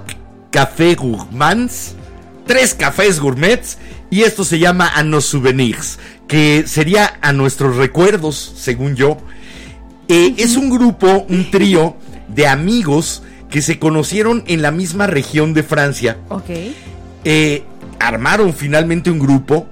[0.50, 1.94] Cafés Gourmands,
[2.46, 3.78] tres cafés gourmets,
[4.10, 9.18] y esto se llama A nos souvenirs, que sería a nuestros recuerdos, según yo.
[10.08, 11.96] Eh, es un grupo, un trío
[12.28, 16.50] de amigos que se conocieron en la misma región de Francia Ok.
[17.24, 17.64] eh,
[17.98, 19.66] armaron finalmente un grupo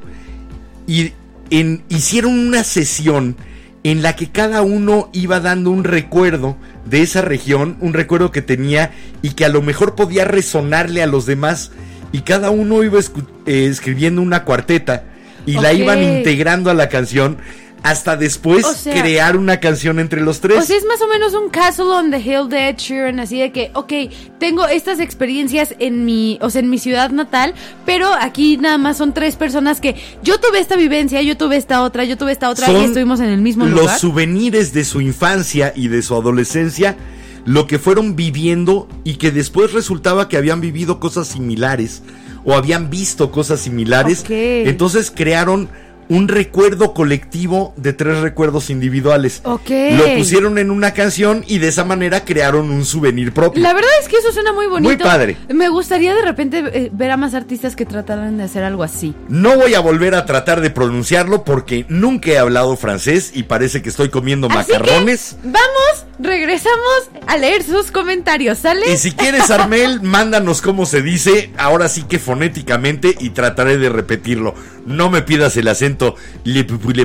[0.86, 1.12] y
[1.50, 3.36] en- hicieron una sesión
[3.84, 6.56] en la que cada uno iba dando un recuerdo
[6.86, 8.90] de esa región, un recuerdo que tenía
[9.22, 11.70] y que a lo mejor podía resonarle a los demás.
[12.12, 12.98] Y cada uno iba
[13.46, 15.04] eh, escribiendo una cuarteta
[15.44, 17.38] y la iban integrando a la canción
[17.86, 20.58] hasta después O sea- crear una canción entre los tres.
[20.58, 23.38] O sea, es más o menos un Castle on the Hill de Ed Sheeran, así
[23.38, 23.92] de que, ok,
[24.38, 27.54] tengo estas experiencias en mi, o sea, en mi ciudad natal,
[27.84, 29.94] pero aquí nada más son tres personas que
[30.24, 33.26] yo tuve esta vivencia, yo tuve esta otra, yo tuve esta otra y estuvimos en
[33.28, 33.98] el mismo los lugar.
[34.00, 36.96] souvenirs de su infancia y de su adolescencia
[37.44, 42.02] lo que fueron viviendo y que después resultaba que habían vivido cosas similares
[42.44, 44.22] o habían visto cosas similares.
[44.22, 44.30] Ok.
[44.30, 45.68] Entonces crearon
[46.08, 49.40] un recuerdo colectivo de tres recuerdos individuales.
[49.44, 49.70] Ok.
[49.92, 53.62] Lo pusieron en una canción y de esa manera crearon un souvenir propio.
[53.62, 54.88] La verdad es que eso suena muy bonito.
[54.88, 55.36] Muy padre.
[55.52, 59.14] Me gustaría de repente eh, ver a más artistas que trataran de hacer algo así.
[59.28, 63.82] No voy a volver a tratar de pronunciarlo porque nunca he hablado francés y parece
[63.82, 65.36] que estoy comiendo Así que, macarrones.
[65.42, 68.92] vamos, regresamos a leer sus comentarios, ¿sale?
[68.92, 73.88] Y si quieres, Armel, mándanos cómo se dice, ahora sí que fonéticamente, y trataré de
[73.88, 74.54] repetirlo.
[74.84, 75.95] No me pidas el acento
[76.44, 77.04] le pupu, le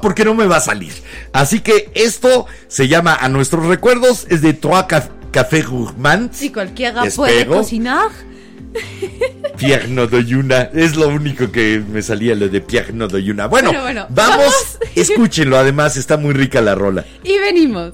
[0.00, 0.92] porque no me va a salir.
[1.32, 6.32] Así que esto se llama A Nuestros Recuerdos, es de Trois Caf- Café Gourmand.
[6.32, 8.10] Si cualquiera puede cocinar.
[9.58, 13.46] Pierre Nodoyuna, es lo único que me salía lo de Pierre Nodoyuna.
[13.46, 14.78] Bueno, Bueno, bueno, vamos, vamos.
[14.94, 17.04] escúchenlo, además está muy rica la rola.
[17.22, 17.92] Y venimos.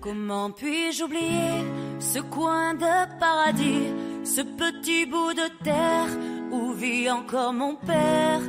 [0.00, 1.64] Comment puis-je oublier
[1.98, 3.90] ce coin de paradis,
[4.34, 6.10] ce petit bout de terre
[6.50, 8.40] où vit encore mon père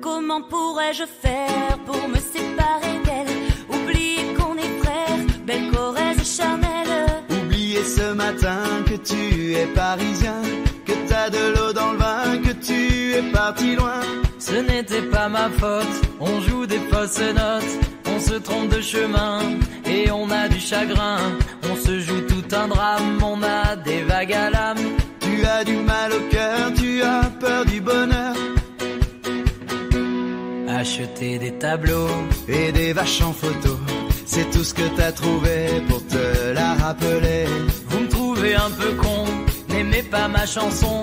[0.00, 3.34] Comment pourrais-je faire pour me séparer d'elle?
[3.68, 10.40] Oublier qu'on est frères, belle Corrèze charnelle Oublier ce matin que tu es parisien,
[10.84, 14.00] que t'as de l'eau dans le vin, que tu es parti loin.
[14.38, 17.74] Ce n'était pas ma faute, on joue des fausses notes,
[18.06, 19.40] on se trompe de chemin
[19.84, 21.18] et on a du chagrin.
[21.70, 24.87] On se joue tout un drame, on a des vagues à l'âme.
[25.58, 28.34] Tu as du mal au cœur, tu as peur du bonheur
[30.68, 32.06] Acheter des tableaux,
[32.46, 33.76] et des vaches en photo.
[34.24, 37.46] C'est tout ce que t'as trouvé pour te la rappeler.
[37.88, 39.24] vous me trouvez un peu con,
[39.68, 41.02] n'aimez pas ma chanson,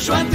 [0.00, 0.29] rejoindre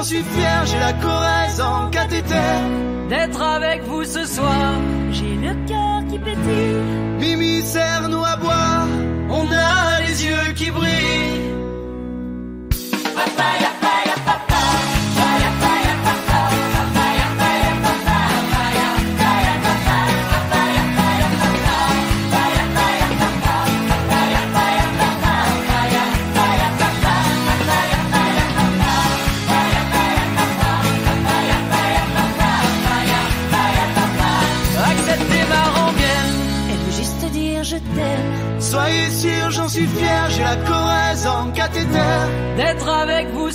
[0.00, 2.34] j'en suis fier, j'ai la Corrèze en cathéter.
[3.10, 4.72] D'être avec vous ce soir.
[5.12, 6.80] J'ai le cœur qui pétille
[7.18, 8.86] Mimi, serre-nous à boire,
[9.28, 11.50] on a les yeux qui brillent.
[13.16, 13.79] Acceptez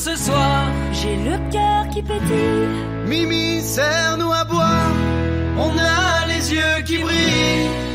[0.05, 0.67] ce soir.
[0.93, 2.67] J'ai le cœur qui pétille
[3.07, 4.91] Mimi, serre-nous à boire,
[5.57, 7.85] on a les yeux qui brillent.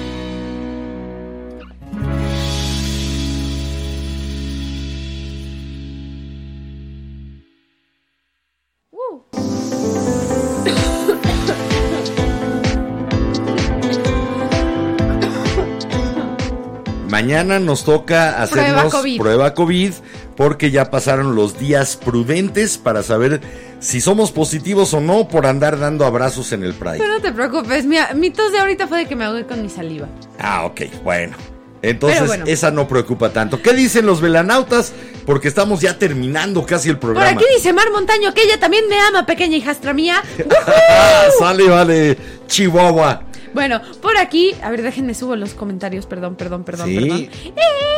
[17.10, 19.18] Mañana nos toca hacernos COVID.
[19.18, 19.92] prueba COVID
[20.40, 23.42] porque ya pasaron los días prudentes para saber
[23.78, 26.96] si somos positivos o no por andar dando abrazos en el Pride.
[26.96, 29.60] Pero no te preocupes, mi, mi tos de ahorita fue de que me ahogué con
[29.60, 30.08] mi saliva.
[30.38, 31.36] Ah, ok, bueno.
[31.82, 32.46] Entonces, bueno.
[32.46, 33.60] esa no preocupa tanto.
[33.60, 34.94] ¿Qué dicen los velanautas?
[35.26, 37.38] Porque estamos ya terminando casi el Por programa.
[37.38, 40.22] aquí dice Mar Montaño que ella también me ama, pequeña hijastra mía.
[41.38, 43.24] Sale, vale, Chihuahua.
[43.54, 46.96] Bueno, por aquí, a ver, déjenme subo los comentarios, perdón, perdón, perdón, Sí.
[46.96, 47.28] perdón.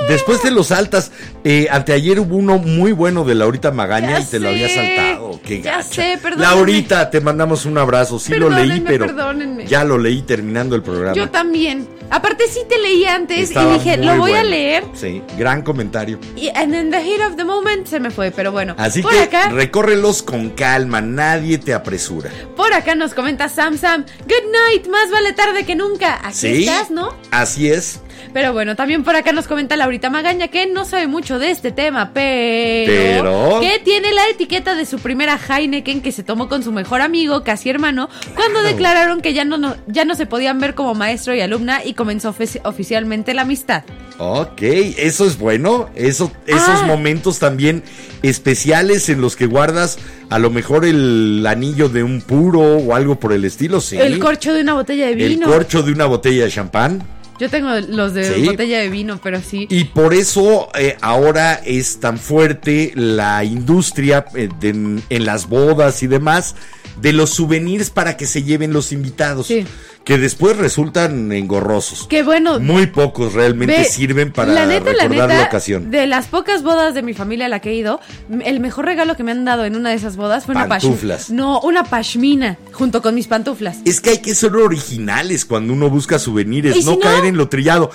[0.09, 1.13] Después te los saltas.
[1.45, 5.41] Eh, anteayer hubo uno muy bueno de Laurita Magaña Ya y te lo había saltado.
[5.45, 5.83] Qué ya gacha.
[5.95, 6.55] sé, perdónenme.
[6.55, 8.19] Laurita, te mandamos un abrazo.
[8.19, 9.67] Sí lo leí, pero perdónenme.
[9.67, 11.15] ya lo leí terminando el programa.
[11.15, 11.87] Yo también.
[12.11, 14.85] Aparte sí te leí antes Estaba y dije, lo voy a leer.
[14.93, 16.19] Sí, gran comentario.
[16.37, 18.75] Y and in the heat of the moment se me fue, pero bueno.
[18.77, 22.31] Así por que acá, recórrelos con calma, nadie te apresura.
[22.55, 26.21] por acá nos comenta Sam Sam, good night, más vale tarde que nunca.
[26.23, 27.15] Aquí Sí, estás, ¿no?
[27.31, 28.01] Así es.
[28.33, 31.71] Pero bueno, también por acá nos comenta Laurita Magaña que no sabe mucho de este
[31.71, 32.93] tema, pero,
[33.23, 37.03] Pero- que tiene la etiqueta de su primera Heineken que se tomó con su mejor
[37.03, 40.95] amigo, casi hermano, cuando declararon que ya no, no- ya no se podían ver como
[40.95, 43.83] maestro y alumna y comenzó ofici- oficialmente la amistad.
[44.19, 45.91] Ok, eso es bueno.
[45.95, 46.85] Eso, esos Ah.
[46.87, 47.83] momentos también
[48.23, 49.99] especiales en los que guardas
[50.33, 53.97] a lo mejor el anillo de un puro o algo por el estilo, sí.
[53.99, 55.47] El corcho de una botella de El vino.
[55.47, 57.03] corcho de una botella de champán.
[57.41, 58.45] Yo tengo los de Sí.
[58.47, 59.67] botella de vino, pero sí.
[59.69, 65.49] Y por eso eh, ahora es tan fuerte la industria eh, de- en, en las
[65.49, 66.55] bodas y demás
[67.01, 69.47] de los souvenirs para que se lleven los invitados.
[69.49, 69.65] Sí.
[70.05, 72.07] Que después resultan engorrosos.
[72.09, 72.59] Qué bueno.
[72.59, 75.91] Muy pocos realmente Ve, sirven para la neta, la recordar neta, la ocasión.
[75.93, 78.01] De las pocas bodas de mi familia a la que he ido,
[78.45, 81.21] el mejor regalo que me han dado en una de esas bodas fue una Pantuflas.
[81.27, 81.43] pashmina.
[81.43, 83.79] No, una pashmina junto con mis pantuflas.
[83.85, 86.99] Es que hay que ser originales cuando uno busca souvenirs, ¿Y si no, no?
[86.99, 87.91] caer en lo trillado.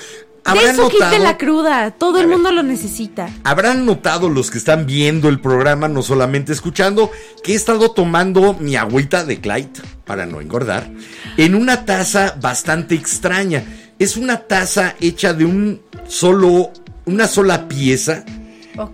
[0.48, 1.92] De ¿Habrán eso quite notado, la cruda.
[1.92, 3.30] Todo el mundo lo necesita.
[3.44, 7.12] habrán notado los que están viendo el programa, no solamente escuchando,
[7.44, 10.90] que he estado tomando mi agüita de Clyde, para no engordar,
[11.36, 13.64] en una taza bastante extraña.
[14.00, 16.72] Es una taza hecha de un solo,
[17.06, 18.24] una sola pieza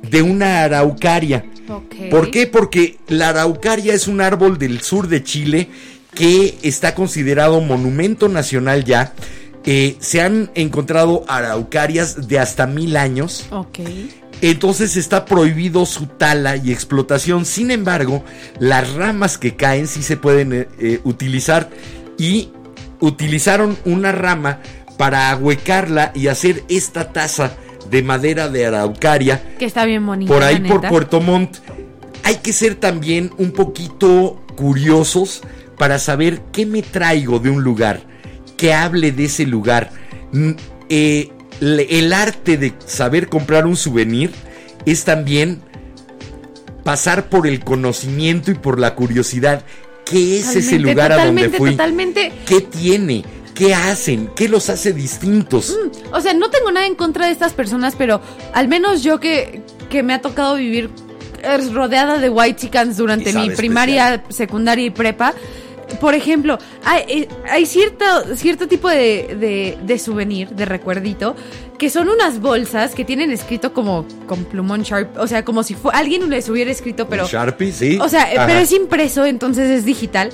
[0.02, 1.46] de una araucaria.
[2.10, 2.48] ¿Por qué?
[2.48, 5.70] Porque la araucaria es un árbol del sur de Chile
[6.14, 9.14] que está considerado monumento nacional ya.
[9.66, 13.46] Eh, se han encontrado araucarias de hasta mil años.
[13.50, 13.80] Ok.
[14.42, 17.46] Entonces está prohibido su tala y explotación.
[17.46, 18.24] Sin embargo,
[18.60, 21.70] las ramas que caen sí se pueden eh, eh, utilizar.
[22.18, 22.50] Y
[23.00, 24.60] utilizaron una rama
[24.98, 27.54] para ahuecarla y hacer esta taza
[27.90, 30.32] de madera de araucaria Que está bien bonito.
[30.32, 30.88] por ahí por.
[30.88, 31.58] Puerto Montt.
[32.24, 35.42] Hay que ser también un poquito curiosos
[35.78, 38.02] para saber qué me traigo de un lugar,
[38.64, 39.90] que hable de ese lugar.
[40.32, 40.52] Mm,
[40.88, 44.32] eh, el arte de saber comprar un souvenir
[44.86, 45.60] es también
[46.86, 49.66] pasar por el conocimiento y por la curiosidad.
[50.06, 51.72] ¿Qué es ese lugar a donde totalmente, fui?
[51.72, 52.32] Totalmente.
[52.46, 53.26] ¿Qué tiene?
[53.54, 54.30] ¿Qué hacen?
[54.34, 55.78] ¿Qué los hace distintos?
[56.14, 58.22] O sea, no tengo nada en contra de estas personas, pero
[58.54, 60.90] al menos yo que, que me ha tocado vivir
[61.42, 65.34] eh, rodeada de white chickens durante mi primaria, secundaria y prepa.
[66.00, 68.06] Por ejemplo, hay, eh, hay cierto,
[68.36, 71.36] cierto tipo de, de, de souvenir, de recuerdito,
[71.78, 75.76] que son unas bolsas que tienen escrito como con plumón sharp, o sea, como si
[75.92, 77.24] alguien les hubiera escrito, pero...
[77.24, 78.00] ¿Un Sharpie, sí.
[78.02, 78.48] O sea, eh, Ajá.
[78.48, 80.30] pero es impreso, entonces es digital.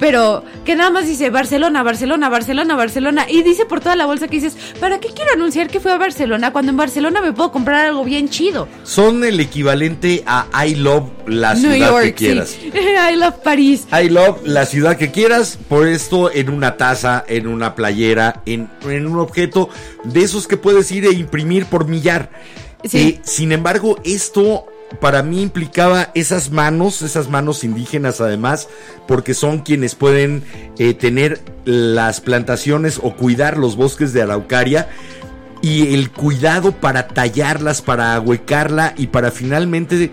[0.00, 3.26] Pero que nada más dice Barcelona, Barcelona, Barcelona, Barcelona.
[3.30, 5.98] Y dice por toda la bolsa que dices, ¿para qué quiero anunciar que fui a
[5.98, 8.66] Barcelona cuando en Barcelona me puedo comprar algo bien chido?
[8.82, 12.48] Son el equivalente a I love la New ciudad York, que quieras.
[12.48, 12.72] sí.
[13.12, 13.86] I love París.
[13.92, 18.70] I love la ciudad que quieras, por esto en una taza, en una playera, en,
[18.88, 19.68] en un objeto
[20.04, 22.30] de esos que puedes ir e imprimir por millar.
[22.84, 22.98] Sí.
[22.98, 24.64] Eh, sin embargo, esto
[24.98, 28.68] para mí implicaba esas manos, esas manos indígenas además,
[29.06, 30.42] porque son quienes pueden
[30.78, 34.88] eh, tener las plantaciones o cuidar los bosques de araucaria
[35.62, 40.10] y el cuidado para tallarlas, para ahuecarla y para finalmente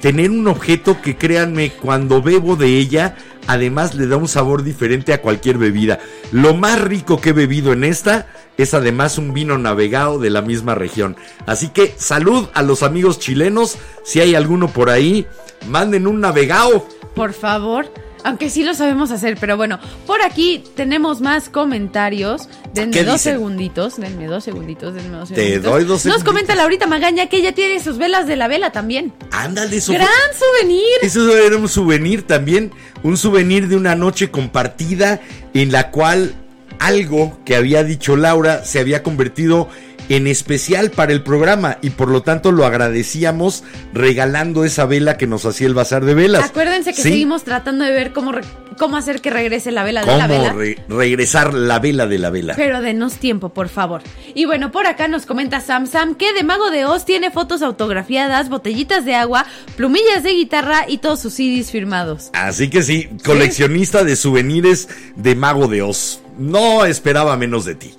[0.00, 3.16] tener un objeto que créanme, cuando bebo de ella,
[3.50, 5.98] además le da un sabor diferente a cualquier bebida.
[6.30, 10.40] Lo más rico que he bebido en esta es además un vino navegado de la
[10.40, 11.16] misma región.
[11.46, 15.26] Así que salud a los amigos chilenos, si hay alguno por ahí,
[15.68, 16.86] manden un navegado.
[17.14, 17.86] Por favor.
[18.24, 22.48] Aunque sí lo sabemos hacer, pero bueno, por aquí tenemos más comentarios.
[22.74, 23.34] Denme ¿Qué dos dicen?
[23.34, 25.64] segunditos, denme dos segunditos, denme dos Te segunditos.
[25.72, 26.24] doy dos Nos segunditos.
[26.24, 29.12] comenta Laurita Magaña que ella tiene sus velas de la vela también.
[29.32, 30.84] Ándale, fue- ¡Gran souvenir!
[31.02, 32.72] Eso era un souvenir también,
[33.02, 35.20] un souvenir de una noche compartida
[35.54, 36.34] en la cual
[36.78, 39.89] algo que había dicho Laura se había convertido en
[40.26, 43.62] especial para el programa y por lo tanto lo agradecíamos
[43.92, 46.44] regalando esa vela que nos hacía el bazar de velas.
[46.44, 47.10] Acuérdense que Sí.
[47.10, 48.32] seguimos tratando de ver cómo,
[48.76, 50.52] cómo hacer que regrese la vela de la ¿Cómo vela.
[50.52, 52.54] re- regresar la vela de la vela?
[52.56, 54.02] Pero denos tiempo, por favor.
[54.34, 57.62] Y bueno, por acá nos comenta Sam Sam que de Mago de Oz tiene fotos
[57.62, 59.46] autografiadas, botellitas de agua,
[59.76, 62.30] plumillas de guitarra y todos sus CDs firmados.
[62.32, 66.20] Así que sí, coleccionista de souvenirs de Mago de Oz.
[66.38, 67.94] No esperaba menos de ti.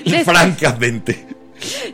[0.04, 1.26] Y Les- francamente.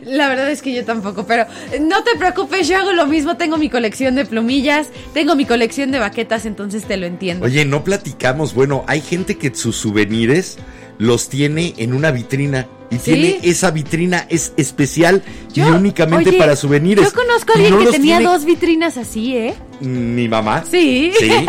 [0.03, 1.47] La verdad es que yo tampoco, pero
[1.81, 5.91] no te preocupes, yo hago lo mismo, tengo mi colección de plumillas, tengo mi colección
[5.91, 7.45] de baquetas, entonces te lo entiendo.
[7.45, 8.53] Oye, no platicamos.
[8.53, 10.57] Bueno, hay gente que sus souvenirs
[10.97, 12.67] los tiene en una vitrina.
[12.91, 13.01] Y ¿Sí?
[13.13, 17.01] tiene esa vitrina es especial Yo- y únicamente oye, para souvenirs.
[17.01, 19.55] Yo conozco a alguien no que tenía tiene- dos vitrinas así, ¿eh?
[19.81, 20.63] Mi mamá.
[20.69, 21.11] Sí.
[21.19, 21.29] Sí.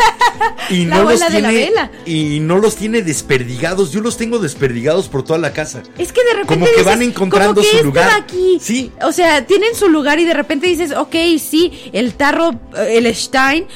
[0.69, 1.53] Y La no los de la tiene.
[1.67, 1.91] vela.
[2.07, 3.93] Y no los tiene desperdigados.
[3.93, 5.83] Yo los tengo desperdigados por toda la casa.
[5.97, 8.09] Es que de repente Como que dices, van encontrando como que su este lugar.
[8.09, 8.59] va aquí.
[8.61, 8.91] Sí.
[9.03, 13.15] O sea, tienen su lugar y de repente dices, ok, sí, el tarro, eh, el
[13.15, 13.67] Stein,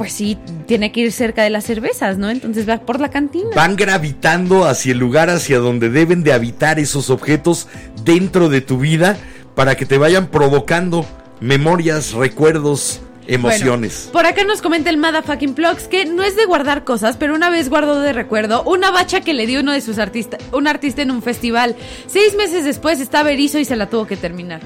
[0.00, 2.30] pues sí, tiene que ir cerca de las cervezas, ¿no?
[2.30, 3.50] Entonces va por la cantina.
[3.54, 7.68] Van gravitando hacia el lugar hacia donde deben de habitar esos objetos
[8.02, 9.18] dentro de tu vida
[9.54, 11.04] para que te vayan provocando
[11.40, 14.08] memorias, recuerdos, emociones.
[14.10, 17.34] Bueno, por acá nos comenta el Motherfucking Plugs que no es de guardar cosas, pero
[17.34, 20.66] una vez guardó de recuerdo una bacha que le dio uno de sus artistas, un
[20.66, 21.76] artista en un festival.
[22.06, 24.62] Seis meses después estaba erizo y se la tuvo que terminar.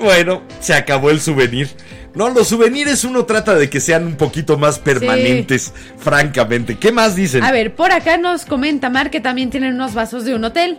[0.00, 1.68] Bueno, se acabó el souvenir.
[2.18, 6.76] No, los souvenirs uno trata de que sean un poquito más permanentes, francamente.
[6.76, 7.44] ¿Qué más dicen?
[7.44, 10.78] A ver, por acá nos comenta Mar que también tienen unos vasos de un hotel.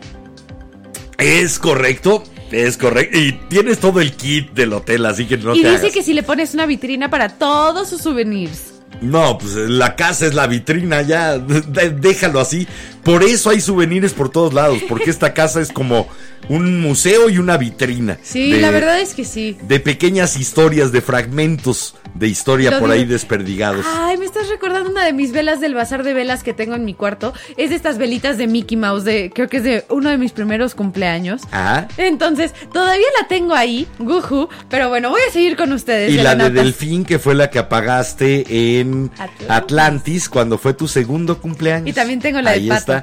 [1.18, 3.18] Es correcto, es correcto.
[3.18, 5.94] Y tienes todo el kit del hotel, así que no y te dice hagas.
[5.94, 8.74] que si le pones una vitrina para todos sus souvenirs.
[9.02, 12.68] No, pues la casa es la vitrina, ya, de- déjalo así.
[13.12, 16.08] Por eso hay souvenirs por todos lados, porque esta casa es como
[16.48, 18.18] un museo y una vitrina.
[18.22, 19.58] Sí, de- la verdad es que sí.
[19.64, 23.86] De pequeñas historias, de fragmentos de historia Lo por digo- ahí desperdigados.
[23.88, 26.84] Ay, me estás recordando una de mis velas del bazar de velas que tengo en
[26.86, 27.34] mi cuarto.
[27.58, 30.32] Es de estas velitas de Mickey Mouse, de, creo que es de uno de mis
[30.32, 31.42] primeros cumpleaños.
[31.52, 31.88] Ah.
[31.98, 36.12] Entonces, todavía la tengo ahí, guju, pero bueno, voy a seguir con ustedes.
[36.12, 36.50] Y la de.
[36.50, 39.50] Delfín, que fue la que apagaste en Atlantis.
[39.50, 41.88] Atlantis cuando fue tu segundo cumpleaños.
[41.90, 42.80] Y también tengo la de ahí Pato.
[42.80, 42.99] está.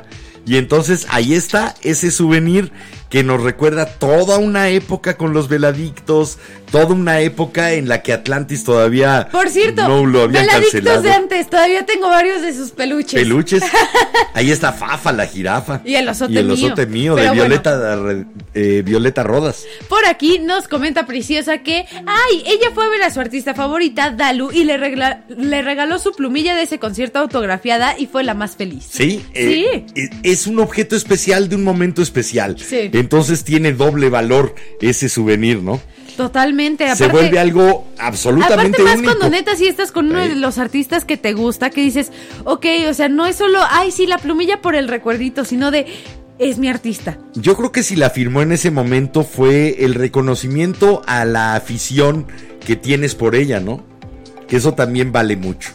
[0.47, 2.71] Y entonces ahí está ese souvenir
[3.09, 6.39] que nos recuerda toda una época con los veladictos,
[6.73, 11.03] toda una época en la que Atlantis todavía Por cierto, no lo veladictos cancelado.
[11.03, 13.15] de antes, todavía tengo varios de sus peluches.
[13.21, 13.63] Peluches.
[14.35, 15.81] Ahí está Fafa, la jirafa.
[15.85, 17.35] Y el osote Y el osote mío, de bueno.
[17.35, 17.99] Violeta,
[18.55, 19.65] eh, Violeta Rodas.
[19.89, 24.11] Por aquí nos comenta Preciosa que, ay, ella fue a ver a su artista favorita,
[24.11, 28.35] Dalu, y le, regla- le regaló su plumilla de ese concierto autografiada y fue la
[28.35, 28.85] más feliz.
[28.91, 32.57] Sí, eh, eh, es un objeto especial de un momento especial.
[32.59, 32.89] Sí.
[32.99, 35.81] Entonces tiene doble valor ese souvenir, ¿no?
[36.17, 36.85] Totalmente.
[36.85, 39.17] Aparte, Se vuelve algo absolutamente Aparte más único.
[39.19, 42.11] cuando neta si estás con uno de los artistas que te gusta, que dices,
[42.45, 45.87] ok, o sea, no es solo, ay, sí, la plumilla por el recuerdito, sino de,
[46.39, 47.19] es mi artista.
[47.35, 52.27] Yo creo que si la firmó en ese momento fue el reconocimiento a la afición
[52.65, 53.85] que tienes por ella, ¿no?
[54.49, 55.71] Que eso también vale mucho.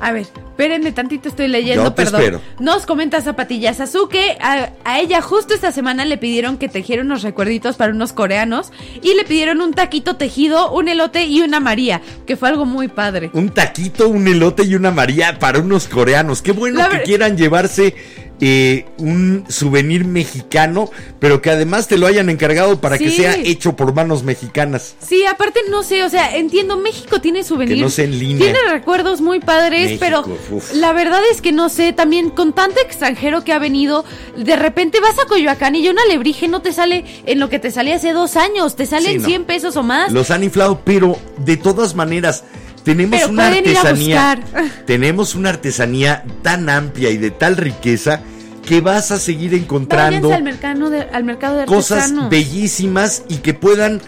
[0.00, 2.20] A ver, espérenme tantito, estoy leyendo, Yo te perdón.
[2.20, 2.40] espero.
[2.60, 7.22] Nos comenta Zapatilla Sasuke, a, a ella justo esta semana le pidieron que tejiera unos
[7.22, 8.70] recuerditos para unos coreanos
[9.02, 12.86] y le pidieron un taquito tejido, un elote y una María, que fue algo muy
[12.88, 13.30] padre.
[13.32, 16.42] Un taquito, un elote y una María para unos coreanos.
[16.42, 17.96] Qué bueno La que ver- quieran llevarse
[18.40, 23.74] eh, un souvenir mexicano, pero que además te lo hayan encargado para que sea hecho
[23.76, 24.94] por manos mexicanas.
[25.00, 27.76] Sí, aparte no sé, o sea, entiendo, México tiene souvenirs.
[27.76, 28.38] Que no sea en línea.
[28.52, 30.72] Tiene recuerdos muy padres, México, pero uf.
[30.74, 34.04] la verdad es que no sé, también con tanto extranjero que ha venido,
[34.36, 37.70] de repente vas a Coyoacán y un alebrije no te sale en lo que te
[37.70, 39.28] salía hace dos años, te sale Sí, en no.
[39.28, 40.12] 100 pesos o más.
[40.12, 42.44] Los han inflado, pero de todas maneras
[42.88, 44.40] tenemos Pero una artesanía,
[44.86, 48.22] tenemos una artesanía tan amplia y de tal riqueza
[48.66, 53.52] que vas a seguir encontrando al mercado de, al mercado de cosas bellísimas y que
[53.52, 54.00] puedan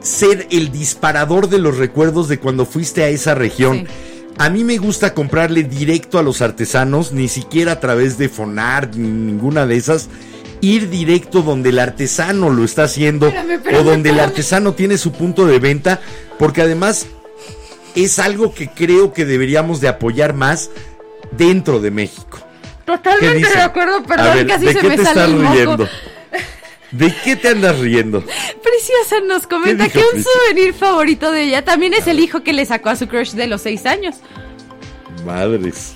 [0.00, 3.78] ser el disparador de los recuerdos de cuando fuiste a esa región.
[3.78, 3.86] Sí.
[4.38, 8.96] A mí me gusta comprarle directo a los artesanos, ni siquiera a través de Fonar,
[8.96, 10.08] ni ninguna de esas.
[10.60, 14.98] Ir directo donde el artesano lo está haciendo Espérame, espérame, o donde el artesano tiene
[14.98, 16.00] su punto de venta,
[16.38, 17.06] porque además
[17.94, 20.70] es algo que creo que deberíamos de apoyar más
[21.32, 22.38] dentro de México.
[22.40, 25.36] ¿Qué Totalmente de acuerdo, perdón, ver, casi ¿de se qué me te sale estás el
[25.36, 25.54] moco.
[25.54, 25.88] riendo?
[26.90, 28.20] ¿De qué te andas riendo?
[28.22, 30.28] Preciosa nos comenta que un Preciosa?
[30.46, 33.46] souvenir favorito de ella también es el hijo que le sacó a su crush de
[33.46, 34.16] los seis años.
[35.24, 35.94] Madres.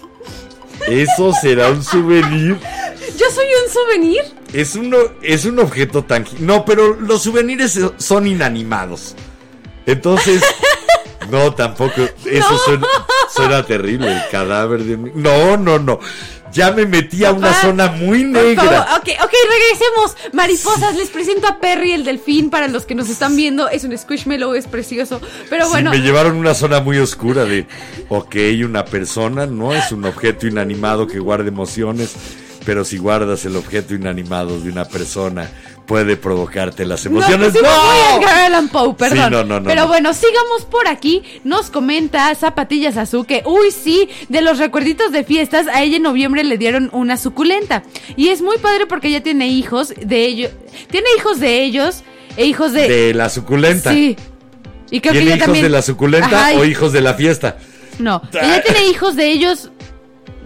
[0.89, 2.57] Eso será un souvenir.
[3.19, 4.23] Yo soy un souvenir.
[4.53, 6.47] Es, uno, es un objeto tangible.
[6.47, 9.15] No, pero los souvenirs son inanimados.
[9.87, 10.43] Entonces,
[11.31, 12.01] no, tampoco.
[12.25, 12.59] Eso No.
[12.59, 12.87] suena,
[13.35, 15.13] suena terrible, el cadáver de un...
[15.15, 15.99] No, no, no.
[16.53, 18.97] Ya me metí a una Papá, zona muy negra.
[18.97, 20.17] ok, ok, regresemos.
[20.33, 23.69] Mariposas, les presento a Perry, el delfín, para los que nos están viendo.
[23.69, 25.21] Es un squishmallow, es precioso.
[25.51, 27.67] Pero Sí, bueno, me llevaron a una zona muy oscura de,
[28.09, 32.15] ok, una persona no es un objeto inanimado que guarde emociones,
[32.65, 35.51] pero si guardas el objeto inanimado de una persona,
[35.87, 37.55] puede provocarte las No, emociones.
[37.55, 37.61] ¡No!
[37.61, 39.17] voy a Edgar Allan Poe, perdón.
[39.25, 39.89] Sí, no, no, no, Pero no.
[39.89, 41.23] bueno, sigamos por aquí.
[41.45, 43.43] Nos comenta Zapatillas Azuque.
[43.47, 47.85] Uy, sí, de los recuerditos de fiestas, a ella en noviembre le dieron una suculenta.
[48.17, 50.51] Y es muy padre porque ella tiene hijos de ellos.
[50.91, 52.03] Tiene hijos de ellos
[52.37, 52.89] e hijos de.
[52.89, 53.93] De la suculenta.
[53.93, 54.17] Sí.
[54.91, 55.63] Y creo que ¿Tiene ella hijos también.
[55.65, 57.57] de la suculenta Ajá, y- o hijos de la fiesta?
[57.99, 59.71] No, ella tiene hijos de ellos.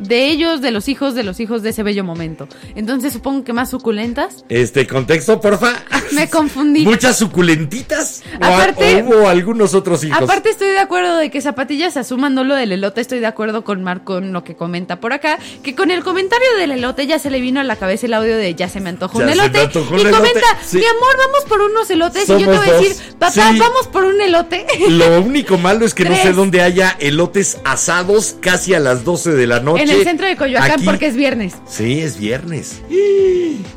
[0.00, 2.48] De ellos, de los hijos, de los hijos de ese bello momento.
[2.74, 4.44] Entonces supongo que más suculentas.
[4.48, 5.74] Este contexto, porfa.
[6.12, 6.84] Me confundí.
[6.84, 8.22] Muchas suculentitas.
[8.40, 10.20] Aparte- o hubo algunos otros hijos.
[10.22, 13.62] Aparte estoy de acuerdo de que Zapatillas asuman no lo del elote, estoy de acuerdo
[13.64, 17.18] con Marco en lo que comenta por acá, que con el comentario del elote ya
[17.18, 19.30] se le vino a la cabeza el audio de ya se me antojó Ya un
[19.32, 20.78] elote antojó un y elote, comenta, sí.
[20.78, 23.58] mi amor, vamos por unos elotes y yo te voy a decir, papá, Sí.
[23.58, 24.66] vamos por un elote.
[24.88, 29.32] Lo único malo es que no sé dónde haya elotes asados casi a las 12
[29.32, 29.82] de la noche.
[29.84, 31.54] en el centro de Coyoacán Aquí- porque es viernes.
[31.68, 32.80] Sí, es viernes.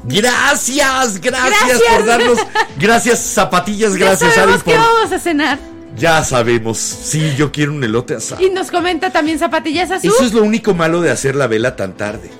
[0.05, 1.81] Gracias, gracias, Gracias.
[1.95, 2.37] por darnos.
[2.79, 4.63] Gracias, zapatillas, gracias, Ari, por.
[4.63, 5.59] que vamos a cenar.
[5.97, 6.77] Ya sabemos.
[6.79, 8.41] Sí, yo quiero un elote asado.
[8.41, 10.11] Y nos comenta también Zapatillas Azul.
[10.13, 12.31] Eso es lo único malo de hacer la vela tan tarde.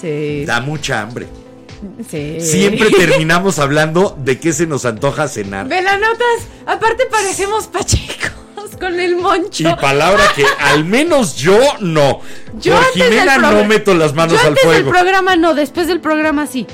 [0.00, 1.28] Sí, Da mucha hambre.
[2.10, 2.38] sí.
[2.40, 5.68] Siempre terminamos hablando de qué se nos antoja cenar.
[5.68, 8.32] Velanotas, aparte parecemos pachecos
[8.76, 9.68] con el moncho.
[9.68, 12.20] Y palabra que al menos yo no.
[12.60, 14.90] Yo Por Jimena no meto las manos Yo al antes del fuego.
[14.90, 16.66] programa no, después del programa sí.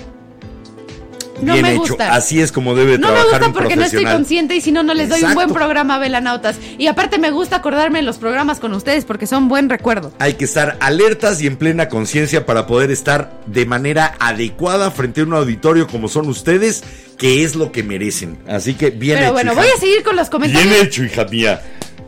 [1.43, 1.81] No Bien me hecho.
[1.81, 2.13] gusta.
[2.15, 4.73] Así es como debe no me trabajar gusta un porque no estoy consciente y si
[4.73, 6.57] no, no les doy un buen programa, Velanautas.
[6.77, 10.13] Y aparte me gusta acordarme de los programas con ustedes porque son buen recuerdo.
[10.19, 15.23] Hay que estar alertas y en plena conciencia para poder estar de manera adecuada frente
[15.23, 16.85] a un auditorio como son ustedes,
[17.17, 18.37] que es lo que merecen.
[18.47, 19.33] Así que bien Pero hecho.
[19.33, 19.63] bueno, hija.
[19.63, 20.71] voy a seguir con los comentarios.
[20.71, 21.63] Bien hecho, hija mía.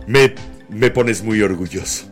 [0.06, 0.34] Me,
[0.68, 2.06] me pones muy orgulloso.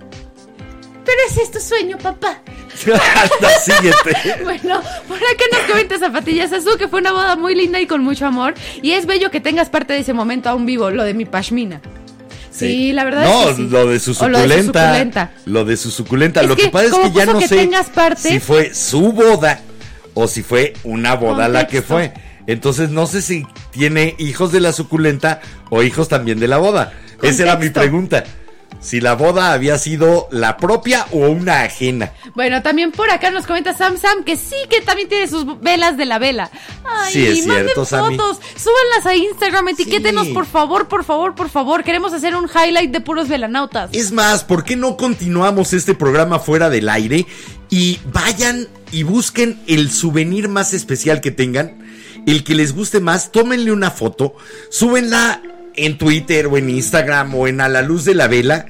[1.05, 2.41] Pero ese es tu sueño, papá.
[2.87, 4.17] Anda, síguete.
[4.45, 8.03] Bueno, por acá nos comenta Zapatillas Azul que fue una boda muy linda y con
[8.03, 8.55] mucho amor.
[8.83, 11.81] Y es bello que tengas parte de ese momento aún vivo, lo de mi pashmina.
[12.51, 13.69] Sí, la verdad no, es que sí.
[13.69, 15.31] lo de su O lo de su suculenta.
[15.47, 16.41] Lo de su suculenta.
[16.43, 18.75] Es lo que, que, pasa es que ya no que sé tengas parte- si fue
[18.75, 19.61] su boda
[20.15, 22.13] o si fue una boda la que fue.
[22.47, 25.41] Entonces no sé si tiene hijos de la suculenta
[25.71, 26.93] o hijos también de la boda.
[27.23, 28.25] Esa era mi pregunta.
[28.81, 32.13] Si la boda había sido la propia o una ajena.
[32.35, 35.99] Bueno, también por acá nos comenta Sam Sam que sí, que también tiene sus velas
[35.99, 36.51] de la vela.
[36.85, 38.17] Ay, Sí, es cierto, Sammy.
[38.17, 40.33] fotos, súbanlas a Instagram, etiquétenos Sí.
[40.33, 41.85] por favor, por favor, por favor.
[41.85, 43.91] Queremos hacer un highlight de puros velanautas.
[43.93, 47.27] Es más, ¿por qué no continuamos este programa fuera del aire
[47.69, 51.81] y vayan y busquen el souvenir más especial que tengan,
[52.27, 54.35] el que les guste más, tómenle una foto,
[54.71, 55.43] súbenla
[55.77, 58.67] en Twitter o en Instagram o en A la Luz de la Vela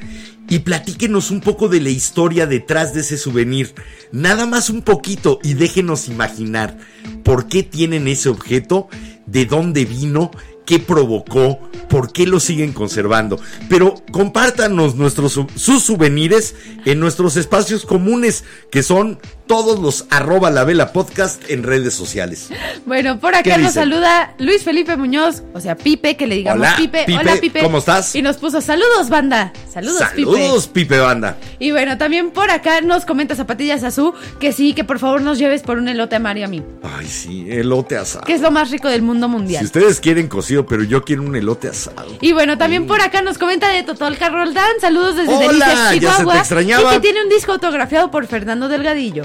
[0.49, 3.75] y platíquenos un poco de la historia detrás de ese souvenir.
[4.13, 6.77] Nada más un poquito y déjenos imaginar
[7.23, 8.89] por qué tienen ese objeto,
[9.27, 10.33] de dónde vino,
[10.67, 13.41] qué provocó, por qué lo siguen conservando.
[13.69, 16.55] Pero compártanos nuestros su- sus souvenirs
[16.85, 19.21] en nuestros espacios comunes, que son
[19.51, 22.51] todos los arroba la vela podcast en redes sociales.
[22.87, 26.61] Bueno, por ¿Qué acá nos saluda Luis Felipe Muñoz, o sea, Pipe, que le digamos
[26.61, 27.03] Hola, Pipe.
[27.05, 27.61] Pipe, Hola, Pipe.
[27.61, 28.15] ¿cómo estás?
[28.15, 29.53] Y nos puso saludos, banda.
[29.69, 30.31] Saludos, Pipe.
[30.31, 31.37] Saludos, Pipe Banda.
[31.59, 35.39] Y bueno, también por acá nos comenta Zapatillas Azul que sí, que por favor nos
[35.41, 38.27] lleves por un elote a Mario a mí, Ay, sí, elote asado.
[38.27, 39.65] que es lo más rico del mundo Si mundial.
[39.65, 42.07] ustedes quieren cocido, pero yo quiero un elote asado.
[42.21, 44.79] Y bueno, también por acá nos comenta de Totolca Roldán.
[44.81, 46.39] Saludos desde Hola, Delicias, ya se te Chihuahua.
[46.39, 46.91] extrañaba.
[46.93, 49.25] Y que tiene un disco autografiado por Fernando Delgadillo.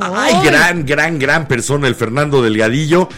[0.00, 3.08] Ay, gran, gran, gran persona el Fernando Delgadillo.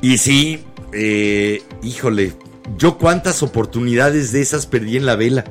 [0.00, 0.60] Y sí,
[0.92, 2.32] eh, híjole,
[2.76, 5.44] yo cuántas oportunidades de esas perdí en la vela.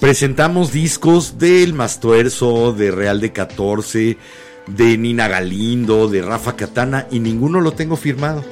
[0.00, 4.16] Presentamos discos del Mastuerzo, de Real de 14,
[4.66, 8.44] de Nina Galindo, de Rafa Catana y ninguno lo tengo firmado.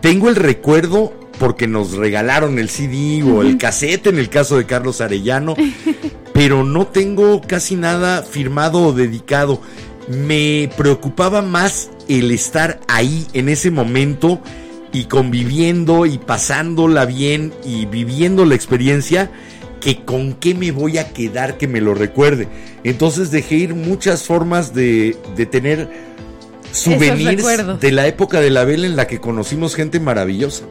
[0.00, 4.66] Tengo el recuerdo porque nos regalaron el CD o el cassette en el caso de
[4.66, 5.54] Carlos Arellano,
[6.32, 9.60] pero no tengo casi nada firmado o dedicado.
[10.08, 14.40] Me preocupaba más el estar ahí en ese momento
[14.92, 19.30] y conviviendo y pasándola bien y viviendo la experiencia
[19.80, 22.48] que con qué me voy a quedar que me lo recuerde.
[22.84, 25.88] Entonces dejé ir muchas formas de, de tener
[26.72, 27.44] souvenirs
[27.80, 30.64] de la época de la vela en la que conocimos gente maravillosa.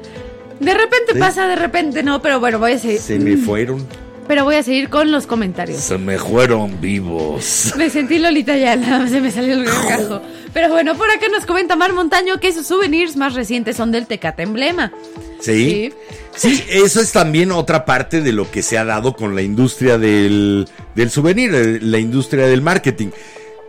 [0.60, 1.20] De repente Sí.
[1.20, 3.00] pasa, de repente no, pero bueno, voy a seguir.
[3.00, 3.86] Se me fueron,
[4.28, 5.80] Pero voy a seguir con los comentarios.
[5.82, 7.74] se me fueron vivos.
[7.78, 8.78] Me sentí Lolita ya,
[9.08, 10.22] se me salió el gargajo.
[10.54, 14.08] Pero bueno, por acá nos comenta Mar Montaño que sus souvenirs más recientes son del
[14.08, 14.92] Tecate Emblema.
[15.40, 15.92] ¿Sí?
[16.36, 19.98] Sí, eso es también otra parte de lo que se ha dado con la industria
[19.98, 23.10] del, del souvenir, la industria del marketing.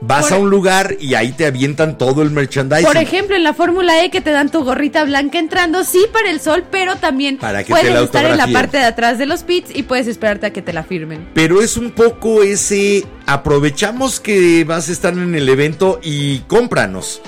[0.07, 2.85] Vas Por- a un lugar y ahí te avientan todo el merchandising.
[2.85, 6.31] Por ejemplo, en la Fórmula E que te dan tu gorrita blanca entrando, sí para
[6.31, 9.17] el sol, pero también Para que te puedes la estar en la parte de atrás
[9.17, 11.31] de los pits y puedes esperarte a que te la firmen.
[11.33, 17.23] Pero es un poco ese, aprovechamos que vas a estar en el evento y cómpranos.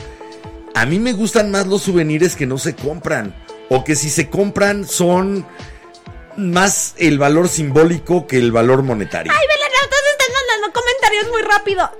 [0.74, 3.34] A mí me gustan más los souvenirs que no se compran.
[3.70, 5.46] O que si se compran son
[6.36, 9.32] más el valor simbólico que el valor monetario.
[9.34, 11.90] ¡Ay, Belanautas están mandando comentarios muy rápido!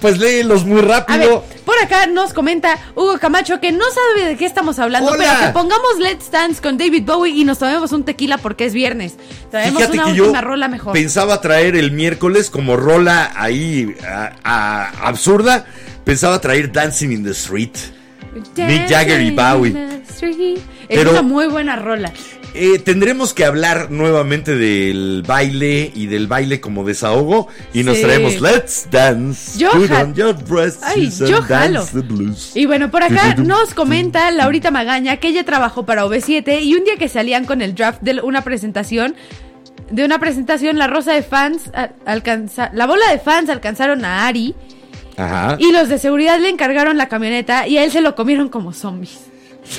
[0.00, 1.44] Pues léelos muy A ver, rápido.
[1.66, 5.24] por acá nos comenta Hugo Camacho que no sabe de qué estamos hablando, Hola.
[5.38, 8.72] pero que pongamos Let's Dance con David Bowie y nos tomemos un tequila porque es
[8.72, 9.16] viernes.
[9.50, 10.92] Traemos Fíjate una que yo rola mejor.
[10.94, 15.66] pensaba traer el miércoles como rola ahí a- a- absurda.
[16.04, 17.76] Pensaba traer Dancing in the Street.
[18.56, 20.02] Mick Jagger y Bowie.
[20.88, 22.10] Es una muy buena rola.
[22.54, 27.48] Eh, tendremos que hablar nuevamente del baile y del baile como desahogo.
[27.72, 28.02] Y nos Sí.
[28.02, 29.58] traemos Let's Dance.
[29.58, 30.36] Yo on your
[30.82, 31.84] Ay, yo jalo.
[31.86, 32.52] the blues.
[32.56, 36.84] Y bueno, por acá nos comenta Laurita Magaña que ella trabajó para OV7 y un
[36.84, 39.14] día que salían con el draft de una presentación,
[39.90, 41.70] de una presentación, la rosa de fans,
[42.04, 44.54] alcanza, la bola de fans alcanzaron a Ari
[45.16, 45.56] Ajá.
[45.60, 48.72] y los de seguridad le encargaron la camioneta y a él se lo comieron como
[48.72, 49.29] zombies.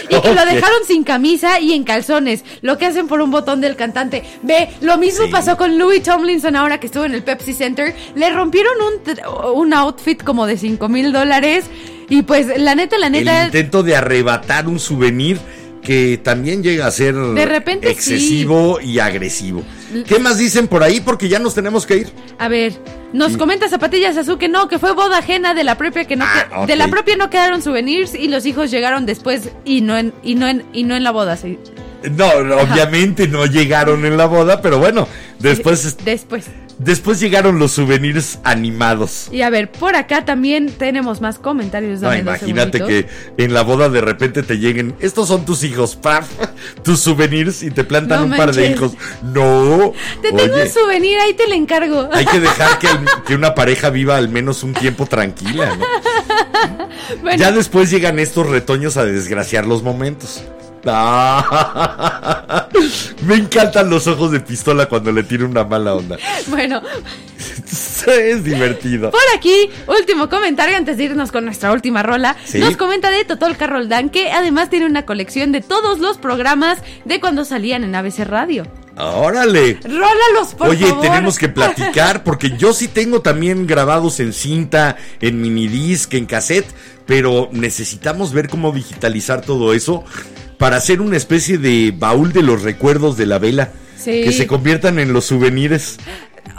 [0.10, 3.62] Y que lo dejaron sin camisa y en calzones, lo que hacen por un botón
[3.62, 4.24] del cantante.
[4.44, 5.32] Ve, lo mismo Sí.
[5.32, 7.96] pasó con Louis Tomlinson ahora que estuvo en el Pepsi Center.
[8.16, 11.66] Le rompieron un, un outfit como de 5 mil dólares.
[12.10, 13.46] Y pues, la neta, la el neta.
[13.46, 15.40] intento de arrebatar un souvenir
[15.82, 17.94] que también llega a ser De repente sí.
[17.94, 19.64] excesivo y agresivo.
[20.08, 21.00] ¿Qué más dicen por ahí?
[21.02, 22.10] Porque ya nos tenemos que ir.
[22.38, 22.74] A ver,
[23.14, 26.26] nos comenta Zapatillas Azul que no, que fue boda ajena de la propia que no
[26.28, 29.98] Ah, que- de la propia no quedaron souvenirs y los hijos llegaron después y no
[29.98, 31.60] en y no en y no en la boda, sí.
[32.16, 35.08] No, no, obviamente no llegaron en la boda, pero bueno,
[35.40, 36.46] después, Después.
[36.84, 39.28] Después llegaron los souvenirs animados.
[39.32, 42.02] Y a ver, por acá también tenemos más comentarios.
[42.02, 45.96] No, dos imagínate que en la boda de repente te lleguen, estos son tus hijos,
[46.02, 46.28] paf,
[46.84, 48.94] tus souvenirs y te plantan No un par de hijos.
[49.24, 52.10] No, Te tengo un souvenir, ahí te le encargo.
[52.12, 55.86] hay que dejar que, el- que una pareja viva al menos un tiempo tranquila, ¿no?
[57.22, 60.44] Bueno, Ya después llegan estos retoños a desgraciar los momentos.
[60.86, 62.68] Ah,
[63.26, 66.18] me encantan los ojos de pistola cuando le tiro una mala onda.
[66.48, 66.82] bueno,
[68.08, 69.12] Es divertido.
[69.12, 72.36] por aquí, último comentario antes de irnos con nuestra última rola.
[72.46, 72.60] Sí.
[72.60, 77.20] Nos comenta de Totol Roldán que además tiene una colección de todos los programas de
[77.20, 78.66] cuando salían en ABC Radio.
[78.98, 79.80] Órale.
[79.84, 81.02] Rólalos, por Oye, favor.
[81.02, 86.68] tenemos que platicar porque yo sí tengo también grabados en cinta, en minidisc, en cassette,
[87.06, 90.04] pero necesitamos ver cómo digitalizar todo eso
[90.62, 94.22] para hacer una especie de baúl de los recuerdos de la vela Sí.
[94.24, 95.98] que se conviertan en los souvenirs,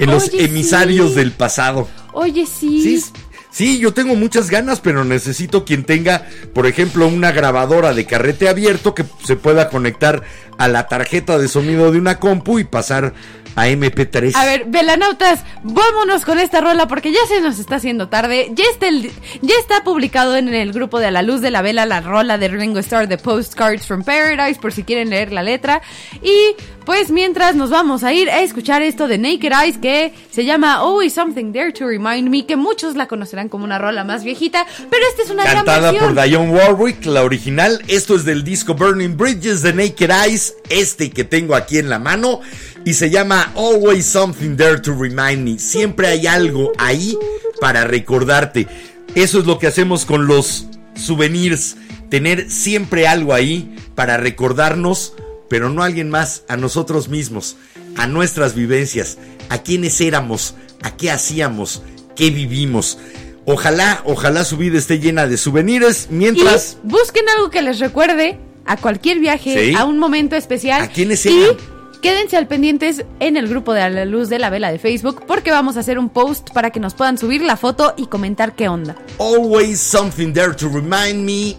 [0.01, 1.15] en los emisarios sí.
[1.17, 1.89] del pasado.
[2.13, 2.83] Oye, sí.
[2.83, 3.05] Sí,
[3.53, 8.49] sí, yo tengo muchas ganas, pero necesito quien tenga, por ejemplo, una grabadora de carrete
[8.49, 10.23] abierto que se pueda conectar
[10.59, 13.15] a la tarjeta de sonido de una compu y pasar
[13.57, 14.35] a MP3.
[14.35, 18.51] A ver, velanautas, vámonos con esta rola porque ya se nos está haciendo tarde.
[18.55, 19.11] Ya está, el-
[19.43, 22.39] ya está publicado en el grupo de A la Luz de la Vela la rola
[22.39, 25.83] de Ringo Starr de Postcards from Paradise por si quieren leer la letra.
[26.23, 30.45] Y pues mientras nos vamos a ir a escuchar esto de Naked Eyes que se
[30.45, 34.25] llama Always Something There to Remind Me, que muchos la conocerán como una rola más
[34.25, 36.47] viejita, pero esta es una Cantada gran por versión.
[36.49, 37.81] Dionne Warwick, la original.
[37.87, 41.99] Esto es del disco Burning Bridges de Naked Eyes, este que tengo aquí en la
[42.01, 42.41] mano.
[42.85, 45.59] Y se llama Always Something There to Remind Me.
[45.59, 47.17] Siempre hay algo ahí
[47.61, 48.67] para recordarte.
[49.15, 51.77] Eso es lo que hacemos con los souvenirs.
[52.11, 55.15] Tener siempre algo ahí para recordarnos,
[55.49, 57.57] pero no a alguien más, a nosotros mismos,
[57.97, 59.17] a nuestras vivencias,
[59.49, 61.83] a quienes éramos, a qué hacíamos,
[62.17, 62.99] qué vivimos.
[63.45, 66.79] Ojalá, ojalá su vida esté llena de souvenirs, mientras...
[66.85, 69.75] Y busquen algo que les recuerde a cualquier viaje, Sí.
[69.77, 70.83] a un momento especial.
[70.83, 71.57] ¿A quiénes y eran?
[72.03, 75.25] Quédense al pendientes en el grupo de A la Luz de la Vela de Facebook
[75.27, 78.55] porque vamos a hacer un post para que nos puedan subir la foto y comentar
[78.55, 78.97] qué onda.
[79.19, 81.57] Always something there to remind me.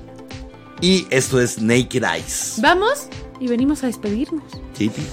[0.82, 2.58] Y esto es Naked Eyes.
[2.62, 3.08] Vamos
[3.40, 4.44] y venimos a despedirnos.
[4.74, 5.04] Sí, sí.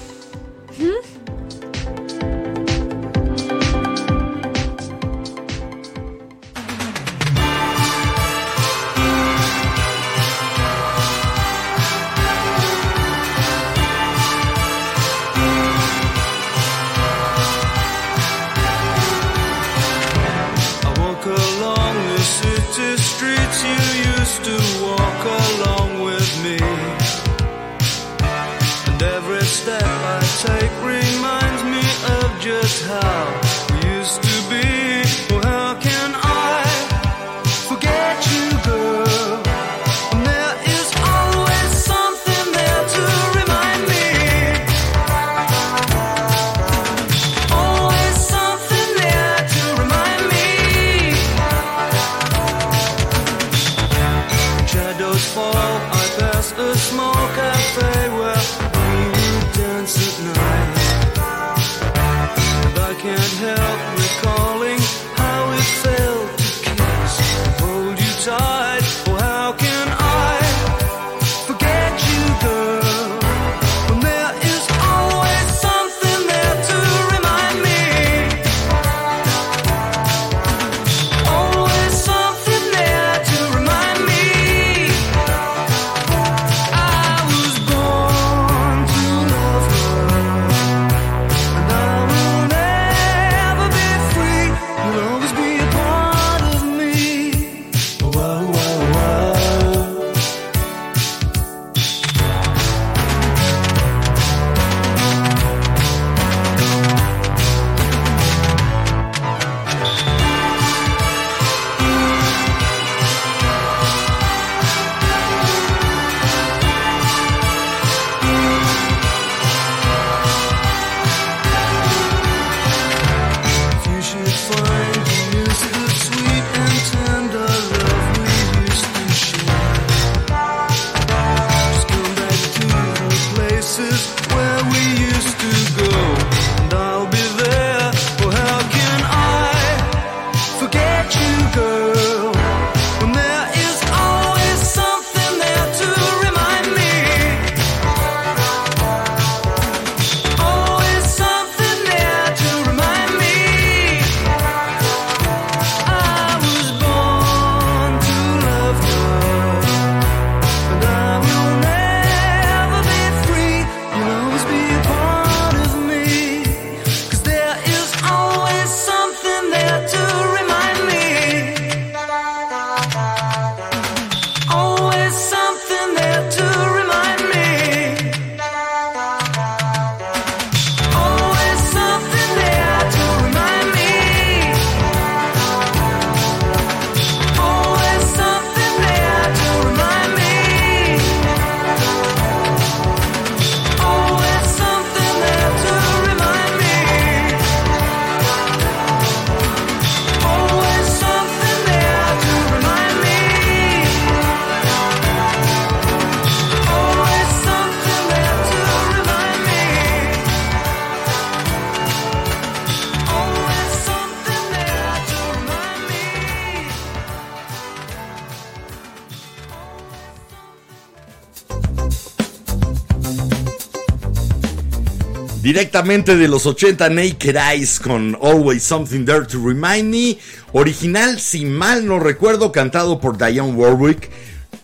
[225.61, 230.17] Directamente de los 80 Naked Eyes con Always Something There to Remind Me.
[230.55, 234.09] Original, si mal no recuerdo, cantado por Diane Warwick.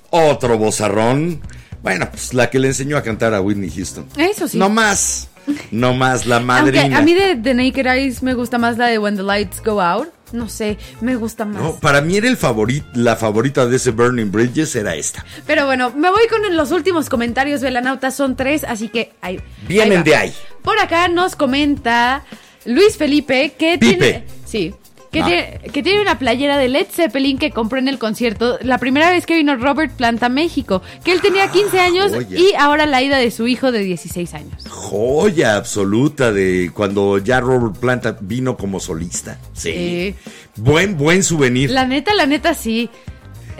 [0.09, 1.43] Otro bozarrón.
[1.82, 4.06] Bueno, pues la que le enseñó a cantar a Whitney Houston.
[4.16, 4.56] Eso sí.
[4.56, 5.28] No más.
[5.70, 6.97] No más, la Aunque madrina.
[6.98, 9.82] a mí de, de Naked Eyes me gusta más la de When the Lights Go
[9.82, 10.09] Out.
[10.32, 11.62] No sé, me gusta más.
[11.62, 15.24] No, para mí era el favorit, la favorita de ese Burning Bridges era esta.
[15.47, 18.10] Pero bueno, me voy con los últimos comentarios, Velanauta.
[18.10, 19.40] Son tres, así que ahí.
[19.68, 20.35] Vienen de ahí.
[20.77, 22.23] Por acá nos comenta
[22.66, 23.97] Luis Felipe que Pipe.
[23.97, 24.24] tiene.
[24.44, 24.74] Sí.
[25.11, 25.27] Que, No.
[25.27, 29.11] tiene, que tiene una playera de Led Zeppelin que compró en el concierto la primera
[29.11, 30.82] vez que vino Robert Plant a México.
[31.03, 32.39] Que él tenía 15 años joya.
[32.39, 34.66] y ahora la ida de su hijo de 16 años.
[34.69, 39.39] Joya absoluta de cuando ya Robert Plant vino como solista.
[39.55, 39.73] Sí.
[39.73, 40.15] Sí.
[40.57, 41.70] Buen, buen souvenir.
[41.70, 42.90] La neta, la neta, sí.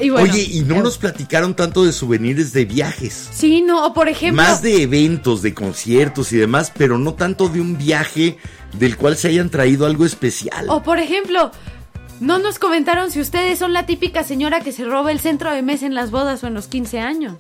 [0.01, 3.31] Y bueno, Oye, y no eh, nos platicaron tanto de souvenirs de viajes.
[3.33, 4.43] Sí, no, o por ejemplo.
[4.43, 8.37] Más de eventos, de conciertos y demás, pero no tanto de un viaje
[8.79, 10.67] del cual se hayan traído algo especial.
[10.69, 11.51] O por ejemplo,
[12.21, 15.63] no nos comentaron si ustedes son la típica señora que se roba el centro de
[15.63, 17.37] mesa en las bodas o en los 15 años.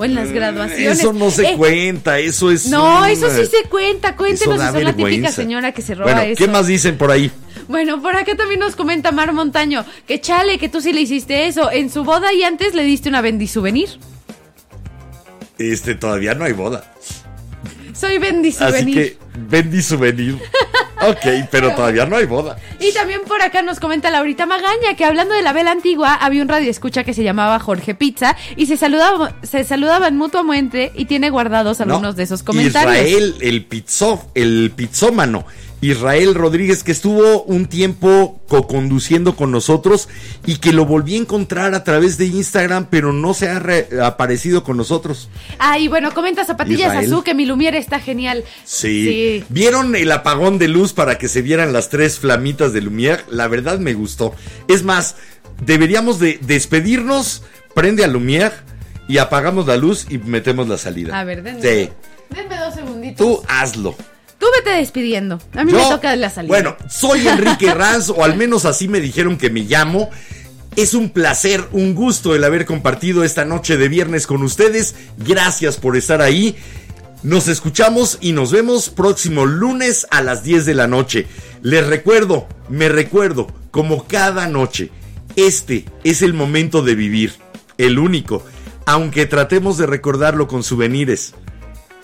[0.00, 0.96] O en las graduaciones.
[0.96, 2.66] Mm, Eso no se Eh, cuenta, eso es.
[2.68, 4.16] No, un- eso sí se cuenta.
[4.16, 6.38] Cuéntenos eso si son la típica señora que se roba Bueno, eso.
[6.44, 7.30] ¿qué más dicen por ahí?
[7.68, 11.46] Bueno, por acá también nos comenta Mar Montaño que chale, que tú sí le hiciste
[11.46, 11.70] eso.
[11.70, 13.90] En su boda y antes le diste una bendisouvenir.
[15.58, 16.90] Este, todavía no hay boda.
[17.92, 18.94] Soy Así bendisouvenir.
[18.94, 19.18] que,
[19.48, 20.38] vendi souvenir.
[21.02, 22.56] ok, pero todavía no hay boda.
[22.78, 26.42] Y también por acá nos comenta Laurita Magaña que hablando de la vela antigua, había
[26.42, 31.06] un radio escucha que se llamaba Jorge Pizza y se, saludaba, se saludaban mutuamente y
[31.06, 33.06] tiene guardados algunos No, de esos comentarios.
[33.06, 35.44] Israel, el pizzo, el pizzómano.
[35.82, 40.08] Israel Rodríguez, que estuvo un tiempo co-conduciendo con nosotros
[40.44, 43.88] y que lo volví a encontrar a través de Instagram, pero no se ha re-
[44.02, 45.28] aparecido con nosotros.
[45.58, 47.06] Ah, y bueno, comenta Zapatillas Israel.
[47.06, 48.44] Azul que mi Lumiere está genial.
[48.64, 49.44] Sí.
[49.48, 53.22] ¿Vieron el apagón de luz para que se vieran las tres flamitas de Lumière?
[53.30, 54.34] La verdad me gustó.
[54.68, 55.16] Es más,
[55.64, 57.42] deberíamos de despedirnos,
[57.74, 58.52] prende a Lumière
[59.08, 61.18] y apagamos la luz y metemos la salida.
[61.18, 61.88] A ver, denme, Sí.
[62.34, 63.16] denme dos segunditos.
[63.16, 63.96] Tú hazlo.
[64.40, 65.38] Tú vete despidiendo.
[65.54, 66.52] A mí Yo, me toca la salida.
[66.52, 70.10] Bueno, soy Enrique Ranz, o al menos así me dijeron que me llamo.
[70.76, 74.94] Es un placer, un gusto el haber compartido esta noche de viernes con ustedes.
[75.18, 76.56] Gracias por estar ahí.
[77.22, 81.26] Nos escuchamos y nos vemos próximo lunes a las 10 de la noche.
[81.60, 84.90] Les recuerdo, me recuerdo, como cada noche,
[85.36, 87.34] este es el momento de vivir,
[87.76, 88.42] el único,
[88.86, 91.34] aunque tratemos de recordarlo con souvenirs.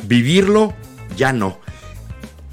[0.02, 0.74] Vivirlo,
[1.16, 1.60] ya no.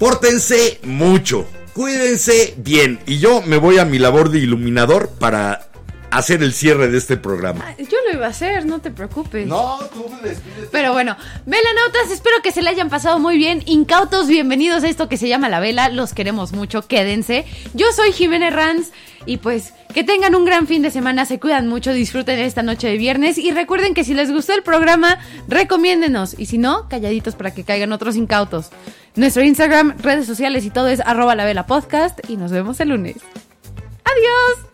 [0.04, 2.98] Pórtense mucho, cuídense bien.
[3.06, 5.68] Y yo me voy a mi labor de iluminador para
[6.16, 7.64] hacer el cierre de este programa.
[7.68, 9.46] Ah, Yo lo iba a hacer, no te preocupes.
[9.46, 10.68] No, tú despídete.
[10.70, 11.16] Pero bueno,
[11.46, 13.62] velanautas, espero que se le hayan pasado muy bien.
[13.66, 15.88] Incautos, bienvenidos a esto que se llama La Vela.
[15.88, 17.44] Los queremos mucho, quédense.
[17.74, 18.90] Yo soy Jiménez Ranz
[19.26, 22.88] y pues que tengan un gran fin de semana, se cuidan mucho, disfruten esta noche
[22.88, 25.18] de viernes y recuerden que si les gustó el programa,
[25.48, 28.70] recomiéndenos y si no, calladitos para que caigan otros incautos.
[29.14, 32.88] Nuestro Instagram, redes sociales y todo es arroba la vela podcast y nos vemos el
[32.88, 33.16] lunes.
[34.04, 34.73] Adiós.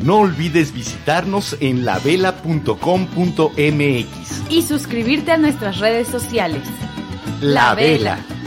[0.00, 4.50] No olvides visitarnos en lavela.com.mx.
[4.50, 6.62] Y suscribirte a nuestras redes sociales.
[7.40, 8.14] La, La Vela.
[8.14, 8.37] Vela.